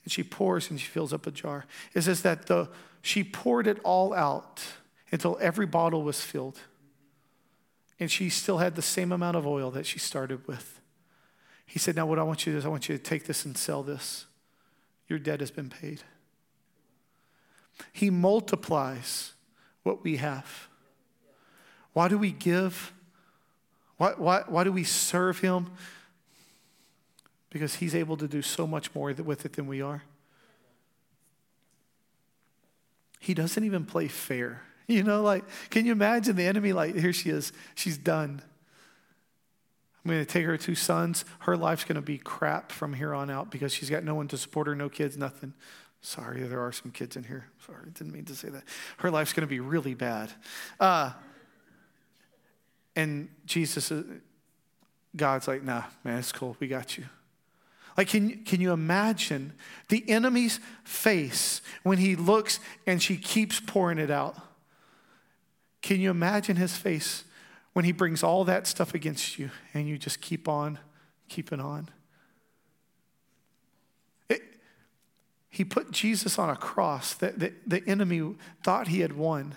And 0.05 0.13
she 0.13 0.23
pours 0.23 0.69
and 0.69 0.79
she 0.79 0.87
fills 0.87 1.15
up 1.15 1.27
a 1.27 1.31
jar. 1.31 1.65
It 1.95 2.03
says 2.03 2.21
that 2.21 2.49
the, 2.49 2.69
she 3.01 3.25
poured 3.25 3.67
it 3.67 3.81
all 3.83 4.13
out 4.13 4.63
until 5.11 5.39
every 5.41 5.65
bottle 5.65 6.03
was 6.03 6.21
filled. 6.21 6.61
And 7.99 8.11
she 8.11 8.29
still 8.29 8.59
had 8.59 8.75
the 8.75 8.83
same 8.83 9.11
amount 9.11 9.39
of 9.39 9.47
oil 9.47 9.71
that 9.71 9.87
she 9.87 9.99
started 9.99 10.47
with. 10.47 10.83
He 11.65 11.79
said, 11.79 11.97
Now, 11.97 12.05
what 12.05 12.19
I 12.19 12.25
want 12.25 12.45
you 12.45 12.53
to 12.53 12.57
do 12.57 12.59
is 12.59 12.67
I 12.67 12.69
want 12.69 12.91
you 12.91 12.99
to 12.99 13.03
take 13.03 13.25
this 13.25 13.47
and 13.47 13.57
sell 13.57 13.83
this. 13.83 14.27
Your 15.09 15.19
debt 15.19 15.41
has 15.41 15.51
been 15.51 15.71
paid. 15.71 16.03
He 17.93 18.11
multiplies 18.11 19.33
what 19.83 20.03
we 20.03 20.17
have. 20.17 20.69
Why 21.93 22.09
do 22.09 22.19
we 22.19 22.33
give? 22.33 22.93
Why, 23.97 24.13
why, 24.17 24.43
why 24.47 24.65
do 24.65 24.73
we 24.73 24.85
serve 24.85 25.39
Him? 25.41 25.71
Because 27.51 27.77
He's 27.77 27.95
able 27.95 28.17
to 28.17 28.29
do 28.29 28.43
so 28.43 28.67
much 28.67 28.95
more 28.95 29.13
with 29.13 29.45
it 29.45 29.53
than 29.55 29.67
we 29.67 29.81
are. 29.81 30.03
He 33.21 33.33
doesn't 33.33 33.65
even 33.65 33.85
play 33.85 34.09
fair. 34.09 34.63
You 34.87 35.03
know, 35.03 35.23
like, 35.23 35.45
can 35.71 35.87
you 35.87 35.93
imagine 35.93 36.37
the 36.37 36.45
enemy? 36.45 36.75
Like, 36.75 36.95
here 36.95 37.15
she 37.15 37.31
is. 37.31 37.55
She's 37.75 37.97
done. 37.97 38.43
I'm 40.05 40.11
going 40.11 40.23
to 40.23 40.31
take 40.31 40.45
her 40.45 40.59
two 40.59 40.75
sons. 40.75 41.25
Her 41.39 41.57
life's 41.57 41.85
going 41.85 41.97
to 41.97 42.03
be 42.03 42.19
crap 42.19 42.71
from 42.71 42.93
here 42.93 43.15
on 43.15 43.31
out 43.31 43.51
because 43.51 43.73
she's 43.73 43.89
got 43.89 44.05
no 44.05 44.15
one 44.15 44.29
to 44.29 44.37
support 44.37 44.67
her, 44.67 44.75
no 44.75 44.91
kids, 44.91 45.17
nothing. 45.17 45.55
Sorry, 46.05 46.43
there 46.43 46.61
are 46.61 46.71
some 46.71 46.91
kids 46.91 47.17
in 47.17 47.25
here. 47.25 47.47
Sorry, 47.65 47.91
didn't 47.95 48.13
mean 48.13 48.27
to 48.27 48.35
say 48.35 48.51
that. 48.51 48.65
Her 48.99 49.11
life's 49.11 49.33
going 49.33 49.47
to 49.47 49.51
be 49.51 49.61
really 49.61 49.95
bad. 49.95 50.31
Uh, 50.79 51.13
and 52.95 53.31
Jesus, 53.47 53.91
uh, 53.91 54.03
God's 55.17 55.49
like, 55.49 55.63
nah, 55.63 55.85
man, 56.05 56.19
it's 56.19 56.31
cool. 56.31 56.59
We 56.61 56.69
got 56.69 56.99
you. 56.99 57.05
Like, 57.97 58.09
can, 58.09 58.45
can 58.45 58.61
you 58.61 58.73
imagine 58.73 59.55
the 59.89 60.05
enemy's 60.07 60.61
face 60.85 61.63
when 61.85 61.97
he 61.97 62.17
looks 62.17 62.61
and 62.87 63.03
she 63.03 63.17
keeps 63.17 63.59
pouring 63.59 63.97
it 63.97 64.11
out? 64.11 64.37
Can 65.81 66.01
you 66.01 66.11
imagine 66.11 66.57
his 66.57 66.77
face 66.77 67.25
when 67.73 67.87
he 67.87 67.93
brings 67.93 68.23
all 68.23 68.45
that 68.45 68.67
stuff 68.67 68.93
against 68.93 69.39
you 69.39 69.51
and 69.73 69.89
you 69.89 69.97
just 69.97 70.21
keep 70.21 70.49
on 70.49 70.79
keeping 71.31 71.61
on? 71.61 71.89
It, 74.29 74.43
he 75.55 75.65
put 75.65 75.93
Jesus 75.93 76.37
on 76.37 76.51
a 76.51 76.57
cross 76.57 77.15
that 77.15 77.39
the, 77.39 77.83
enemy 77.87 78.35
thought 78.65 78.89
he 78.89 79.01
had 79.01 79.13
won. 79.13 79.55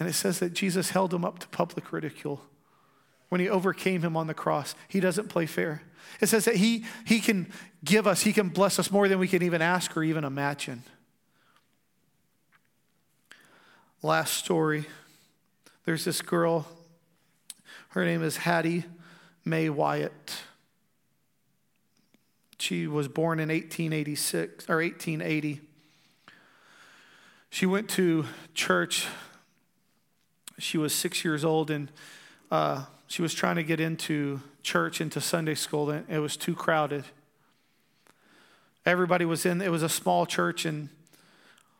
And 0.00 0.08
it 0.08 0.14
says 0.14 0.38
that 0.38 0.54
Jesus 0.54 0.90
held 0.90 1.12
him 1.12 1.26
up 1.26 1.40
to 1.40 1.48
public 1.48 1.92
ridicule 1.92 2.40
when 3.28 3.42
he 3.42 3.48
overcame 3.50 4.00
him 4.00 4.16
on 4.16 4.28
the 4.28 4.34
cross. 4.34 4.74
He 4.88 4.98
doesn't 4.98 5.28
play 5.28 5.44
fair. 5.44 5.82
It 6.22 6.28
says 6.28 6.46
that 6.46 6.56
he, 6.56 6.86
he 7.04 7.20
can 7.20 7.52
give 7.84 8.06
us, 8.06 8.22
he 8.22 8.32
can 8.32 8.48
bless 8.48 8.78
us 8.78 8.90
more 8.90 9.08
than 9.08 9.18
we 9.18 9.28
can 9.28 9.42
even 9.42 9.60
ask 9.60 9.94
or 9.94 10.02
even 10.02 10.24
imagine. 10.24 10.82
Last 14.02 14.38
story 14.38 14.86
there's 15.84 16.06
this 16.06 16.22
girl, 16.22 16.66
her 17.90 18.06
name 18.06 18.22
is 18.22 18.38
Hattie 18.38 18.84
May 19.44 19.68
Wiatt. 19.68 20.40
She 22.64 22.86
was 22.86 23.08
born 23.08 23.40
in 23.40 23.50
1886 23.50 24.70
or 24.70 24.76
1880. 24.76 25.60
She 27.50 27.66
went 27.66 27.90
to 27.90 28.24
church. 28.54 29.06
She 30.58 30.78
was 30.78 30.94
six 30.94 31.26
years 31.26 31.44
old 31.44 31.70
and 31.70 31.90
uh, 32.50 32.86
she 33.06 33.20
was 33.20 33.34
trying 33.34 33.56
to 33.56 33.62
get 33.62 33.80
into 33.80 34.40
church, 34.62 35.02
into 35.02 35.20
Sunday 35.20 35.54
school, 35.54 35.90
and 35.90 36.08
it 36.08 36.20
was 36.20 36.38
too 36.38 36.54
crowded. 36.54 37.04
Everybody 38.86 39.26
was 39.26 39.44
in, 39.44 39.60
it 39.60 39.70
was 39.70 39.82
a 39.82 39.88
small 39.90 40.24
church, 40.24 40.64
and 40.64 40.88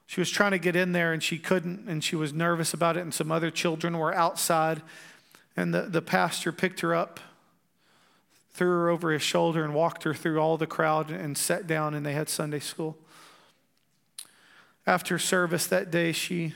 she 0.05 0.21
was 0.21 0.29
trying 0.29 0.51
to 0.51 0.59
get 0.59 0.77
in 0.77 0.93
there, 0.93 1.15
and 1.15 1.23
she 1.23 1.39
couldn't, 1.39 1.89
and 1.89 2.05
she 2.05 2.15
was 2.15 2.35
nervous 2.35 2.75
about 2.75 2.99
it, 2.99 3.01
and 3.01 3.15
some 3.15 3.33
other 3.33 3.51
children 3.51 3.97
were 3.97 4.15
outside. 4.15 4.83
And 5.57 5.73
the, 5.73 5.83
the 5.83 6.03
pastor 6.03 6.53
picked 6.53 6.81
her 6.81 6.95
up, 6.95 7.21
threw 8.55 8.69
her 8.69 8.89
over 8.89 9.11
his 9.13 9.23
shoulder, 9.23 9.63
and 9.63 9.75
walked 9.75 10.05
her 10.05 10.15
through 10.15 10.41
all 10.41 10.57
the 10.57 10.67
crowd 10.67 11.11
and 11.11 11.37
sat 11.37 11.67
down, 11.67 11.93
and 11.93 12.07
they 12.07 12.15
had 12.15 12.29
Sunday 12.29 12.61
school. 12.61 12.97
After 14.87 15.19
service 15.19 15.67
that 15.67 15.91
day, 15.91 16.13
she 16.13 16.55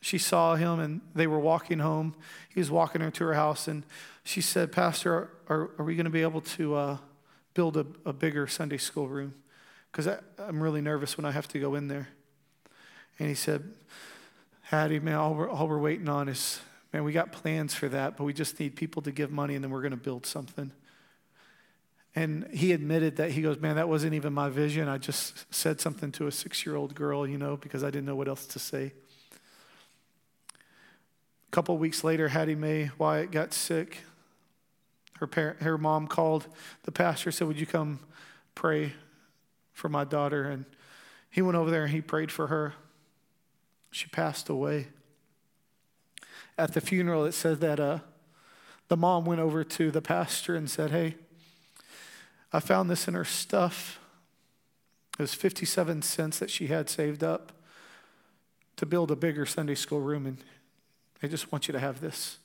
she 0.00 0.18
saw 0.18 0.54
him 0.54 0.78
and 0.78 1.00
they 1.14 1.26
were 1.26 1.38
walking 1.38 1.80
home. 1.80 2.14
He 2.48 2.60
was 2.60 2.70
walking 2.70 3.00
her 3.00 3.10
to 3.10 3.24
her 3.24 3.34
house 3.34 3.68
and 3.68 3.84
she 4.22 4.40
said, 4.40 4.72
Pastor, 4.72 5.30
are, 5.48 5.70
are 5.78 5.84
we 5.84 5.96
going 5.96 6.04
to 6.04 6.10
be 6.10 6.22
able 6.22 6.42
to 6.42 6.74
uh, 6.74 6.96
build 7.54 7.76
a, 7.76 7.86
a, 8.04 8.12
bigger 8.12 8.46
Sunday 8.46 8.76
school 8.76 9.08
room? 9.08 9.34
Because 9.90 10.06
I'm 10.38 10.62
really 10.62 10.80
nervous 10.80 11.16
when 11.16 11.24
I 11.24 11.32
have 11.32 11.48
to 11.48 11.58
go 11.58 11.74
in 11.74 11.88
there. 11.88 12.08
And 13.18 13.28
he 13.28 13.34
said, 13.34 13.72
Hattie, 14.62 15.00
man, 15.00 15.14
all 15.14 15.34
we're, 15.34 15.48
all 15.48 15.66
we're 15.66 15.78
waiting 15.78 16.08
on 16.08 16.28
is, 16.28 16.60
man, 16.92 17.04
we 17.04 17.12
got 17.12 17.32
plans 17.32 17.74
for 17.74 17.88
that, 17.88 18.16
but 18.16 18.24
we 18.24 18.32
just 18.32 18.60
need 18.60 18.76
people 18.76 19.02
to 19.02 19.10
give 19.10 19.32
money 19.32 19.54
and 19.54 19.64
then 19.64 19.70
we're 19.70 19.80
going 19.82 19.90
to 19.90 19.96
build 19.96 20.26
something. 20.26 20.70
And 22.18 22.48
he 22.52 22.72
admitted 22.72 23.14
that 23.18 23.30
he 23.30 23.42
goes, 23.42 23.60
Man, 23.60 23.76
that 23.76 23.88
wasn't 23.88 24.14
even 24.14 24.32
my 24.32 24.48
vision. 24.48 24.88
I 24.88 24.98
just 24.98 25.54
said 25.54 25.80
something 25.80 26.10
to 26.12 26.26
a 26.26 26.32
six 26.32 26.66
year 26.66 26.74
old 26.74 26.96
girl, 26.96 27.24
you 27.24 27.38
know, 27.38 27.56
because 27.56 27.84
I 27.84 27.90
didn't 27.90 28.06
know 28.06 28.16
what 28.16 28.26
else 28.26 28.44
to 28.48 28.58
say. 28.58 28.92
A 30.50 31.50
couple 31.52 31.78
weeks 31.78 32.02
later, 32.02 32.26
Hattie 32.26 32.56
May 32.56 32.90
Wiatt 32.98 33.30
got 33.30 33.54
sick. 33.54 33.98
Her, 35.20 35.28
parent, 35.28 35.62
her 35.62 35.78
mom 35.78 36.08
called 36.08 36.48
the 36.82 36.90
pastor, 36.90 37.30
said, 37.30 37.46
Would 37.46 37.60
you 37.60 37.66
come 37.66 38.00
pray 38.56 38.94
for 39.72 39.88
my 39.88 40.02
daughter? 40.02 40.42
And 40.42 40.64
he 41.30 41.40
went 41.40 41.56
over 41.56 41.70
there 41.70 41.84
and 41.84 41.92
he 41.92 42.00
prayed 42.00 42.32
for 42.32 42.48
her. 42.48 42.74
She 43.92 44.08
passed 44.08 44.48
away. 44.48 44.88
At 46.58 46.74
the 46.74 46.80
funeral, 46.80 47.26
it 47.26 47.32
said 47.32 47.60
that 47.60 47.78
uh, 47.78 48.00
the 48.88 48.96
mom 48.96 49.24
went 49.24 49.40
over 49.40 49.62
to 49.62 49.92
the 49.92 50.02
pastor 50.02 50.56
and 50.56 50.68
said, 50.68 50.90
Hey, 50.90 51.14
I 52.52 52.60
found 52.60 52.88
this 52.88 53.08
in 53.08 53.14
her 53.14 53.24
stuff. 53.24 54.00
It 55.18 55.22
was 55.22 55.34
57 55.34 56.02
cents 56.02 56.38
that 56.38 56.50
she 56.50 56.68
had 56.68 56.88
saved 56.88 57.22
up 57.22 57.52
to 58.76 58.86
build 58.86 59.10
a 59.10 59.16
bigger 59.16 59.44
Sunday 59.44 59.74
school 59.74 60.00
room. 60.00 60.26
And 60.26 60.38
I 61.22 61.26
just 61.26 61.50
want 61.52 61.68
you 61.68 61.72
to 61.72 61.80
have 61.80 62.00
this. 62.00 62.38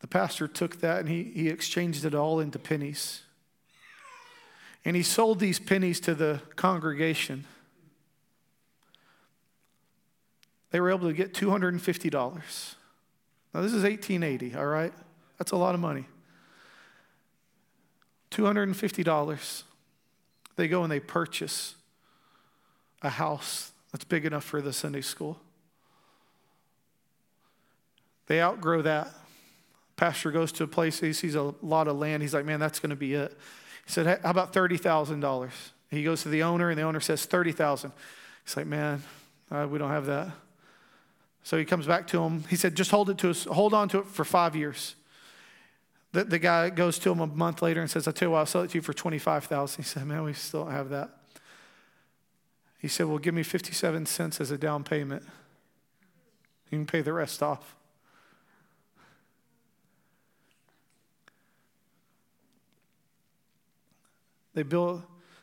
The 0.00 0.06
pastor 0.06 0.46
took 0.46 0.80
that 0.80 1.00
and 1.00 1.08
he, 1.08 1.24
he 1.24 1.48
exchanged 1.48 2.04
it 2.04 2.14
all 2.14 2.38
into 2.38 2.58
pennies. 2.58 3.22
And 4.84 4.94
he 4.94 5.02
sold 5.02 5.40
these 5.40 5.58
pennies 5.58 5.98
to 6.00 6.14
the 6.14 6.40
congregation. 6.54 7.44
They 10.70 10.80
were 10.80 10.90
able 10.90 11.08
to 11.08 11.14
get 11.14 11.34
$250. 11.34 12.14
Now, 13.54 13.62
this 13.62 13.72
is 13.72 13.82
1880, 13.82 14.54
all 14.54 14.66
right? 14.66 14.92
That's 15.38 15.52
a 15.52 15.56
lot 15.56 15.74
of 15.74 15.80
money. 15.80 16.06
$250. 18.30 19.62
They 20.56 20.68
go 20.68 20.82
and 20.82 20.90
they 20.90 21.00
purchase 21.00 21.74
a 23.02 23.10
house 23.10 23.72
that's 23.92 24.04
big 24.04 24.24
enough 24.24 24.44
for 24.44 24.60
the 24.60 24.72
Sunday 24.72 25.00
school. 25.00 25.38
They 28.26 28.40
outgrow 28.40 28.82
that. 28.82 29.08
Pastor 29.96 30.30
goes 30.30 30.52
to 30.52 30.64
a 30.64 30.68
place, 30.68 31.00
he 31.00 31.12
sees 31.12 31.34
a 31.34 31.54
lot 31.62 31.88
of 31.88 31.96
land. 31.96 32.22
He's 32.22 32.34
like, 32.34 32.44
man, 32.44 32.60
that's 32.60 32.78
going 32.78 32.90
to 32.90 32.96
be 32.96 33.14
it. 33.14 33.36
He 33.84 33.92
said, 33.92 34.20
how 34.22 34.30
about 34.30 34.52
$30,000? 34.52 35.50
He 35.90 36.04
goes 36.04 36.22
to 36.22 36.28
the 36.28 36.42
owner, 36.42 36.70
and 36.70 36.78
the 36.78 36.82
owner 36.82 37.00
says, 37.00 37.24
30000 37.24 37.90
He's 38.44 38.56
like, 38.56 38.66
man, 38.66 39.02
uh, 39.50 39.66
we 39.68 39.78
don't 39.78 39.90
have 39.90 40.06
that. 40.06 40.30
So 41.42 41.58
he 41.58 41.64
comes 41.64 41.86
back 41.86 42.06
to 42.08 42.22
him. 42.22 42.44
He 42.48 42.56
said, 42.56 42.74
just 42.74 42.90
hold 42.90 43.10
it 43.10 43.18
to 43.18 43.30
us, 43.30 43.44
hold 43.44 43.74
on 43.74 43.88
to 43.90 43.98
it 43.98 44.06
for 44.06 44.24
five 44.24 44.54
years. 44.54 44.94
The, 46.12 46.24
the 46.24 46.38
guy 46.38 46.70
goes 46.70 46.98
to 47.00 47.12
him 47.12 47.20
a 47.20 47.26
month 47.26 47.60
later 47.60 47.80
and 47.80 47.90
says, 47.90 48.08
I 48.08 48.12
tell 48.12 48.28
you 48.28 48.32
what, 48.32 48.38
I'll 48.38 48.46
sell 48.46 48.62
it 48.62 48.70
to 48.70 48.78
you 48.78 48.82
for 48.82 48.92
25000 48.92 49.76
He 49.76 49.86
said, 49.86 50.06
man, 50.06 50.24
we 50.24 50.32
still 50.32 50.64
don't 50.64 50.72
have 50.72 50.88
that. 50.90 51.10
He 52.78 52.86
said, 52.86 53.06
Well, 53.06 53.18
give 53.18 53.34
me 53.34 53.42
57 53.42 54.06
cents 54.06 54.40
as 54.40 54.50
a 54.50 54.58
down 54.58 54.84
payment. 54.84 55.24
You 56.70 56.78
can 56.78 56.86
pay 56.86 57.02
the 57.02 57.12
rest 57.12 57.42
off. 57.42 57.74
They 64.54 64.62
build, 64.62 65.02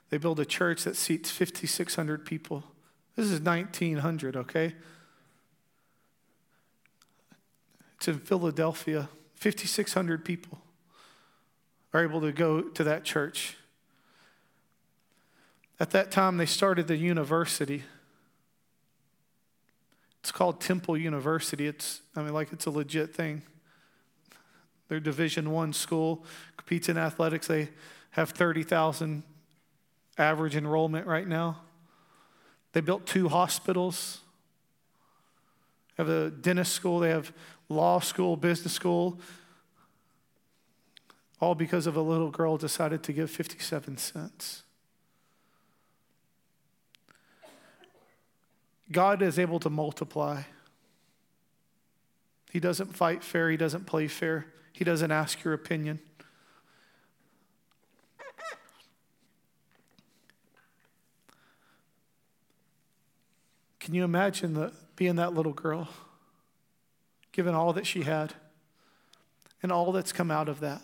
they 0.10 0.18
build 0.18 0.40
a 0.40 0.46
church 0.46 0.84
that 0.84 0.96
seats 0.96 1.32
5,600 1.32 2.26
people. 2.26 2.64
This 3.16 3.28
is 3.28 3.40
1900, 3.40 4.36
okay? 4.36 4.76
It's 7.98 8.08
in 8.08 8.20
Philadelphia. 8.20 9.10
5,600 9.46 10.26
people 10.26 10.58
are 11.94 12.04
able 12.04 12.20
to 12.20 12.32
go 12.32 12.62
to 12.62 12.84
that 12.84 13.04
church. 13.04 13.56
At 15.80 15.92
that 15.92 16.10
time, 16.10 16.38
they 16.38 16.48
started 16.48 16.88
the 16.88 16.98
university. 16.98 17.84
It's 20.22 20.32
called 20.32 20.62
Temple 20.62 20.98
University. 20.98 21.68
It's, 21.68 22.02
I 22.16 22.24
mean, 22.24 22.34
like 22.34 22.54
it's 22.54 22.66
a 22.66 22.72
legit 22.72 23.14
thing. 23.14 23.44
They're 24.88 25.00
Division 25.00 25.52
One 25.52 25.74
school, 25.74 26.26
competes 26.58 26.90
in 26.90 26.98
athletics. 26.98 27.46
They 27.46 27.70
have 28.10 28.32
30,000 28.32 29.22
average 30.18 30.56
enrollment 30.56 31.06
right 31.06 31.28
now. 31.28 31.62
They 32.72 32.82
built 32.82 33.06
two 33.06 33.30
hospitals. 33.30 34.22
Have 36.00 36.10
a 36.10 36.32
dentist 36.32 36.74
school. 36.74 36.98
They 36.98 37.10
have 37.10 37.32
law 37.70 38.00
school, 38.00 38.38
business 38.38 38.74
school, 38.74 39.20
all 41.40 41.56
because 41.56 41.88
of 41.88 41.96
a 41.96 42.02
little 42.02 42.32
girl 42.32 42.58
decided 42.58 43.04
to 43.04 43.14
give 43.14 43.30
57 43.30 43.98
cents. 43.98 44.64
God 48.92 49.22
is 49.22 49.40
able 49.40 49.60
to 49.60 49.70
multiply. 49.70 50.44
He 52.52 52.60
doesn't 52.60 52.96
fight 52.96 53.24
fair, 53.24 53.50
He 53.50 53.58
doesn't 53.58 53.86
play 53.86 54.08
fair, 54.08 54.48
He 54.72 54.84
doesn't 54.84 55.12
ask 55.12 55.44
your 55.44 55.54
opinion. 55.54 56.00
Can 63.80 63.94
you 63.94 64.04
imagine 64.04 64.54
the, 64.56 64.74
being 64.96 65.18
that 65.18 65.36
little 65.36 65.54
girl, 65.54 65.88
given 67.36 67.54
all 67.54 67.74
that 67.74 67.86
she 67.86 68.04
had 68.04 68.34
and 69.62 69.72
all 69.72 69.92
that's 69.92 70.14
come 70.14 70.32
out 70.32 70.48
of 70.48 70.62
that? 70.62 70.82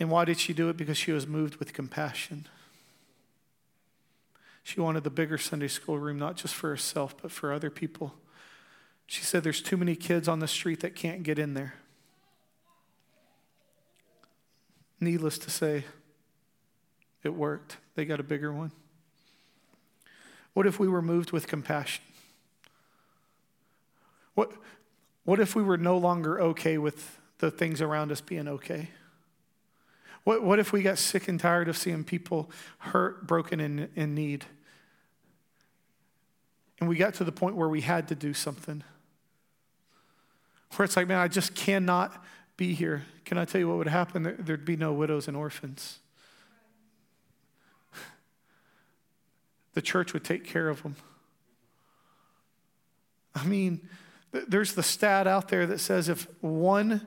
And 0.00 0.10
why 0.10 0.24
did 0.24 0.38
she 0.38 0.52
do 0.52 0.68
it? 0.68 0.76
Because 0.76 0.98
she 0.98 1.12
was 1.12 1.26
moved 1.26 1.56
with 1.56 1.72
compassion. 1.72 2.46
She 4.64 4.80
wanted 4.80 5.04
the 5.04 5.10
bigger 5.10 5.38
Sunday 5.38 5.68
school 5.68 5.98
room, 5.98 6.18
not 6.18 6.36
just 6.36 6.54
for 6.54 6.68
herself, 6.68 7.14
but 7.20 7.30
for 7.30 7.52
other 7.52 7.70
people. 7.70 8.14
She 9.06 9.22
said, 9.22 9.42
There's 9.42 9.62
too 9.62 9.76
many 9.76 9.94
kids 9.94 10.28
on 10.28 10.40
the 10.40 10.48
street 10.48 10.80
that 10.80 10.94
can't 10.94 11.22
get 11.22 11.38
in 11.38 11.54
there. 11.54 11.74
Needless 15.00 15.38
to 15.38 15.50
say, 15.50 15.84
it 17.22 17.34
worked. 17.34 17.76
They 17.94 18.04
got 18.04 18.20
a 18.20 18.24
bigger 18.24 18.52
one. 18.52 18.72
What 20.52 20.66
if 20.66 20.80
we 20.80 20.88
were 20.88 21.02
moved 21.02 21.30
with 21.30 21.46
compassion? 21.46 22.02
What, 24.38 24.52
what 25.24 25.40
if 25.40 25.56
we 25.56 25.64
were 25.64 25.78
no 25.78 25.98
longer 25.98 26.40
okay 26.40 26.78
with 26.78 27.18
the 27.38 27.50
things 27.50 27.82
around 27.82 28.12
us 28.12 28.20
being 28.20 28.46
okay? 28.46 28.90
What, 30.22 30.44
what 30.44 30.60
if 30.60 30.72
we 30.72 30.80
got 30.80 30.98
sick 30.98 31.26
and 31.26 31.40
tired 31.40 31.68
of 31.68 31.76
seeing 31.76 32.04
people 32.04 32.48
hurt, 32.78 33.26
broken, 33.26 33.58
and 33.58 33.88
in 33.96 34.14
need? 34.14 34.44
And 36.78 36.88
we 36.88 36.94
got 36.94 37.14
to 37.14 37.24
the 37.24 37.32
point 37.32 37.56
where 37.56 37.68
we 37.68 37.80
had 37.80 38.06
to 38.08 38.14
do 38.14 38.32
something. 38.32 38.84
Where 40.76 40.84
it's 40.84 40.96
like, 40.96 41.08
man, 41.08 41.18
I 41.18 41.26
just 41.26 41.56
cannot 41.56 42.24
be 42.56 42.74
here. 42.74 43.06
Can 43.24 43.38
I 43.38 43.44
tell 43.44 43.60
you 43.60 43.66
what 43.66 43.78
would 43.78 43.88
happen? 43.88 44.36
There'd 44.38 44.64
be 44.64 44.76
no 44.76 44.92
widows 44.92 45.26
and 45.26 45.36
orphans. 45.36 45.98
The 49.74 49.82
church 49.82 50.12
would 50.12 50.22
take 50.22 50.44
care 50.44 50.68
of 50.68 50.84
them. 50.84 50.94
I 53.34 53.44
mean, 53.44 53.80
there's 54.32 54.74
the 54.74 54.82
stat 54.82 55.26
out 55.26 55.48
there 55.48 55.66
that 55.66 55.80
says 55.80 56.08
if 56.08 56.26
one 56.40 57.06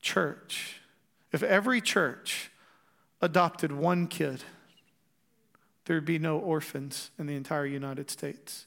church, 0.00 0.80
if 1.32 1.42
every 1.42 1.80
church 1.80 2.50
adopted 3.20 3.72
one 3.72 4.06
kid, 4.06 4.42
there'd 5.84 6.04
be 6.04 6.18
no 6.18 6.38
orphans 6.38 7.10
in 7.18 7.26
the 7.26 7.36
entire 7.36 7.66
United 7.66 8.10
States. 8.10 8.66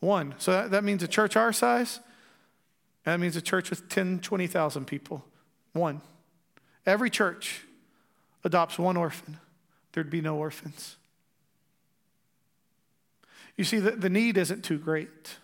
One. 0.00 0.34
So 0.38 0.52
that, 0.52 0.70
that 0.70 0.84
means 0.84 1.02
a 1.02 1.08
church 1.08 1.36
our 1.36 1.52
size, 1.52 2.00
that 3.04 3.20
means 3.20 3.36
a 3.36 3.42
church 3.42 3.70
with 3.70 3.88
10, 3.88 4.20
20,000 4.20 4.86
people. 4.86 5.24
One. 5.72 6.00
Every 6.86 7.10
church 7.10 7.64
adopts 8.44 8.78
one 8.78 8.96
orphan, 8.96 9.38
there'd 9.92 10.10
be 10.10 10.20
no 10.20 10.36
orphans. 10.36 10.96
You 13.60 13.64
see, 13.64 13.78
the, 13.78 13.90
the 13.90 14.08
need 14.08 14.38
isn't 14.38 14.64
too 14.64 14.78
great. 14.78 15.36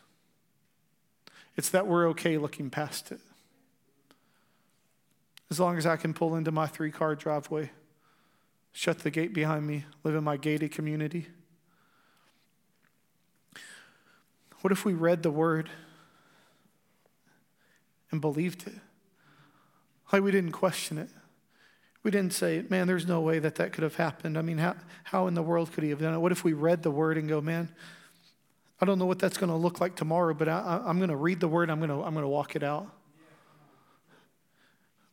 It's 1.55 1.69
that 1.69 1.87
we're 1.87 2.09
okay 2.09 2.39
looking 2.39 2.71
past 2.71 3.13
it. 3.13 3.21
As 5.51 5.61
long 5.61 5.77
as 5.77 5.85
I 5.85 5.97
can 5.97 6.15
pull 6.15 6.35
into 6.35 6.51
my 6.51 6.67
three 6.67 6.91
car 6.91 7.15
driveway, 7.15 7.73
shut 8.73 9.01
the 9.01 9.11
gate 9.11 9.35
behind 9.35 9.67
me, 9.67 9.85
live 10.03 10.15
in 10.15 10.25
my 10.25 10.39
gated 10.39 10.73
community. 10.73 11.27
What 14.63 14.73
if 14.73 14.87
we 14.87 14.95
read 14.95 15.23
the 15.23 15.31
word 15.31 15.69
and 18.11 18.19
believed 18.19 18.67
it? 18.67 18.77
Like 20.11 20.23
we 20.23 20.31
didn't 20.31 20.53
question 20.53 20.97
it. 20.97 21.11
We 22.03 22.11
didn't 22.11 22.33
say, 22.33 22.65
man, 22.71 22.87
there's 22.87 23.07
no 23.07 23.21
way 23.21 23.41
that 23.41 23.57
that 23.57 23.75
could 23.75 23.85
have 23.85 23.97
happened. 23.97 24.39
I 24.39 24.41
mean, 24.41 24.57
how, 24.57 24.77
how 25.05 25.27
in 25.27 25.35
the 25.35 25.43
world 25.43 25.71
could 25.73 25.85
he 25.85 25.91
have 25.91 26.01
done 26.01 26.15
it? 26.15 26.19
What 26.19 26.33
if 26.33 26.45
we 26.45 26.55
read 26.55 26.83
the 26.83 26.91
word 26.91 27.19
and 27.19 27.29
go, 27.29 27.43
man, 27.43 27.69
I 28.81 28.85
don't 28.85 28.99
know 28.99 29.07
what 29.07 29.19
that's 29.19 29.39
going 29.39 29.51
to 29.51 29.57
look 29.57 29.81
like 29.81 29.97
tomorrow, 29.97 30.35
but 30.35 30.49
I, 30.49 30.83
am 30.87 30.99
going 30.99 31.11
to 31.11 31.17
read 31.17 31.41
the 31.41 31.49
word, 31.49 31.71
I'm 31.71 31.79
going 31.79 31.89
to, 31.89 32.03
I'm 32.03 32.13
going 32.13 32.25
to 32.25 32.29
walk 32.29 32.57
it 32.57 32.63
out. 32.63 32.89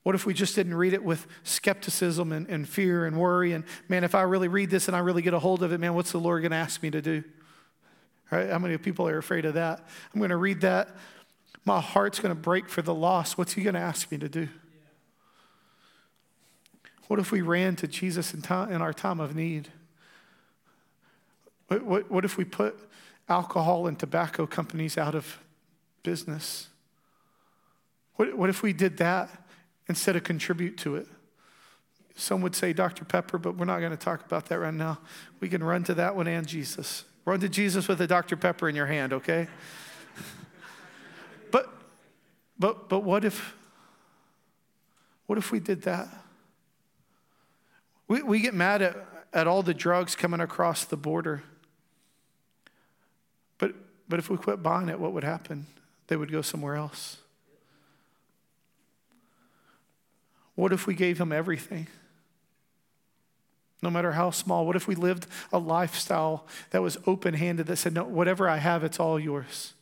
What 0.04 0.16
if 0.16 0.26
we 0.26 0.34
just 0.34 0.54
didn't 0.56 0.76
read 0.76 0.94
it 0.94 1.02
with 1.02 1.26
skepticism 1.44 2.34
and, 2.34 2.46
and 2.50 2.68
fear 2.68 3.06
and 3.06 3.18
worry? 3.18 3.54
And 3.54 3.64
man, 3.88 4.04
if 4.04 4.16
I 4.16 4.24
really 4.24 4.50
read 4.50 4.70
this 4.70 4.90
and 4.90 4.98
I 4.98 5.00
really 5.00 5.22
get 5.22 5.34
a 5.34 5.40
hold 5.40 5.64
of 5.64 5.72
it, 5.72 5.80
man, 5.80 5.94
what's 5.94 6.12
the 6.12 6.18
Lord 6.18 6.42
going 6.42 6.52
to 6.52 6.58
ask 6.58 6.84
me 6.84 6.92
to 6.92 7.02
do? 7.02 7.24
Right? 8.30 8.50
How 8.50 8.60
many 8.60 8.78
people 8.78 9.08
are 9.08 9.18
afraid 9.18 9.46
of 9.46 9.54
that? 9.54 9.80
I'm 10.14 10.20
going 10.20 10.30
to 10.32 10.38
read 10.38 10.60
that. 10.62 10.90
My 11.64 11.80
heart's 11.80 12.20
going 12.20 12.36
to 12.36 12.40
break 12.40 12.68
for 12.68 12.82
the 12.82 12.94
loss. 12.94 13.38
What's 13.38 13.54
he 13.54 13.64
going 13.64 13.76
to 13.76 13.80
ask 13.80 14.12
me 14.12 14.18
to 14.18 14.28
do? 14.28 14.50
What 17.08 17.20
if 17.20 17.32
we 17.32 17.42
ran 17.42 17.78
to 17.78 17.88
Jesus 17.88 18.34
in, 18.34 18.42
time, 18.42 18.72
in 18.74 18.82
our 18.82 18.92
time 18.92 19.22
of 19.22 19.36
need? 19.36 19.70
What, 21.68 21.84
what, 21.84 22.12
what 22.12 22.26
if 22.26 22.38
we 22.38 22.44
put 22.44 22.78
alcohol 23.34 23.88
and 23.88 23.98
tobacco 23.98 24.46
companies 24.46 24.96
out 24.96 25.16
of 25.16 25.40
business? 26.04 26.68
What, 28.16 28.38
what 28.38 28.50
if 28.50 28.62
we 28.62 28.74
did 28.74 28.98
that 28.98 29.28
instead 29.88 30.16
of 30.16 30.24
contribute 30.24 30.78
to 30.80 30.96
it? 30.98 31.08
Some 32.16 32.42
would 32.44 32.54
say 32.54 32.74
Dr. 32.74 33.06
Pepper, 33.06 33.40
but 33.40 33.58
we're 33.58 33.66
not 33.66 33.80
going 33.80 33.92
to 33.92 33.98
talk 33.98 34.24
about 34.24 34.46
that 34.50 34.60
right 34.60 34.74
now. 34.74 35.00
We 35.40 35.50
can 35.50 35.64
run 35.64 35.84
to 35.86 35.96
that 35.96 36.16
one 36.16 36.28
and 36.28 36.46
Jesus. 36.46 37.06
Run 37.26 37.40
to 37.40 37.50
Jesus 37.50 37.88
with 37.88 38.00
a 38.02 38.08
Dr. 38.08 38.38
Pepper 38.38 38.70
in 38.70 38.76
your 38.76 38.86
hand, 38.86 39.14
okay? 39.14 39.48
but 41.52 41.74
but 42.60 42.88
but 42.88 43.00
what 43.00 43.26
if 43.26 43.56
what 45.26 45.40
if 45.40 45.52
we 45.52 45.60
did 45.60 45.82
that? 45.84 46.08
We, 48.08 48.22
we 48.22 48.40
get 48.42 48.54
mad 48.54 48.84
at, 48.84 48.96
at 49.34 49.48
all 49.48 49.64
the 49.64 49.74
drugs 49.74 50.16
coming 50.16 50.42
across 50.42 50.86
the 50.86 50.98
border. 50.98 51.42
But, 54.14 54.20
if 54.20 54.30
we 54.30 54.38
quit 54.38 54.62
buying 54.62 54.90
it, 54.90 55.00
what 55.00 55.12
would 55.14 55.24
happen? 55.24 55.66
They 56.06 56.16
would 56.16 56.32
go 56.32 56.44
somewhere 56.44 56.76
else. 56.76 57.18
What 60.54 60.72
if 60.72 60.86
we 60.86 60.94
gave 60.94 61.20
him 61.20 61.32
everything? 61.32 61.88
No 63.82 63.90
matter 63.90 64.12
how 64.12 64.30
small. 64.30 64.68
What 64.68 64.76
if 64.76 64.88
we 64.88 64.94
lived 64.94 65.26
a 65.52 65.58
lifestyle 65.58 66.46
that 66.70 66.84
was 66.84 66.96
open 67.08 67.34
handed, 67.34 67.66
that 67.66 67.78
said, 67.78 67.96
No, 67.96 68.04
whatever 68.04 68.48
I 68.48 68.58
have, 68.58 68.84
it's 68.84 69.00
all 69.00 69.20
yours? 69.20 69.74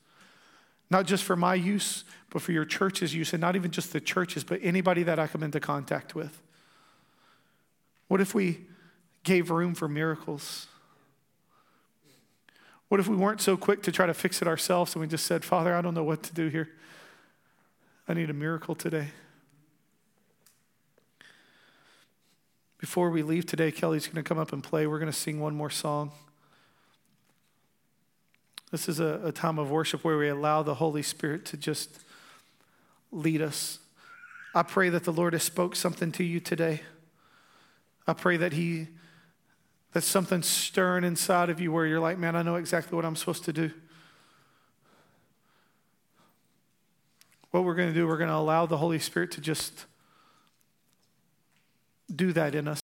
Not 0.90 1.08
just 1.08 1.26
for 1.26 1.36
my 1.36 1.56
use, 1.56 2.06
but 2.30 2.42
for 2.42 2.54
your 2.54 2.64
church's 2.64 3.14
use, 3.14 3.34
and 3.34 3.42
not 3.42 3.58
even 3.58 3.70
just 3.70 3.92
the 3.92 4.00
churches, 4.00 4.46
but 4.46 4.62
anybody 4.64 5.04
that 5.04 5.20
I 5.20 5.28
come 5.28 5.44
into 5.44 5.60
contact 5.60 6.16
with. 6.16 6.42
What 8.08 8.22
if 8.22 8.34
we 8.34 8.62
gave 9.24 9.52
room 9.52 9.76
for 9.76 9.90
miracles? 9.90 10.68
What 12.92 13.00
if 13.00 13.08
we 13.08 13.16
weren't 13.16 13.40
so 13.40 13.56
quick 13.56 13.84
to 13.84 13.92
try 13.94 14.06
to 14.06 14.14
fix 14.14 14.42
it 14.42 14.50
ourselves 14.50 14.96
and 14.96 15.02
we 15.02 15.08
just 15.08 15.26
said, 15.26 15.46
Father, 15.46 15.74
I 15.74 15.80
don't 15.82 15.94
know 15.94 16.04
what 16.04 16.24
to 16.24 16.34
do 16.34 16.50
here. 16.50 16.72
I 18.06 18.14
need 18.14 18.30
a 18.30 18.34
miracle 18.34 18.76
today. 18.76 19.08
Before 22.80 23.10
we 23.10 23.24
leave 23.24 23.46
today, 23.46 23.72
Kelly's 23.72 24.08
going 24.08 24.22
to 24.22 24.28
come 24.28 24.38
up 24.38 24.52
and 24.52 24.62
play. 24.62 24.88
We're 24.88 25.00
going 25.00 25.10
to 25.10 25.18
sing 25.18 25.40
one 25.40 25.56
more 25.56 25.70
song. 25.70 26.12
This 28.72 28.90
is 28.90 29.00
a, 29.00 29.22
a, 29.24 29.32
time 29.32 29.58
of 29.58 29.72
worship 29.72 30.04
where 30.04 30.18
we 30.18 30.28
allow 30.28 30.62
the 30.62 30.76
Holy 30.76 31.02
Spirit 31.02 31.46
to 31.46 31.56
just 31.56 31.98
lead 33.10 33.42
us. 33.42 33.80
I 34.54 34.64
pray 34.64 34.90
that 34.90 35.06
the 35.06 35.14
Lord 35.14 35.32
has 35.32 35.44
spoke 35.44 35.78
something 35.78 36.12
to 36.12 36.26
you 36.26 36.42
today. 36.42 36.82
I 38.06 38.12
pray 38.12 38.36
that 38.36 38.52
He, 38.52 38.90
that 39.94 40.02
something's 40.02 40.48
stirring 40.48 41.04
inside 41.04 41.50
of 41.50 41.60
you 41.60 41.72
where 41.72 41.86
you're 41.86 42.00
like, 42.00 42.18
man, 42.18 42.36
I 42.36 42.42
know 42.42 42.56
exactly 42.56 42.96
what 42.96 43.06
I'm 43.06 43.16
supposed 43.16 43.44
to 43.46 43.54
do. 43.54 43.72
What 47.52 47.66
we're 47.66 47.76
going 47.76 47.90
to 47.90 47.94
do, 47.94 48.08
we're 48.08 48.18
going 48.18 48.30
to 48.30 48.36
allow 48.36 48.66
the 48.66 48.78
Holy 48.78 49.00
Spirit 49.00 49.32
to 49.32 49.42
just 49.42 49.86
do 52.14 52.32
that 52.34 52.56
in 52.56 52.68
us. 52.68 52.81